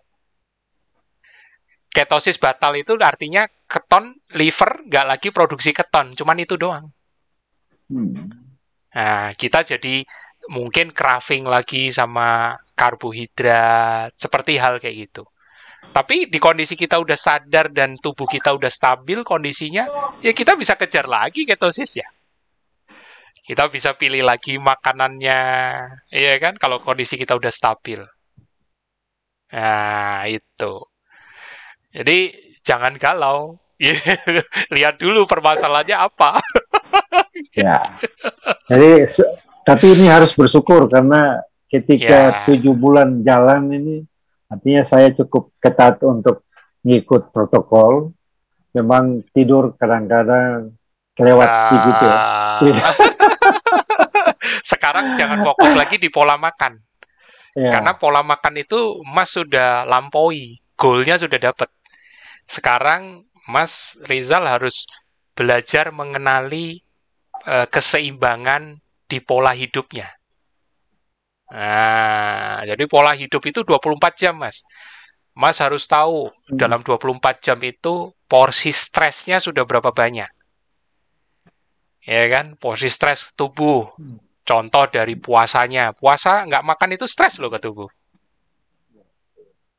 ketosis 1.96 2.36
batal 2.36 2.76
itu 2.76 2.92
artinya 3.00 3.48
keton 3.64 4.20
liver 4.36 4.84
nggak 4.84 5.06
lagi 5.08 5.32
produksi 5.32 5.72
keton, 5.72 6.12
cuman 6.12 6.44
itu 6.44 6.60
doang. 6.60 6.92
Hmm. 7.88 8.28
Nah, 8.92 9.32
kita 9.32 9.64
jadi 9.64 10.04
mungkin 10.52 10.92
craving 10.92 11.48
lagi 11.48 11.96
sama 11.96 12.60
karbohidrat, 12.76 14.12
seperti 14.20 14.60
hal 14.60 14.84
kayak 14.84 15.08
gitu. 15.08 15.24
Tapi 15.86 16.28
di 16.28 16.36
kondisi 16.36 16.76
kita 16.76 17.00
udah 17.00 17.16
sadar 17.16 17.72
dan 17.72 17.96
tubuh 17.96 18.28
kita 18.28 18.52
udah 18.52 18.68
stabil 18.68 19.24
kondisinya, 19.24 19.88
ya 20.20 20.36
kita 20.36 20.60
bisa 20.60 20.76
kejar 20.76 21.08
lagi 21.08 21.48
ketosis 21.48 22.04
ya. 22.04 22.08
Kita 23.46 23.70
bisa 23.70 23.94
pilih 23.94 24.26
lagi 24.26 24.58
makanannya, 24.58 25.42
iya 26.10 26.34
kan? 26.42 26.58
Kalau 26.58 26.82
kondisi 26.82 27.14
kita 27.14 27.38
udah 27.38 27.54
stabil. 27.54 28.02
Nah, 29.54 30.26
itu. 30.26 30.74
Jadi 31.94 32.34
jangan 32.66 32.98
galau. 32.98 33.62
Lihat 34.76 34.98
dulu 34.98 35.30
permasalahannya 35.30 35.94
apa. 35.94 36.42
ya. 37.54 37.86
Jadi 38.66 39.06
tapi 39.62 39.86
ini 39.94 40.10
harus 40.10 40.34
bersyukur 40.34 40.90
karena 40.90 41.38
ketika 41.70 42.18
Ya. 42.42 42.46
tujuh 42.50 42.74
bulan 42.74 43.22
jalan 43.22 43.70
ini 43.70 43.96
artinya 44.50 44.82
saya 44.86 45.14
cukup 45.14 45.54
ketat 45.62 46.02
untuk 46.02 46.50
ngikut 46.82 47.30
protokol. 47.30 48.10
Memang 48.74 49.22
tidur 49.32 49.78
kadang-kadang 49.78 50.74
kelewat 51.14 51.50
sedikit 51.70 51.96
ya. 52.02 52.16
Sekarang 54.66 55.14
jangan 55.14 55.46
fokus 55.46 55.78
lagi 55.78 56.02
di 56.02 56.10
pola 56.10 56.42
makan. 56.42 56.82
Ya. 57.54 57.70
Karena 57.70 57.94
pola 58.02 58.26
makan 58.26 58.58
itu 58.58 59.06
Mas 59.06 59.30
sudah 59.38 59.86
lampaui, 59.86 60.58
goalnya 60.74 61.22
sudah 61.22 61.38
dapat. 61.38 61.70
Sekarang 62.50 63.22
Mas 63.46 63.94
Rizal 64.10 64.50
harus 64.50 64.90
belajar 65.38 65.94
mengenali 65.94 66.82
eh, 67.46 67.68
keseimbangan 67.70 68.82
di 69.06 69.22
pola 69.22 69.54
hidupnya. 69.54 70.10
Nah, 71.54 72.66
jadi 72.66 72.90
pola 72.90 73.14
hidup 73.14 73.46
itu 73.46 73.62
24 73.62 74.18
jam, 74.18 74.34
Mas. 74.42 74.66
Mas 75.38 75.62
harus 75.62 75.86
tahu 75.86 76.34
Hmm. 76.50 76.58
dalam 76.58 76.82
24 76.82 77.38
jam 77.46 77.62
itu 77.62 78.10
porsi 78.26 78.74
stresnya 78.74 79.38
sudah 79.38 79.62
berapa 79.62 79.94
banyak. 79.94 80.32
Ya 82.02 82.24
kan? 82.34 82.58
Porsi 82.58 82.90
stres 82.90 83.30
tubuh. 83.38 83.94
Hmm. 84.02 84.25
Contoh 84.46 84.86
dari 84.88 85.18
puasanya. 85.18 85.92
Puasa 85.92 86.46
nggak 86.46 86.62
makan 86.62 86.94
itu 86.94 87.10
stres 87.10 87.42
loh 87.42 87.50
ke 87.50 87.58
tubuh. 87.58 87.90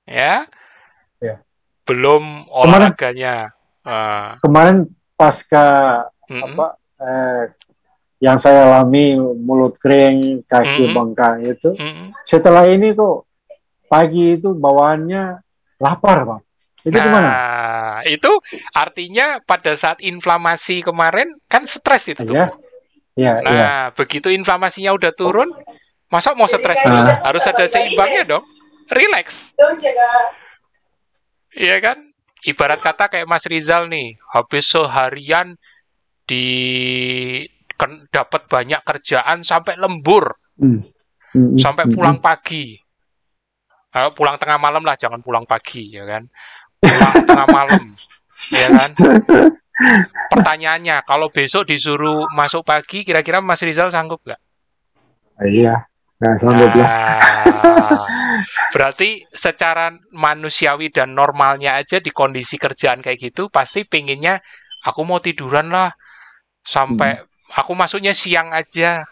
Ya. 0.05 0.47
Ya. 1.19 1.41
Belum 1.87 2.45
Kemarin- 2.45 2.91
olahraganya. 2.91 3.35
Ah, 3.87 4.35
Kemarin 4.43 4.91
pasca 5.15 5.67
mm-mm. 6.27 6.43
apa 6.59 6.67
eh, 6.99 7.43
yang 8.19 8.43
saya 8.43 8.67
alami 8.67 9.15
mulut 9.15 9.79
kering, 9.79 10.43
kaki 10.45 10.91
Mhm. 10.91 10.95
bengkak 10.95 11.35
itu. 11.47 11.71
Mm-mm. 11.79 12.11
Setelah 12.27 12.67
ini 12.67 12.91
kok 12.91 13.31
pagi 13.87 14.35
itu 14.35 14.51
bawaannya 14.51 15.39
lapar, 15.79 16.27
Bang. 16.27 16.43
Itu 16.83 16.95
gimana? 16.97 17.31
Nah, 17.31 17.99
itu 18.03 18.31
artinya 18.73 19.39
pada 19.43 19.75
saat 19.75 19.99
inflamasi 20.01 20.83
kemarin 20.83 21.35
kan 21.47 21.67
stres 21.67 22.11
itu 22.11 22.23
tubuh. 22.23 22.47
Ya, 22.47 22.51
ya, 23.17 23.41
Nah, 23.41 23.51
ya. 23.51 23.73
begitu 23.97 24.29
inflamasinya 24.29 24.93
udah 24.93 25.11
turun, 25.11 25.49
masa 26.07 26.37
mau 26.37 26.47
stres 26.47 26.77
Ah. 26.79 26.85
terus? 26.85 27.09
Harus 27.25 27.45
ada 27.49 27.65
seimbangnya 27.67 28.23
dong. 28.29 28.45
Relax. 28.87 29.57
Iya 31.57 31.77
kan? 31.81 31.99
Ibarat 32.47 32.79
kata 32.79 33.11
kayak 33.11 33.27
Mas 33.27 33.49
Rizal 33.49 33.91
nih, 33.91 34.15
habis 34.31 34.71
seharian 34.71 35.59
di 36.23 36.47
dapat 38.09 38.47
banyak 38.47 38.81
kerjaan 38.83 39.43
sampai 39.43 39.75
lembur, 39.77 40.37
Hmm. 40.57 40.81
Hmm, 41.37 41.53
sampai 41.61 41.85
hmm, 41.85 41.93
pulang 41.93 42.17
pagi. 42.17 42.73
Eh, 43.93 44.11
pulang 44.17 44.41
tengah 44.41 44.57
malam 44.57 44.81
lah, 44.81 44.97
jangan 44.97 45.21
pulang 45.21 45.45
pagi, 45.45 45.93
ya 45.93 46.09
kan? 46.09 46.25
Pulang 46.81 47.25
tengah 47.29 47.49
malam, 47.49 47.81
ya 48.53 48.67
kan? 48.73 48.91
Pertanyaannya, 50.33 51.05
kalau 51.05 51.29
besok 51.29 51.69
disuruh 51.69 52.25
masuk 52.33 52.65
pagi, 52.65 53.05
kira-kira 53.05 53.45
Mas 53.45 53.61
Rizal 53.61 53.93
sanggup 53.93 54.25
nggak? 54.25 54.41
hmm. 55.41 55.49
Iya, 55.53 55.75
nggak 56.21 56.35
sanggup 56.41 56.73
lah. 56.77 56.89
Nah, 56.89 58.05
berarti 58.73 59.25
secara 59.33 59.93
manusiawi 60.13 60.93
dan 60.93 61.13
normalnya 61.13 61.77
aja 61.77 62.01
di 62.01 62.13
kondisi 62.13 62.57
kerjaan 62.61 63.01
kayak 63.01 63.33
gitu 63.33 63.49
pasti 63.49 63.89
pinginnya 63.89 64.41
aku 64.85 65.01
mau 65.05 65.21
tiduran 65.21 65.73
lah 65.73 65.93
sampai 66.65 67.21
aku 67.57 67.73
masuknya 67.73 68.13
siang 68.13 68.53
aja. 68.53 69.05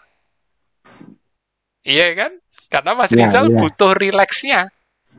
Iya 1.85 2.07
kan? 2.17 2.31
Karena 2.69 2.91
Mas 2.97 3.13
Iya, 3.13 3.25
Rizal 3.25 3.45
iya. 3.53 3.57
butuh 3.61 3.93
rileksnya, 3.93 4.59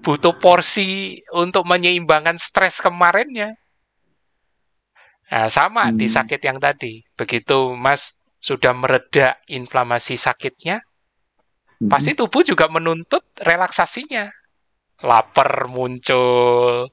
butuh 0.03 0.35
porsi 0.37 1.23
untuk 1.31 1.63
menyeimbangkan 1.65 2.37
stres 2.37 2.83
kemarinnya. 2.83 3.55
Nah, 5.27 5.51
sama 5.51 5.91
di 5.91 6.07
Hmm. 6.07 6.17
sakit 6.17 6.41
yang 6.43 6.59
tadi. 6.63 7.03
Begitu 7.19 7.75
Mas 7.75 8.15
sudah 8.39 8.71
mereda 8.77 9.35
inflamasi 9.51 10.15
sakitnya, 10.15 10.79
Hmm. 11.83 11.91
pasti 11.91 12.15
tubuh 12.15 12.47
juga 12.47 12.71
menuntut 12.71 13.27
relaksasinya. 13.43 14.31
Lapar 15.05 15.69
muncul, 15.69 16.89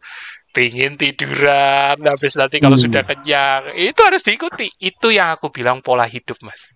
pingin 0.51 0.99
tiduran, 0.99 1.95
habis 2.03 2.35
nanti 2.35 2.59
kalau 2.59 2.75
Hmm. 2.75 2.85
sudah 2.89 3.03
kenyang, 3.07 3.63
itu 3.79 3.99
harus 4.03 4.25
diikuti. 4.27 4.67
Itu 4.81 5.07
yang 5.13 5.31
aku 5.31 5.47
bilang 5.55 5.79
pola 5.79 6.03
hidup, 6.03 6.35
Mas. 6.43 6.67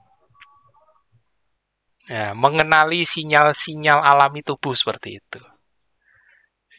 Ya, 2.07 2.31
mengenali 2.31 3.03
sinyal-sinyal 3.03 3.99
alami 3.99 4.39
tubuh 4.39 4.71
seperti 4.71 5.19
itu. 5.19 5.41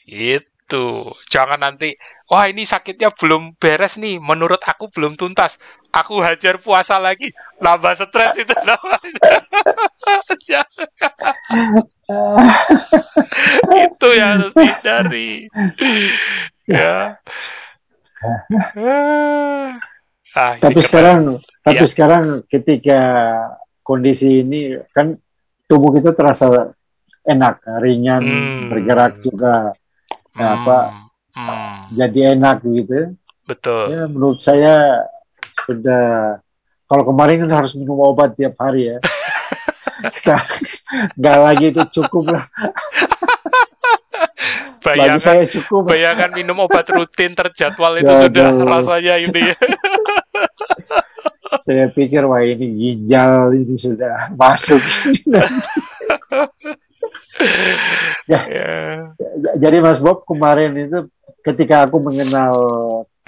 Itu. 0.08 0.47
Jangan 1.32 1.56
nanti, 1.64 1.96
wah 2.28 2.44
ini 2.44 2.68
sakitnya 2.68 3.08
belum 3.16 3.56
beres 3.56 3.96
nih, 3.96 4.20
menurut 4.20 4.60
aku 4.60 4.92
belum 4.92 5.16
tuntas. 5.16 5.56
Aku 5.88 6.20
hajar 6.20 6.60
puasa 6.60 7.00
lagi, 7.00 7.32
nambah 7.58 7.96
stres 7.96 8.36
itu 8.36 8.52
namanya. 8.60 9.40
Itu 13.88 14.08
yang 14.12 14.28
harus 14.40 14.52
dihindari 14.52 15.48
ya 16.68 17.16
ah, 20.36 20.52
Tapi 20.60 20.80
sekarang, 20.84 21.40
tapi 21.64 21.84
Iya. 21.84 21.90
sekarang 21.90 22.24
ketika 22.46 23.00
kondisi 23.80 24.44
ini 24.44 24.76
kan 24.92 25.16
tubuh 25.64 25.92
kita 25.96 26.12
terasa 26.12 26.72
enak, 27.24 27.60
ringan, 27.80 28.22
Hmm. 28.24 28.68
bergerak 28.72 29.20
juga 29.20 29.72
apa, 30.40 30.78
Hmm, 31.30 31.46
hmm, 31.46 31.76
jadi 31.94 32.18
enak 32.34 32.56
gitu. 32.62 33.14
betul 33.44 33.82
Ya 33.88 34.02
menurut 34.04 34.38
saya 34.38 35.06
sudah 35.60 36.36
kalau 36.84 37.04
kemarin 37.04 37.42
kan 37.42 37.52
harus 37.54 37.72
minum 37.72 37.94
obat 37.96 38.32
tiap 38.32 38.56
hari 38.56 38.90
ya. 38.90 38.98
Sekarang 40.08 40.46
nggak 41.14 41.38
lagi 41.38 41.64
itu 41.70 41.82
cukup 41.94 42.24
lah. 42.28 42.44
Bagi 44.78 44.98
bayangan 44.98 45.20
saya 45.20 45.42
cukup. 45.44 45.86
bayangan 45.86 46.30
minum 46.32 46.58
obat 46.58 46.86
rutin 46.88 47.32
terjadwal 47.32 47.94
itu 47.94 48.08
Ya, 48.08 48.18
sudah 48.24 48.46
aduh. 48.48 48.64
rasanya 48.64 49.14
ini 49.16 49.40
ya 49.44 49.58
Saya 51.60 51.86
pikir 51.88 52.24
wah 52.24 52.40
ini 52.40 52.66
ginjal 52.72 53.52
ini 53.52 53.74
sudah 53.74 54.32
masuk. 54.32 54.80
ya. 58.28 58.42
Jadi 59.58 59.76
Mas 59.82 59.98
Bob 59.98 60.22
kemarin 60.28 60.72
itu 60.78 61.08
ketika 61.42 61.88
aku 61.88 61.98
mengenal 61.98 62.54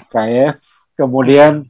KF, 0.07 0.57
kemudian 0.95 1.67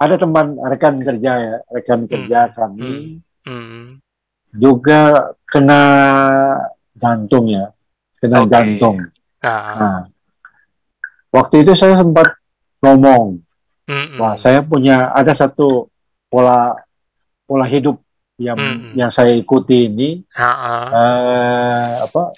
ada 0.00 0.18
teman 0.18 0.58
rekan 0.66 0.98
kerja 0.98 1.32
ya, 1.38 1.56
rekan 1.70 2.08
kerja 2.10 2.50
kami 2.50 3.22
Hmm, 3.42 3.98
juga 4.54 5.34
kena 5.50 5.82
jantung 6.94 7.50
ya, 7.50 7.74
kena 8.22 8.46
Oke. 8.46 8.50
jantung. 8.50 8.96
nah, 9.42 9.74
Nah, 9.74 9.98
waktu 11.34 11.66
itu 11.66 11.74
saya 11.74 11.98
sempat 11.98 12.38
ngomong, 12.78 13.42
hmm, 13.90 14.14
wah 14.22 14.38
saya 14.38 14.62
punya 14.62 15.10
ada 15.10 15.34
satu 15.34 15.90
pola 16.30 16.78
pola 17.46 17.66
hidup 17.66 17.98
yang 18.42 18.58
Mm-mm. 18.58 18.92
yang 18.98 19.10
saya 19.14 19.32
ikuti 19.38 19.86
ini 19.86 20.26
eh, 20.90 21.90
apa 22.02 22.34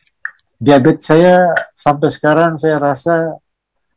diabetes 0.61 1.09
saya 1.09 1.53
sampai 1.75 2.09
sekarang 2.13 2.57
saya 2.61 2.77
rasa 2.81 3.37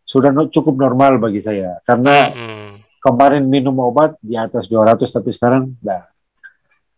sudah 0.08 0.32
cukup 0.48 0.80
normal 0.80 1.20
bagi 1.20 1.44
saya. 1.44 1.84
Karena 1.84 2.32
Hmm, 2.32 2.80
kemarin 3.04 3.44
minum 3.44 3.76
obat 3.84 4.16
di 4.24 4.40
atas 4.40 4.72
200 4.72 5.04
tapi 5.04 5.36
sekarang 5.36 5.76
nah, 5.84 6.08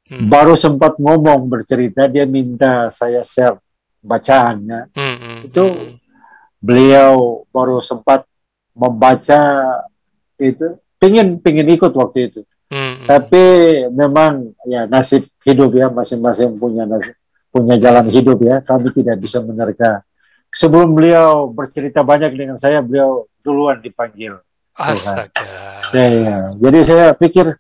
hmm, 0.09 0.29
baru 0.29 0.53
sempat 0.53 1.01
ngomong 1.01 1.49
bercerita 1.49 2.05
dia 2.05 2.29
minta 2.29 2.93
saya 2.93 3.25
share 3.25 3.57
bacaannya. 4.05 4.93
Hmm, 4.93 5.17
hmm, 5.17 5.39
itu 5.49 5.63
hmm. 5.65 5.93
beliau 6.61 7.43
baru 7.49 7.81
sempat 7.81 8.29
membaca 8.77 9.41
itu 10.37 10.77
pingin 11.01 11.41
pingin 11.41 11.67
ikut 11.67 11.91
waktu 11.91 12.31
itu 12.31 12.41
Hmm. 12.69 13.09
tapi 13.09 13.43
memang 13.89 14.53
ya 14.69 14.85
nasib 14.85 15.25
hidup 15.41 15.73
ya 15.73 15.89
masing-masing 15.89 16.53
punya 16.53 16.85
nasib, 16.85 17.17
punya 17.49 17.81
jalan 17.81 18.05
hidup 18.13 18.37
ya 18.45 18.61
kami 18.61 18.93
tidak 18.93 19.17
bisa 19.17 19.41
menerka 19.41 20.05
sebelum 20.53 20.93
beliau 20.93 21.49
bercerita 21.49 22.05
banyak 22.05 22.29
dengan 22.37 22.61
saya 22.61 22.85
beliau 22.85 23.25
duluan 23.41 23.81
dipanggil 23.81 24.37
Astaga. 24.77 25.81
ya, 25.91 26.05
ya. 26.13 26.37
jadi 26.61 26.79
saya 26.85 27.07
pikir 27.17 27.57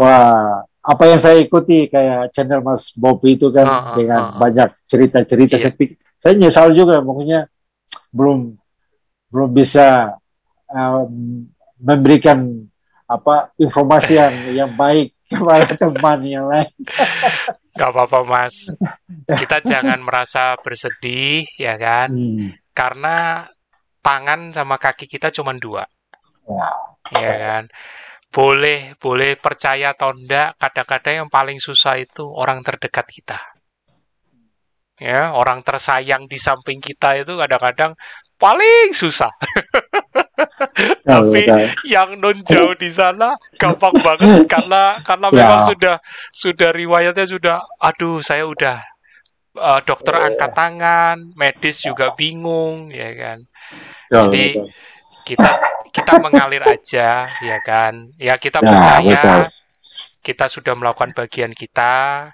wah 0.00 0.64
apa 0.80 1.04
yang 1.04 1.20
saya 1.20 1.36
ikuti 1.44 1.92
kayak 1.92 2.32
channel 2.32 2.64
Mas 2.64 2.96
Bob 2.96 3.20
itu 3.28 3.52
kan 3.52 3.68
Ah, 3.68 3.76
ah, 3.76 3.94
dengan 4.00 4.20
ah. 4.24 4.40
banyak 4.40 4.68
cerita-cerita 4.88 5.60
Iya. 5.60 5.62
saya 5.68 5.72
pikir 5.76 5.96
saya 6.16 6.32
nyesal 6.40 6.72
juga 6.72 7.04
makanya 7.04 7.44
belum 8.08 8.56
belum 9.28 9.50
bisa 9.52 10.16
um, 10.72 11.44
memberikan 11.76 12.64
apa 13.10 13.50
informasi 13.58 14.14
yang 14.14 14.34
yang 14.54 14.70
baik 14.78 15.10
kepada 15.26 15.74
teman 15.74 16.22
yang 16.22 16.46
lain. 16.46 16.70
Gak 17.74 17.90
apa-apa 17.90 18.22
mas. 18.22 18.70
Kita 19.26 19.62
jangan 19.62 19.98
merasa 20.02 20.54
bersedih 20.62 21.46
ya 21.58 21.74
kan. 21.74 22.14
Hmm. 22.14 22.54
Karena 22.70 23.46
tangan 23.98 24.54
sama 24.54 24.78
kaki 24.78 25.10
kita 25.10 25.34
cuma 25.34 25.54
dua. 25.58 25.86
Ya. 26.46 26.70
Ya 27.18 27.34
kan. 27.38 27.64
Boleh, 28.30 28.94
boleh 29.02 29.34
percaya 29.34 29.90
atau 29.90 30.14
enggak, 30.14 30.54
kadang-kadang 30.54 31.26
yang 31.26 31.30
paling 31.30 31.58
susah 31.58 31.98
itu 31.98 32.22
orang 32.30 32.62
terdekat 32.62 33.02
kita. 33.10 33.38
Ya, 35.00 35.34
orang 35.34 35.66
tersayang 35.66 36.30
di 36.30 36.38
samping 36.38 36.78
kita 36.78 37.18
itu 37.18 37.34
kadang-kadang 37.34 37.98
paling 38.38 38.94
susah. 38.94 39.32
Tapi 41.08 41.40
Betul. 41.46 41.66
yang 41.86 42.16
non 42.18 42.38
jauh 42.42 42.74
di 42.74 42.90
sana 42.90 43.32
gampang 43.56 43.94
banget 44.00 44.44
karena 44.52 44.98
karena 45.02 45.28
Ya. 45.30 45.36
memang 45.44 45.60
sudah 45.64 45.94
sudah 46.32 46.70
riwayatnya 46.72 47.26
sudah 47.26 47.56
aduh 47.78 48.20
saya 48.20 48.44
udah 48.46 48.78
eh, 49.56 49.80
dokter 49.84 50.14
Oh. 50.16 50.24
angkat 50.26 50.50
tangan 50.52 51.16
medis 51.34 51.80
juga 51.80 52.12
bingung 52.14 52.90
ya 52.90 53.10
kan 53.14 53.38
Betul, 54.10 54.30
Jadi, 54.30 54.46
betul. 54.56 54.66
kita 55.26 55.50
kita 55.90 56.12
mengalir 56.18 56.62
aja 56.64 57.08
ya 57.22 57.58
kan 57.62 57.92
ya 58.18 58.34
kita 58.38 58.60
Ya, 58.60 58.66
percaya 58.66 59.22
betul. 59.22 59.42
kita 60.22 60.46
sudah 60.46 60.74
melakukan 60.76 61.10
bagian 61.16 61.52
kita 61.52 62.28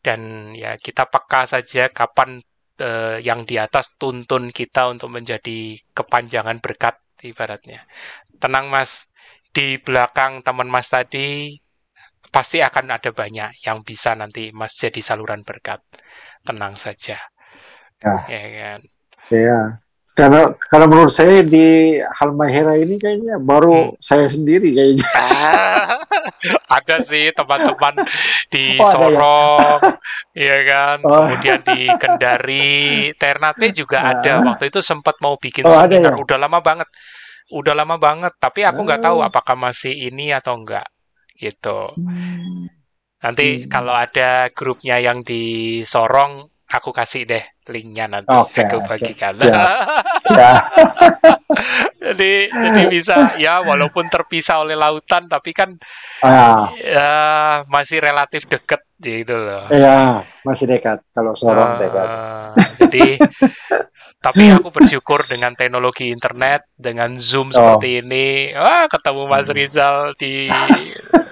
dan 0.00 0.20
ya 0.54 0.78
kita 0.78 1.06
peka 1.06 1.46
saja 1.46 1.90
kapan 1.90 2.38
eh, 2.78 3.18
yang 3.22 3.42
di 3.42 3.56
atas 3.58 3.94
tuntun 3.98 4.54
kita 4.54 4.86
untuk 4.90 5.10
menjadi 5.10 5.74
kepanjangan 5.92 6.58
berkat 6.60 6.94
ibaratnya. 7.22 7.84
Tenang 8.42 8.68
mas. 8.68 9.08
Di 9.56 9.80
belakang 9.80 10.44
teman 10.44 10.68
mas 10.68 10.92
tadi 10.92 11.56
pasti 12.28 12.60
akan 12.60 12.92
ada 12.92 13.08
banyak 13.08 13.64
yang 13.64 13.80
bisa 13.80 14.12
nanti 14.12 14.52
mas 14.52 14.76
jadi 14.76 15.00
saluran 15.00 15.40
berkat. 15.40 15.80
Tenang 16.44 16.76
saja. 16.76 17.16
Ya. 18.04 18.14
ya 18.28 18.42
kan? 18.52 18.80
Ya. 19.32 19.60
Karena 20.16 20.48
kalau 20.72 20.88
menurut 20.88 21.12
saya 21.12 21.44
di 21.44 21.92
Halmahera 22.00 22.72
ini 22.80 22.96
kayaknya 22.96 23.36
baru 23.36 23.92
Hmm. 23.92 24.00
saya 24.00 24.26
sendiri 24.32 24.72
kayaknya. 24.72 25.04
ada 26.76 26.96
sih 27.04 27.28
teman-teman 27.36 28.00
di 28.48 28.80
Oh, 28.80 28.84
ya? 28.84 28.90
Sorong, 28.90 29.80
ya 30.32 30.56
kan. 30.64 30.96
Oh. 31.04 31.28
Kemudian 31.28 31.60
di 31.60 31.80
Kendari, 32.00 33.12
Ternate 33.20 33.76
juga 33.76 33.98
Ah. 34.00 34.08
ada. 34.16 34.32
Waktu 34.40 34.72
itu 34.72 34.80
sempat 34.80 35.20
mau 35.20 35.36
bikin 35.36 35.68
Oh, 35.68 35.76
seminar. 35.76 36.16
ya? 36.16 36.22
Udah 36.22 36.36
lama 36.40 36.58
banget, 36.64 36.88
udah 37.52 37.74
lama 37.76 37.96
banget. 38.00 38.32
Tapi 38.40 38.64
aku 38.64 38.88
nggak 38.88 39.04
tahu 39.04 39.20
Oh. 39.20 39.26
apakah 39.28 39.52
masih 39.52 39.92
ini 39.92 40.32
atau 40.32 40.56
enggak, 40.56 40.88
gitu. 41.36 41.92
Nanti 43.20 43.64
Hmm. 43.64 43.68
kalau 43.68 43.92
ada 43.92 44.48
grupnya 44.48 44.96
yang 44.96 45.20
di 45.20 45.82
Sorong, 45.84 46.46
aku 46.68 46.90
kasih 46.90 47.22
deh 47.24 47.40
linknya 47.66 48.06
nanti. 48.06 48.28
Oke, 48.28 48.62
aku 48.62 48.82
bagikan. 48.82 49.32
Siap. 49.32 49.54
Ya. 50.28 50.52
jadi, 52.06 52.32
jadi 52.50 52.82
bisa 52.86 53.16
ya, 53.36 53.58
walaupun 53.60 54.06
terpisah 54.06 54.60
oleh 54.60 54.74
lautan, 54.74 55.26
tapi 55.26 55.50
kan 55.50 55.74
Ah, 56.18 56.72
ya 56.74 57.10
masih 57.66 57.98
relatif 57.98 58.46
deket 58.46 58.80
gitu 58.96 59.36
loh. 59.36 59.60
ya, 59.68 60.24
masih 60.42 60.66
dekat. 60.66 61.04
Kalau 61.10 61.32
Sorong 61.32 61.76
Eh, 61.76 61.80
dekat. 61.82 62.08
jadi 62.76 63.06
tapi 64.16 64.50
aku 64.50 64.72
bersyukur 64.72 65.22
dengan 65.22 65.54
teknologi 65.54 66.08
internet 66.08 66.66
dengan 66.74 67.14
zoom 67.14 67.52
seperti 67.52 68.00
ini 68.00 68.26
wah 68.50 68.88
ketemu 68.88 69.22
Mas 69.24 69.46
Hmm. 69.46 69.54
Rizal 69.54 69.96
di 70.16 70.50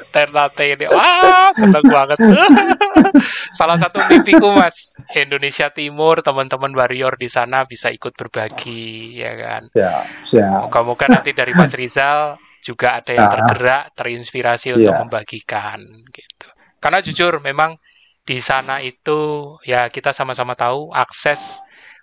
Ternate 0.09 0.79
ini 0.79 0.87
wah 0.87 1.51
seneng 1.51 1.83
banget 1.83 2.19
salah 3.55 3.79
satu 3.79 4.03
mimpiku 4.11 4.51
Mas 4.51 4.91
Indonesia 5.15 5.71
Timur 5.71 6.21
teman-teman 6.27 6.75
warrior 6.75 7.15
di 7.15 7.31
sana 7.31 7.63
bisa 7.65 7.89
ikut 7.95 8.13
berbagi 8.19 9.23
ya 9.23 9.33
kan 9.39 9.63
Ya, 9.73 10.03
siap. 10.27 10.67
moga-moga 10.67 11.07
nanti 11.07 11.31
dari 11.31 11.55
Mas 11.55 11.71
Rizal 11.79 12.35
juga 12.67 12.99
ada 12.99 13.13
yang 13.15 13.29
Ah. 13.31 13.33
tergerak 13.39 13.85
terinspirasi 13.95 14.75
untuk 14.75 14.91
Iya. 14.97 15.01
membagikan 15.07 15.79
gitu 16.11 16.47
karena 16.83 16.99
jujur 17.01 17.39
memang 17.41 17.79
di 18.25 18.41
sana 18.41 18.81
itu 18.81 19.55
ya 19.63 19.87
kita 19.93 20.11
sama-sama 20.17 20.57
tahu 20.57 20.91
akses 20.91 21.61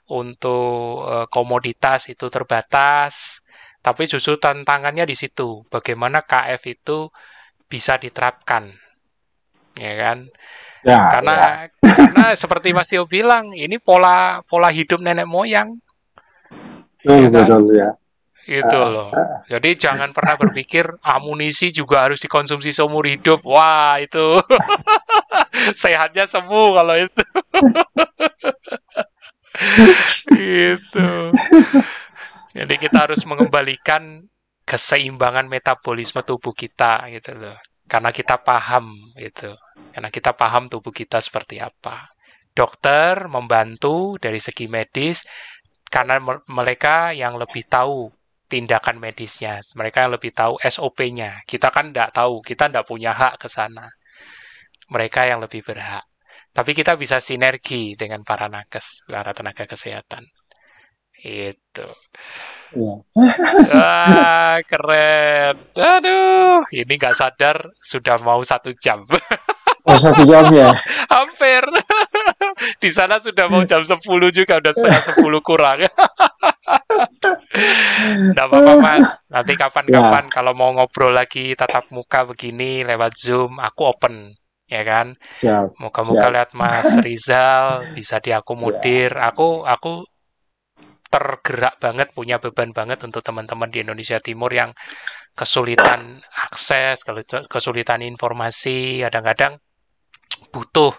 untuk 0.07 1.03
eh, 1.09 1.27
komoditas 1.33 2.07
itu 2.07 2.29
terbatas 2.29 3.41
tapi 3.81 4.05
justru 4.05 4.37
tantangannya 4.37 5.09
di 5.09 5.17
situ 5.17 5.65
bagaimana 5.67 6.21
KF 6.21 6.61
itu 6.69 7.09
bisa 7.65 7.97
diterapkan 7.97 8.69
ya 9.73 9.93
kan 9.97 10.27
Ya, 10.81 11.13
karena 11.13 11.33
ya. 11.37 11.49
karena 11.93 12.25
seperti 12.33 12.73
Mas 12.73 12.89
Tio 12.89 13.05
bilang 13.05 13.53
ini 13.53 13.77
pola 13.77 14.41
pola 14.49 14.73
hidup 14.73 14.97
nenek 14.97 15.29
moyang. 15.29 15.77
Betul, 17.01 17.17
ya 17.21 17.29
kan? 17.29 17.31
betul 17.33 17.63
ya. 17.77 17.89
itu 18.41 18.73
loh. 18.73 19.13
jadi 19.45 19.69
jangan 19.77 20.17
pernah 20.17 20.33
berpikir 20.33 20.89
amunisi 21.05 21.69
juga 21.69 22.09
harus 22.09 22.17
dikonsumsi 22.17 22.73
seumur 22.73 23.05
hidup. 23.05 23.45
Wah 23.45 24.01
itu. 24.01 24.41
Sehatnya 25.81 26.25
sembuh 26.25 26.67
kalau 26.73 26.95
itu. 26.97 27.23
Gitu. 30.33 31.09
Jadi 32.57 32.73
kita 32.81 33.05
harus 33.05 33.21
mengembalikan 33.29 34.25
keseimbangan 34.65 35.45
metabolisme 35.45 36.25
tubuh 36.25 36.49
kita 36.49 37.05
gitu 37.13 37.37
loh 37.37 37.53
karena 37.91 38.15
kita 38.15 38.39
paham 38.39 38.95
gitu. 39.19 39.51
Karena 39.91 40.07
kita 40.07 40.31
paham 40.31 40.71
tubuh 40.71 40.95
kita 40.95 41.19
seperti 41.19 41.59
apa. 41.59 42.07
Dokter 42.55 43.27
membantu 43.27 44.15
dari 44.15 44.39
segi 44.39 44.71
medis 44.71 45.27
karena 45.91 46.23
me- 46.23 46.43
mereka 46.47 47.11
yang 47.11 47.35
lebih 47.35 47.67
tahu 47.67 48.07
tindakan 48.47 48.95
medisnya. 49.03 49.59
Mereka 49.75 50.07
yang 50.07 50.13
lebih 50.15 50.31
tahu 50.31 50.55
SOP-nya 50.63 51.43
kita 51.43 51.67
kan 51.75 51.91
tidak 51.91 52.15
tahu 52.15 52.39
kita 52.39 52.71
tidak 52.71 52.87
punya 52.87 53.11
hak 53.11 53.35
ke 53.43 53.47
sana. 53.51 53.91
Mereka 54.87 55.27
yang 55.27 55.43
lebih 55.43 55.59
berhak. 55.67 56.07
Tapi 56.55 56.71
kita 56.71 56.95
bisa 56.95 57.19
sinergi 57.19 57.99
dengan 57.99 58.23
para 58.23 58.47
nakes 58.47 59.03
para 59.07 59.31
tenaga 59.35 59.67
kesehatan 59.67 60.23
itu 61.21 61.87
Ya. 62.71 63.03
Wah, 63.11 64.55
keren. 64.63 65.59
Aduh, 65.75 66.63
ini 66.71 66.93
nggak 66.95 67.19
sadar 67.19 67.67
sudah 67.83 68.15
mau 68.23 68.39
satu 68.47 68.71
jam. 68.79 69.03
Oh, 69.81 69.97
satu 69.97 70.21
jam 70.29 70.45
ya. 70.53 70.77
Hampir. 71.09 71.65
Di 72.77 72.93
sana 72.93 73.17
sudah 73.17 73.49
mau 73.49 73.65
jam 73.65 73.81
10 73.81 73.97
juga, 74.29 74.61
udah 74.61 74.69
setengah 74.77 75.01
10 75.17 75.41
kurang. 75.41 75.89
Nggak 78.29 78.45
apa-apa, 78.45 78.73
Mas. 78.77 79.25
Nanti 79.25 79.57
kapan-kapan 79.57 80.29
kalau 80.29 80.53
mau 80.53 80.69
ngobrol 80.69 81.17
lagi 81.17 81.57
tatap 81.57 81.89
muka 81.89 82.29
begini 82.29 82.85
lewat 82.85 83.17
Zoom, 83.17 83.57
aku 83.57 83.81
open. 83.89 84.37
Ya 84.69 84.85
kan? 84.85 85.17
Siap. 85.33 85.73
Moga-moga 85.81 86.29
Siap. 86.29 86.33
lihat 86.37 86.49
Mas 86.53 86.87
Rizal 87.03 87.91
bisa 87.97 88.21
diakomodir. 88.21 89.17
Aku 89.17 89.65
aku 89.65 90.05
tergerak 91.11 91.75
banget, 91.83 92.07
punya 92.15 92.39
beban 92.39 92.71
banget 92.71 93.03
untuk 93.03 93.19
teman-teman 93.21 93.67
di 93.67 93.83
Indonesia 93.83 94.17
Timur 94.23 94.47
yang 94.49 94.71
kesulitan 95.35 96.23
akses, 96.49 97.03
kesulitan 97.51 97.99
informasi, 98.01 99.03
kadang-kadang 99.03 99.59
butuh 100.55 100.95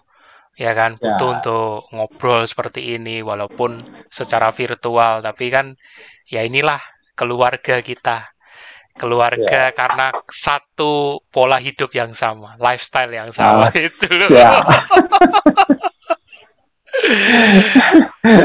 ya 0.60 0.76
kan, 0.76 1.00
Ya. 1.00 1.16
butuh 1.16 1.28
untuk 1.40 1.72
ngobrol 1.96 2.44
seperti 2.44 3.00
ini 3.00 3.24
walaupun 3.24 3.80
secara 4.12 4.52
virtual, 4.52 5.24
tapi 5.24 5.48
kan 5.48 5.72
ya 6.28 6.44
inilah 6.44 6.80
keluarga 7.16 7.80
kita. 7.80 8.28
Keluarga 8.92 9.72
karena 9.72 10.12
satu 10.28 11.16
pola 11.32 11.56
hidup 11.56 11.88
yang 11.96 12.12
sama, 12.12 12.60
lifestyle 12.60 13.08
yang 13.08 13.32
sama 13.32 13.72
Ah, 13.72 13.72
itu. 13.88 14.04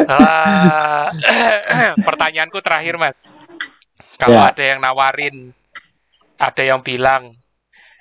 Ah, 0.09 1.11
pertanyaanku 2.07 2.59
terakhir 2.63 2.97
mas. 2.97 3.27
Kalau 4.17 4.41
Ya. 4.41 4.49
ada 4.49 4.63
yang 4.63 4.79
nawarin, 4.81 5.53
ada 6.41 6.63
yang 6.65 6.81
bilang 6.81 7.37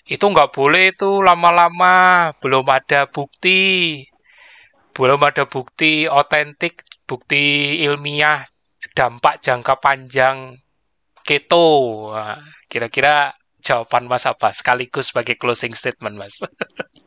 itu 0.07 0.23
nggak 0.23 0.55
boleh 0.55 0.95
itu 0.95 1.21
lama-lama, 1.21 2.31
belum 2.39 2.65
ada 2.71 3.11
bukti, 3.11 4.05
belum 4.95 5.21
ada 5.27 5.45
bukti 5.45 6.07
otentik, 6.09 6.87
bukti 7.05 7.77
ilmiah 7.85 8.47
dampak 8.97 9.43
jangka 9.45 9.77
panjang 9.83 10.57
keto. 11.27 11.69
Nah, 12.15 12.41
Kira-kira 12.71 13.35
jawaban 13.61 14.07
mas 14.07 14.25
apa? 14.27 14.55
Sekaligus 14.55 15.11
sebagai 15.11 15.37
closing 15.37 15.75
statement 15.75 16.17
mas. 16.17 16.39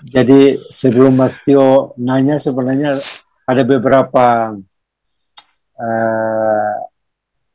Jadi 0.00 0.56
sebelum 0.72 1.12
Mas 1.14 1.44
Tio 1.44 1.92
nanya 2.00 2.40
sebenarnya 2.40 2.98
ada 3.44 3.62
beberapa 3.62 4.56
eh, 5.76 6.74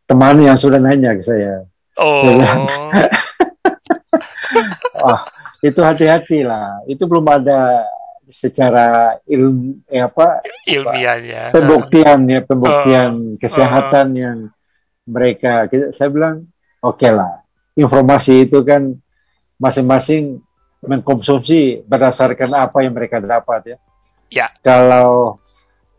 teman 0.05 0.37
yang 0.45 0.57
sudah 0.57 0.77
nanya 0.77 1.17
ke 1.17 1.23
saya. 1.25 1.65
Oh, 1.97 2.27
Wah, 5.03 5.25
itu 5.63 5.79
hati-hati 5.81 6.45
lah. 6.45 6.83
Itu 6.85 7.09
belum 7.09 7.25
ada 7.25 7.87
secara 8.29 9.17
ilmu 9.29 9.85
eh, 9.85 10.01
apa 10.01 10.41
ilmiahnya. 10.65 11.53
pembuktian 11.53 12.19
ya 12.25 12.41
pembuktian 12.41 13.37
kesehatan 13.37 14.07
yang 14.17 14.37
mereka 15.05 15.69
saya 15.93 16.09
bilang 16.09 16.49
oke 16.81 17.05
lah 17.05 17.45
informasi 17.77 18.49
itu 18.49 18.65
kan 18.65 18.97
masing-masing 19.61 20.41
mengkonsumsi 20.87 21.83
berdasarkan 21.85 22.53
apa 22.55 22.81
yang 22.85 22.93
mereka 22.93 23.21
dapat 23.21 23.75
ya. 23.75 23.77
Ya. 24.31 24.47
Kalau 24.61 25.37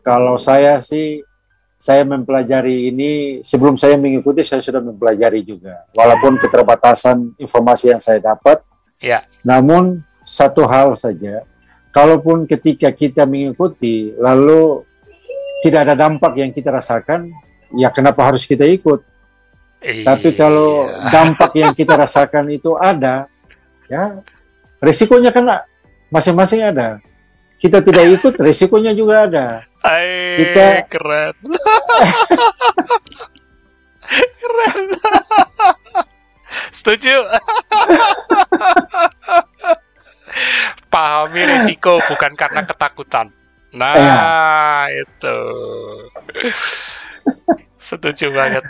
kalau 0.03 0.35
saya 0.39 0.79
sih 0.83 1.23
saya 1.77 2.01
mempelajari 2.01 2.89
ini 2.89 3.11
sebelum 3.45 3.77
saya 3.77 3.95
mengikuti 4.01 4.41
saya 4.41 4.65
sudah 4.65 4.81
mempelajari 4.81 5.45
juga 5.45 5.85
walaupun 5.93 6.41
keterbatasan 6.41 7.37
informasi 7.37 7.93
yang 7.93 8.01
saya 8.01 8.19
dapat. 8.19 8.63
Ya. 8.97 9.23
Namun 9.45 10.01
satu 10.25 10.65
hal 10.65 10.97
saja 10.97 11.45
kalaupun 11.93 12.49
ketika 12.49 12.91
kita 12.91 13.23
mengikuti 13.23 14.11
lalu 14.17 14.83
tidak 15.63 15.89
ada 15.89 15.95
dampak 16.07 16.33
yang 16.37 16.51
kita 16.53 16.69
rasakan 16.69 17.31
ya 17.73 17.89
kenapa 17.93 18.25
harus 18.25 18.45
kita 18.45 18.65
ikut? 18.65 19.03
Tapi 19.81 20.33
kalau 20.33 20.89
Iya. 20.89 21.09
dampak 21.13 21.51
yang 21.53 21.73
kita 21.79 21.93
rasakan 21.93 22.49
itu 22.49 22.73
ada, 22.73 23.29
ya 23.85 24.19
resikonya 24.79 25.31
kan 25.33 25.65
masing-masing 26.09 26.63
ada. 26.63 27.01
Kita 27.57 27.81
tidak 27.81 28.05
ikut, 28.21 28.33
resikonya 28.45 28.93
juga 28.93 29.25
ada. 29.25 29.45
Ay, 29.81 30.41
Kita- 30.41 30.85
keren. 30.89 31.33
keren. 34.41 34.85
Setuju. 36.71 37.15
Pahami 40.93 41.41
resiko 41.43 41.99
bukan 42.07 42.31
karena 42.37 42.61
ketakutan. 42.63 43.33
Nah, 43.75 44.87
itu. 44.89 45.39
Setuju 47.87 48.35
banget. 48.35 48.63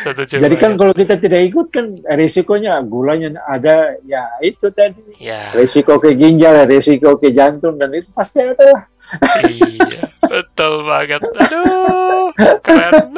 Setuju 0.00 0.40
Jadi 0.40 0.56
kan 0.56 0.72
banget. 0.72 0.80
kalau 0.80 0.94
kita 0.96 1.14
tidak 1.20 1.40
ikut 1.52 1.66
kan 1.68 1.86
resikonya 2.16 2.80
gulanya 2.80 3.36
ada, 3.44 3.92
ya 4.08 4.24
itu 4.40 4.72
tadi. 4.72 5.04
ya, 5.20 5.52
Resiko 5.52 6.00
ke 6.00 6.16
ginjal, 6.16 6.64
resiko 6.64 7.20
ke 7.20 7.28
jantung 7.36 7.76
dan 7.76 7.92
itu 7.92 8.08
pasti 8.16 8.40
ada 8.40 8.56
lah. 8.72 8.82
iya, 9.44 10.08
betul 10.24 10.88
banget. 10.88 11.20
Aduh, 11.20 12.32
keren. 12.64 13.12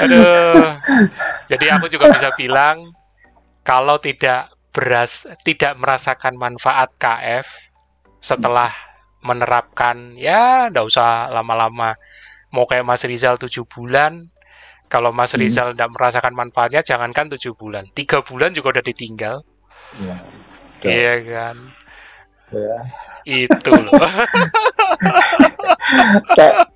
Aduh. 0.00 0.80
Jadi 1.52 1.66
aku 1.68 1.86
juga 1.92 2.08
bisa 2.08 2.32
bilang 2.32 2.80
kalau 3.60 4.00
tidak 4.00 4.48
beras 4.72 5.28
tidak 5.44 5.76
merasakan 5.76 6.40
manfaat 6.40 6.88
KF 6.96 7.44
setelah 8.22 8.72
menerapkan 9.20 10.16
ya 10.16 10.68
ndak 10.68 10.84
usah 10.84 11.28
lama-lama 11.28 11.94
mau 12.50 12.64
kayak 12.64 12.82
Mas 12.82 13.04
Rizal 13.04 13.36
tujuh 13.36 13.64
bulan 13.64 14.26
kalau 14.88 15.10
Mas 15.10 15.32
Hmm. 15.32 15.40
Rizal 15.40 15.72
tidak 15.72 15.92
merasakan 15.92 16.34
manfaatnya 16.34 16.80
jangankan 16.80 17.30
tujuh 17.36 17.52
bulan 17.52 17.84
tiga 17.92 18.20
bulan 18.20 18.50
juga 18.50 18.78
udah 18.78 18.84
ditinggal 18.84 19.36
Ya, 19.98 20.16
iya 20.86 21.14
kan 21.20 21.56
ya. 22.48 22.78
itu 23.24 23.70
loh 23.70 23.90
Ta- 26.32 26.66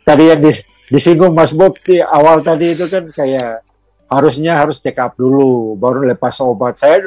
Tadi 0.00 0.24
yang 0.26 0.40
dis- 0.40 0.62
disinggung 0.86 1.30
Mas 1.30 1.52
Bob 1.52 1.76
di 1.80 2.00
awal 2.00 2.40
tadi 2.40 2.72
itu 2.72 2.86
kan 2.86 3.06
kayak 3.06 3.62
harusnya 4.06 4.58
harus 4.58 4.78
check 4.78 4.98
up 4.98 5.14
dulu 5.14 5.76
baru 5.76 6.02
lepas 6.04 6.34
obat. 6.40 6.74
Saya 6.74 6.98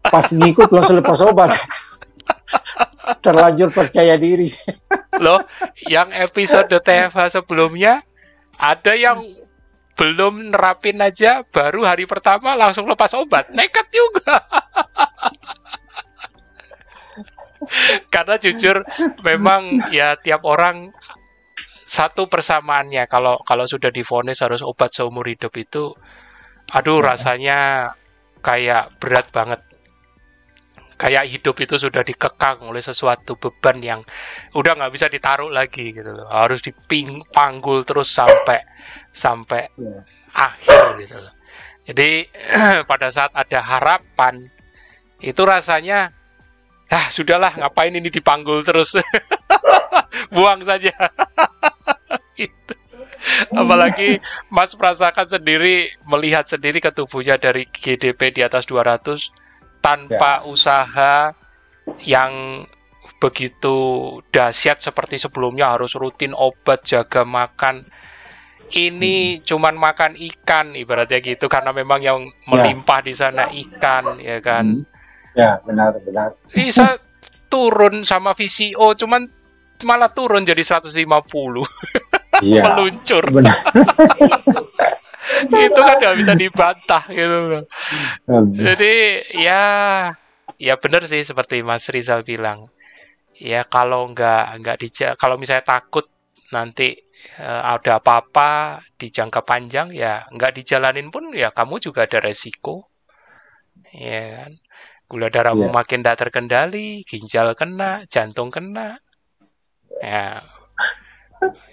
pas 0.00 0.24
ngikut 0.24 0.70
langsung 0.70 0.96
lepas 0.96 1.20
obat. 1.20 1.52
Terlanjur 3.24 3.70
percaya 3.74 4.14
diri. 4.16 4.48
loh 5.24 5.42
yang 5.86 6.10
episode 6.14 6.72
TFH 6.72 7.42
sebelumnya 7.42 8.00
ada 8.56 8.94
yang 8.94 9.22
belum 9.92 10.50
nerapin 10.54 10.98
aja 10.98 11.44
baru 11.52 11.84
hari 11.84 12.08
pertama 12.08 12.56
langsung 12.56 12.88
lepas 12.88 13.12
obat. 13.14 13.52
Nekat 13.52 13.86
juga. 13.92 14.40
Karena 18.12 18.36
jujur 18.40 18.82
memang 19.22 19.92
ya 19.94 20.18
tiap 20.18 20.42
orang 20.48 20.90
satu 21.86 22.26
persamaannya. 22.26 23.06
Kalau 23.06 23.38
kalau 23.44 23.68
sudah 23.68 23.92
divonis 23.92 24.40
harus 24.40 24.64
obat 24.64 24.90
seumur 24.96 25.28
hidup 25.28 25.52
itu 25.60 25.92
aduh 26.72 27.04
rasanya 27.04 27.92
kayak 28.40 28.96
berat 28.96 29.28
banget 29.28 29.60
kayak 31.02 31.26
hidup 31.26 31.58
itu 31.58 31.74
sudah 31.82 32.06
dikekang 32.06 32.62
oleh 32.62 32.78
sesuatu 32.78 33.34
beban 33.34 33.82
yang 33.82 34.00
udah 34.54 34.78
nggak 34.78 34.92
bisa 34.94 35.10
ditaruh 35.10 35.50
lagi 35.50 35.90
gitu 35.90 36.14
loh 36.14 36.30
harus 36.30 36.62
diping 36.62 37.26
panggul 37.34 37.82
terus 37.82 38.06
sampai 38.06 38.62
sampai 39.10 39.66
Ya. 39.74 39.98
akhir 40.30 41.02
gitu 41.02 41.18
loh 41.18 41.34
jadi 41.90 42.30
pada 42.90 43.10
saat 43.10 43.34
ada 43.34 43.58
harapan 43.58 44.46
itu 45.18 45.42
rasanya 45.42 46.14
ah 46.86 47.06
sudahlah 47.10 47.50
ngapain 47.58 47.90
ini 47.90 48.06
dipanggul 48.06 48.62
terus 48.62 48.94
buang 50.34 50.62
saja 50.62 50.94
Gitu. 52.38 52.74
apalagi 53.54 54.22
Mas 54.48 54.72
merasakan 54.78 55.26
sendiri 55.28 55.90
melihat 56.06 56.46
sendiri 56.48 56.78
ke 56.78 56.94
tubuhnya 56.94 57.36
dari 57.36 57.66
GDP 57.68 58.34
di 58.34 58.42
atas 58.46 58.64
200 58.70 59.41
tanpa 59.82 60.46
usaha 60.46 61.34
yang 62.06 62.64
begitu 63.18 63.74
dahsyat 64.30 64.82
seperti 64.82 65.18
sebelumnya 65.18 65.74
harus 65.74 65.94
rutin 65.98 66.32
obat 66.34 66.86
jaga 66.86 67.26
makan. 67.26 67.86
Ini 68.72 69.44
cuman 69.44 69.76
makan 69.76 70.16
ikan 70.16 70.72
ibaratnya 70.72 71.20
gitu 71.20 71.44
karena 71.44 71.76
memang 71.76 72.00
yang 72.00 72.24
melimpah 72.48 73.04
di 73.04 73.12
sana 73.12 73.52
ikan 73.52 74.16
ya 74.16 74.40
kan? 74.40 74.80
Ya, 75.36 75.60
benar 75.64 75.92
benar. 76.00 76.32
bisa 76.48 76.96
turun 77.52 78.04
sama 78.08 78.32
VCO 78.32 78.96
cuman 78.96 79.28
malah 79.84 80.08
turun 80.08 80.44
jadi 80.48 80.64
150 80.64 81.04
Iya. 82.40 82.62
meluncur. 82.64 83.24
Benar. 83.28 83.56
itu 85.46 85.80
kan 85.80 85.96
nggak 86.00 86.16
bisa 86.20 86.32
dibantah 86.34 87.02
gitu 87.10 87.38
loh 87.50 87.64
Jadi 88.66 88.94
ya 89.42 89.62
ya 90.58 90.74
benar 90.78 91.02
sih 91.10 91.22
seperti 91.26 91.62
Mas 91.66 91.88
Rizal 91.90 92.22
bilang. 92.22 92.66
Ya 93.38 93.66
kalau 93.66 94.06
nggak 94.12 94.44
nggak 94.62 94.76
dija 94.78 95.08
kalau 95.18 95.34
misalnya 95.40 95.66
takut 95.66 96.06
nanti 96.54 96.94
eh, 97.40 97.62
ada 97.74 97.98
apa-apa 97.98 98.78
di 98.94 99.10
jangka 99.10 99.42
panjang 99.42 99.90
ya 99.90 100.22
nggak 100.30 100.52
dijalanin 100.62 101.08
pun 101.10 101.32
ya 101.34 101.50
kamu 101.50 101.82
juga 101.82 102.06
ada 102.06 102.18
resiko. 102.22 102.86
Ya 103.94 104.46
kan. 104.46 104.52
Gula 105.10 105.28
darahmu 105.28 105.68
Iya. 105.68 105.76
makin 105.76 106.00
tidak 106.00 106.16
terkendali, 106.24 107.04
ginjal 107.04 107.52
kena, 107.52 108.06
jantung 108.08 108.48
kena. 108.48 108.96
Ya. 110.00 110.40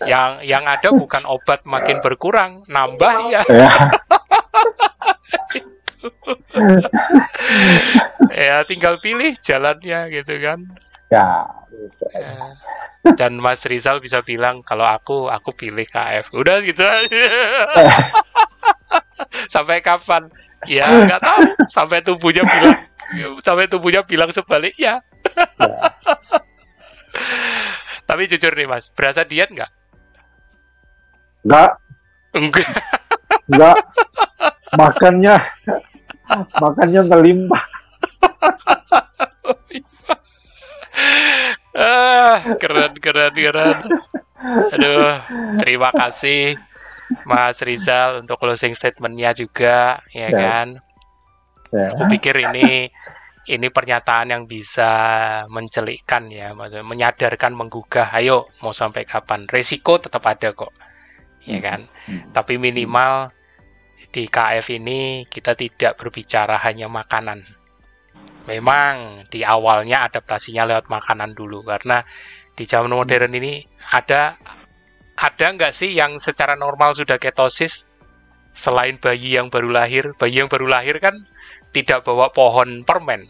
Yang 0.03 0.43
yang 0.47 0.65
ada 0.65 0.89
bukan 0.91 1.23
obat 1.29 1.65
makin 1.65 2.01
berkurang, 2.01 2.63
nambah 2.67 3.29
ya. 3.29 3.43
Ya. 3.49 3.69
ya 8.39 8.63
tinggal 8.63 8.99
pilih 9.03 9.35
jalannya 9.39 10.07
gitu 10.11 10.39
kan 10.39 10.59
ya. 11.11 11.45
Ya. 12.15 12.55
dan 13.15 13.39
Mas 13.39 13.65
Rizal 13.67 13.99
bisa 14.03 14.21
bilang 14.23 14.63
kalau 14.63 14.85
aku 14.87 15.29
aku 15.31 15.51
pilih 15.55 15.85
KF 15.87 16.31
udah 16.35 16.61
gitu 16.63 16.83
aja. 16.83 17.11
sampai 19.53 19.81
kapan 19.83 20.29
ya 20.67 20.85
nggak 20.85 21.21
tahu 21.21 21.41
sampai 21.67 22.01
tubuhnya 22.03 22.43
bilang 22.43 22.77
sampai 23.43 23.67
tubuhnya 23.67 24.03
bilang 24.03 24.31
sebaliknya 24.31 25.01
Ya. 25.59 25.91
tapi 28.09 28.25
jujur 28.25 28.49
nih 28.51 28.65
Mas 28.65 28.89
berasa 28.89 29.21
diet 29.21 29.53
nggak 29.53 29.69
Enggak, 31.39 31.71
Enggak. 32.35 32.67
enggak. 33.47 33.77
Makannya, 34.75 35.35
makannya 36.59 37.01
melimpah. 37.07 37.63
Ah, 41.71 42.43
keren, 42.59 42.91
keren, 42.99 43.31
keren. 43.31 43.77
Aduh, 44.75 45.15
terima 45.63 45.95
kasih 45.95 46.59
Mas 47.23 47.63
Rizal 47.63 48.19
untuk 48.19 48.35
closing 48.35 48.75
statementnya 48.75 49.31
juga, 49.31 50.03
ya 50.11 50.27
Ya. 50.27 50.35
kan? 50.35 50.67
Ya. 51.71 51.95
Aku 51.95 52.03
pikir 52.11 52.35
ini 52.35 52.91
ini 53.49 53.73
pernyataan 53.73 54.29
yang 54.29 54.43
bisa 54.45 54.91
mencelikkan 55.49 56.29
ya, 56.29 56.53
menyadarkan, 56.85 57.57
menggugah. 57.57 58.13
Ayo, 58.13 58.45
mau 58.61 58.69
sampai 58.69 59.09
kapan? 59.09 59.49
Resiko 59.49 59.97
tetap 59.97 60.21
ada 60.29 60.53
kok, 60.53 60.69
ya 61.49 61.57
kan? 61.57 61.89
Hmm. 62.05 62.29
Tapi 62.29 62.61
minimal 62.61 63.33
di 64.13 64.29
KF 64.29 64.69
ini 64.69 65.25
kita 65.25 65.57
tidak 65.57 65.97
berbicara 65.97 66.61
hanya 66.61 66.85
makanan. 66.85 67.41
Memang 68.45 69.25
di 69.33 69.41
awalnya 69.41 70.05
adaptasinya 70.05 70.69
lewat 70.69 70.85
makanan 70.89 71.33
dulu 71.33 71.65
karena 71.65 72.05
di 72.53 72.69
zaman 72.69 72.93
modern 72.93 73.33
ini 73.33 73.65
ada 73.93 74.37
ada 75.17 75.45
nggak 75.53 75.73
sih 75.73 75.93
yang 75.93 76.17
secara 76.21 76.53
normal 76.53 76.93
sudah 76.93 77.17
ketosis 77.17 77.89
selain 78.53 78.97
bayi 79.01 79.37
yang 79.37 79.49
baru 79.49 79.73
lahir? 79.73 80.13
Bayi 80.17 80.41
yang 80.41 80.49
baru 80.49 80.69
lahir 80.69 81.01
kan 81.01 81.17
tidak 81.75 82.05
bawa 82.05 82.33
pohon 82.33 82.81
permen, 82.87 83.29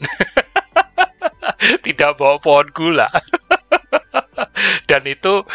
tidak 1.86 2.16
bawa 2.16 2.40
pohon 2.40 2.68
gula. 2.72 3.10
Dan 4.90 5.06
itu 5.06 5.46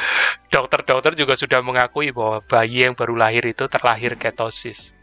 dokter-dokter 0.49 1.19
juga 1.19 1.35
sudah 1.35 1.61
mengakui 1.61 2.15
bahwa 2.15 2.41
bayi 2.45 2.87
yang 2.87 2.95
baru 2.95 3.17
lahir 3.19 3.45
itu 3.45 3.67
terlahir 3.67 4.17
ketosis. 4.17 4.95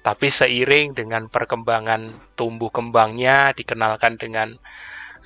Tapi 0.00 0.32
seiring 0.32 0.96
dengan 0.96 1.28
perkembangan 1.28 2.32
tumbuh 2.32 2.72
kembangnya, 2.72 3.52
dikenalkan 3.52 4.16
dengan 4.16 4.56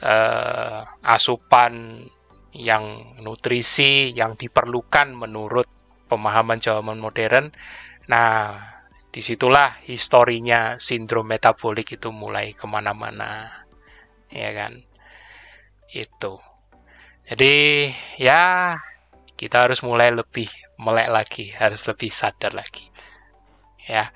eh, 0.03 0.81
asupan 1.07 2.05
yang 2.55 3.19
nutrisi 3.19 4.15
yang 4.15 4.39
diperlukan 4.39 5.15
menurut 5.15 5.67
pemahaman 6.07 6.63
zaman 6.63 6.99
modern. 6.99 7.51
Nah, 8.07 8.59
di 9.15 9.23
situlah 9.23 9.79
historinya 9.87 10.75
sindrom 10.83 11.31
metabolik 11.31 11.95
itu 11.95 12.11
mulai 12.11 12.51
ke 12.51 12.67
mana-mana, 12.67 13.47
ya 14.27 14.51
kan? 14.51 14.83
Itu. 15.87 16.43
Jadi 17.23 17.87
ya 18.19 18.75
kita 19.39 19.71
harus 19.71 19.87
mulai 19.87 20.11
lebih 20.11 20.51
melek 20.83 21.09
lagi, 21.15 21.47
harus 21.55 21.87
lebih 21.87 22.11
sadar 22.11 22.59
lagi. 22.59 22.91
Ya, 23.87 24.11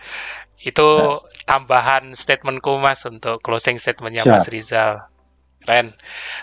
itu 0.66 1.22
tambahan 1.46 2.18
statementku 2.18 2.82
mas 2.82 3.06
untuk 3.06 3.38
closing 3.38 3.78
statementnya 3.78 4.26
Siap. 4.26 4.34
Mas 4.34 4.50
Rizal. 4.50 4.98
Keren. 5.68 5.92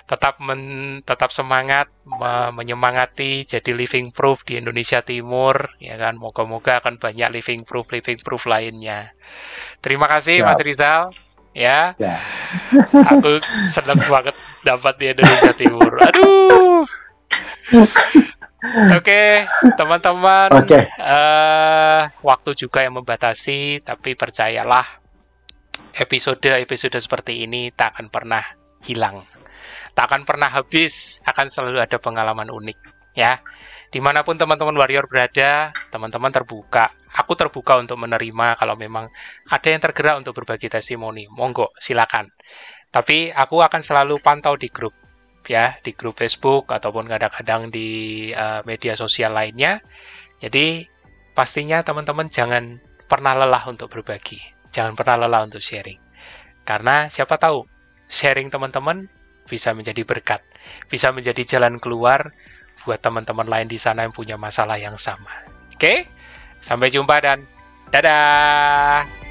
Tetap 0.06 0.38
men- 0.38 1.02
tetap 1.02 1.34
semangat, 1.34 1.90
me- 2.06 2.54
menyemangati 2.54 3.42
jadi 3.42 3.74
living 3.74 4.14
proof 4.14 4.46
di 4.46 4.62
Indonesia 4.62 5.02
Timur, 5.02 5.74
ya 5.82 5.98
kan? 5.98 6.14
Moga-moga 6.14 6.78
akan 6.78 7.02
banyak 7.02 7.34
living 7.34 7.66
proof 7.66 7.90
living 7.90 8.22
proof 8.22 8.46
lainnya. 8.46 9.18
Terima 9.82 10.06
kasih 10.06 10.46
Siap. 10.46 10.48
Mas 10.48 10.62
Rizal. 10.62 11.02
Ya, 11.56 11.96
Ya. 11.98 12.20
aku 13.16 13.40
senang 13.66 13.98
banget 14.06 14.36
dapat 14.62 14.94
di 15.02 15.06
Indonesia 15.10 15.56
Timur. 15.58 15.90
Aduh. 16.04 16.86
Oke, 18.94 19.48
teman-teman. 19.74 20.52
Oke. 20.54 20.86
eh, 20.86 22.02
waktu 22.22 22.52
juga 22.54 22.84
yang 22.84 23.00
membatasi, 23.00 23.82
tapi 23.82 24.14
percayalah, 24.14 24.84
episode-episode 25.96 27.00
seperti 27.00 27.48
ini 27.48 27.72
tak 27.72 27.96
akan 27.96 28.12
pernah 28.12 28.44
hilang, 28.86 29.26
tak 29.98 30.12
akan 30.12 30.22
pernah 30.24 30.52
habis, 30.52 31.20
akan 31.26 31.50
selalu 31.50 31.82
ada 31.82 31.98
pengalaman 31.98 32.52
unik, 32.54 32.80
ya. 33.18 33.42
Di 33.90 34.04
mana 34.04 34.28
pun 34.28 34.36
teman-teman 34.36 34.76
warrior 34.76 35.08
berada, 35.08 35.72
teman-teman 35.90 36.30
terbuka. 36.30 36.92
Aku 37.16 37.32
terbuka 37.40 37.80
untuk 37.80 37.96
menerima 37.96 38.60
kalau 38.60 38.76
memang 38.76 39.08
ada 39.48 39.68
yang 39.72 39.80
tergerak 39.80 40.20
untuk 40.20 40.36
berbagi 40.36 40.68
testimoni. 40.68 41.32
Monggo, 41.32 41.72
silakan. 41.80 42.28
Tapi 42.92 43.32
aku 43.32 43.64
akan 43.64 43.80
selalu 43.80 44.20
pantau 44.20 44.60
di 44.60 44.68
grup, 44.68 44.92
ya, 45.48 45.80
di 45.80 45.96
grup 45.96 46.20
Facebook 46.20 46.76
ataupun 46.76 47.08
kadang-kadang 47.08 47.72
di 47.72 48.30
eh, 48.36 48.62
media 48.68 49.00
sosial 49.00 49.32
lainnya. 49.32 49.80
Jadi 50.44 50.84
pastinya 51.32 51.80
teman-teman 51.88 52.28
jangan 52.28 52.84
pernah 53.08 53.32
lelah 53.32 53.64
untuk 53.72 53.88
berbagi, 53.88 54.44
jangan 54.76 54.92
pernah 55.00 55.24
lelah 55.24 55.48
untuk 55.48 55.64
sharing. 55.64 56.04
Karena 56.68 57.08
siapa 57.08 57.40
tahu 57.40 57.75
sharing 58.16 58.48
teman-teman 58.48 59.12
bisa 59.52 59.76
menjadi 59.76 60.08
berkat, 60.08 60.40
bisa 60.88 61.12
menjadi 61.12 61.44
jalan 61.44 61.76
keluar 61.84 62.32
buat 62.88 63.04
teman-teman 63.04 63.46
lain 63.46 63.68
di 63.68 63.76
sana 63.76 64.08
yang 64.08 64.16
punya 64.16 64.40
masalah 64.40 64.80
yang 64.80 64.96
sama. 64.96 65.32
Oke? 65.76 66.08
Sampai 66.64 66.88
jumpa 66.88 67.20
dan 67.20 67.44
dadah. 67.92 69.25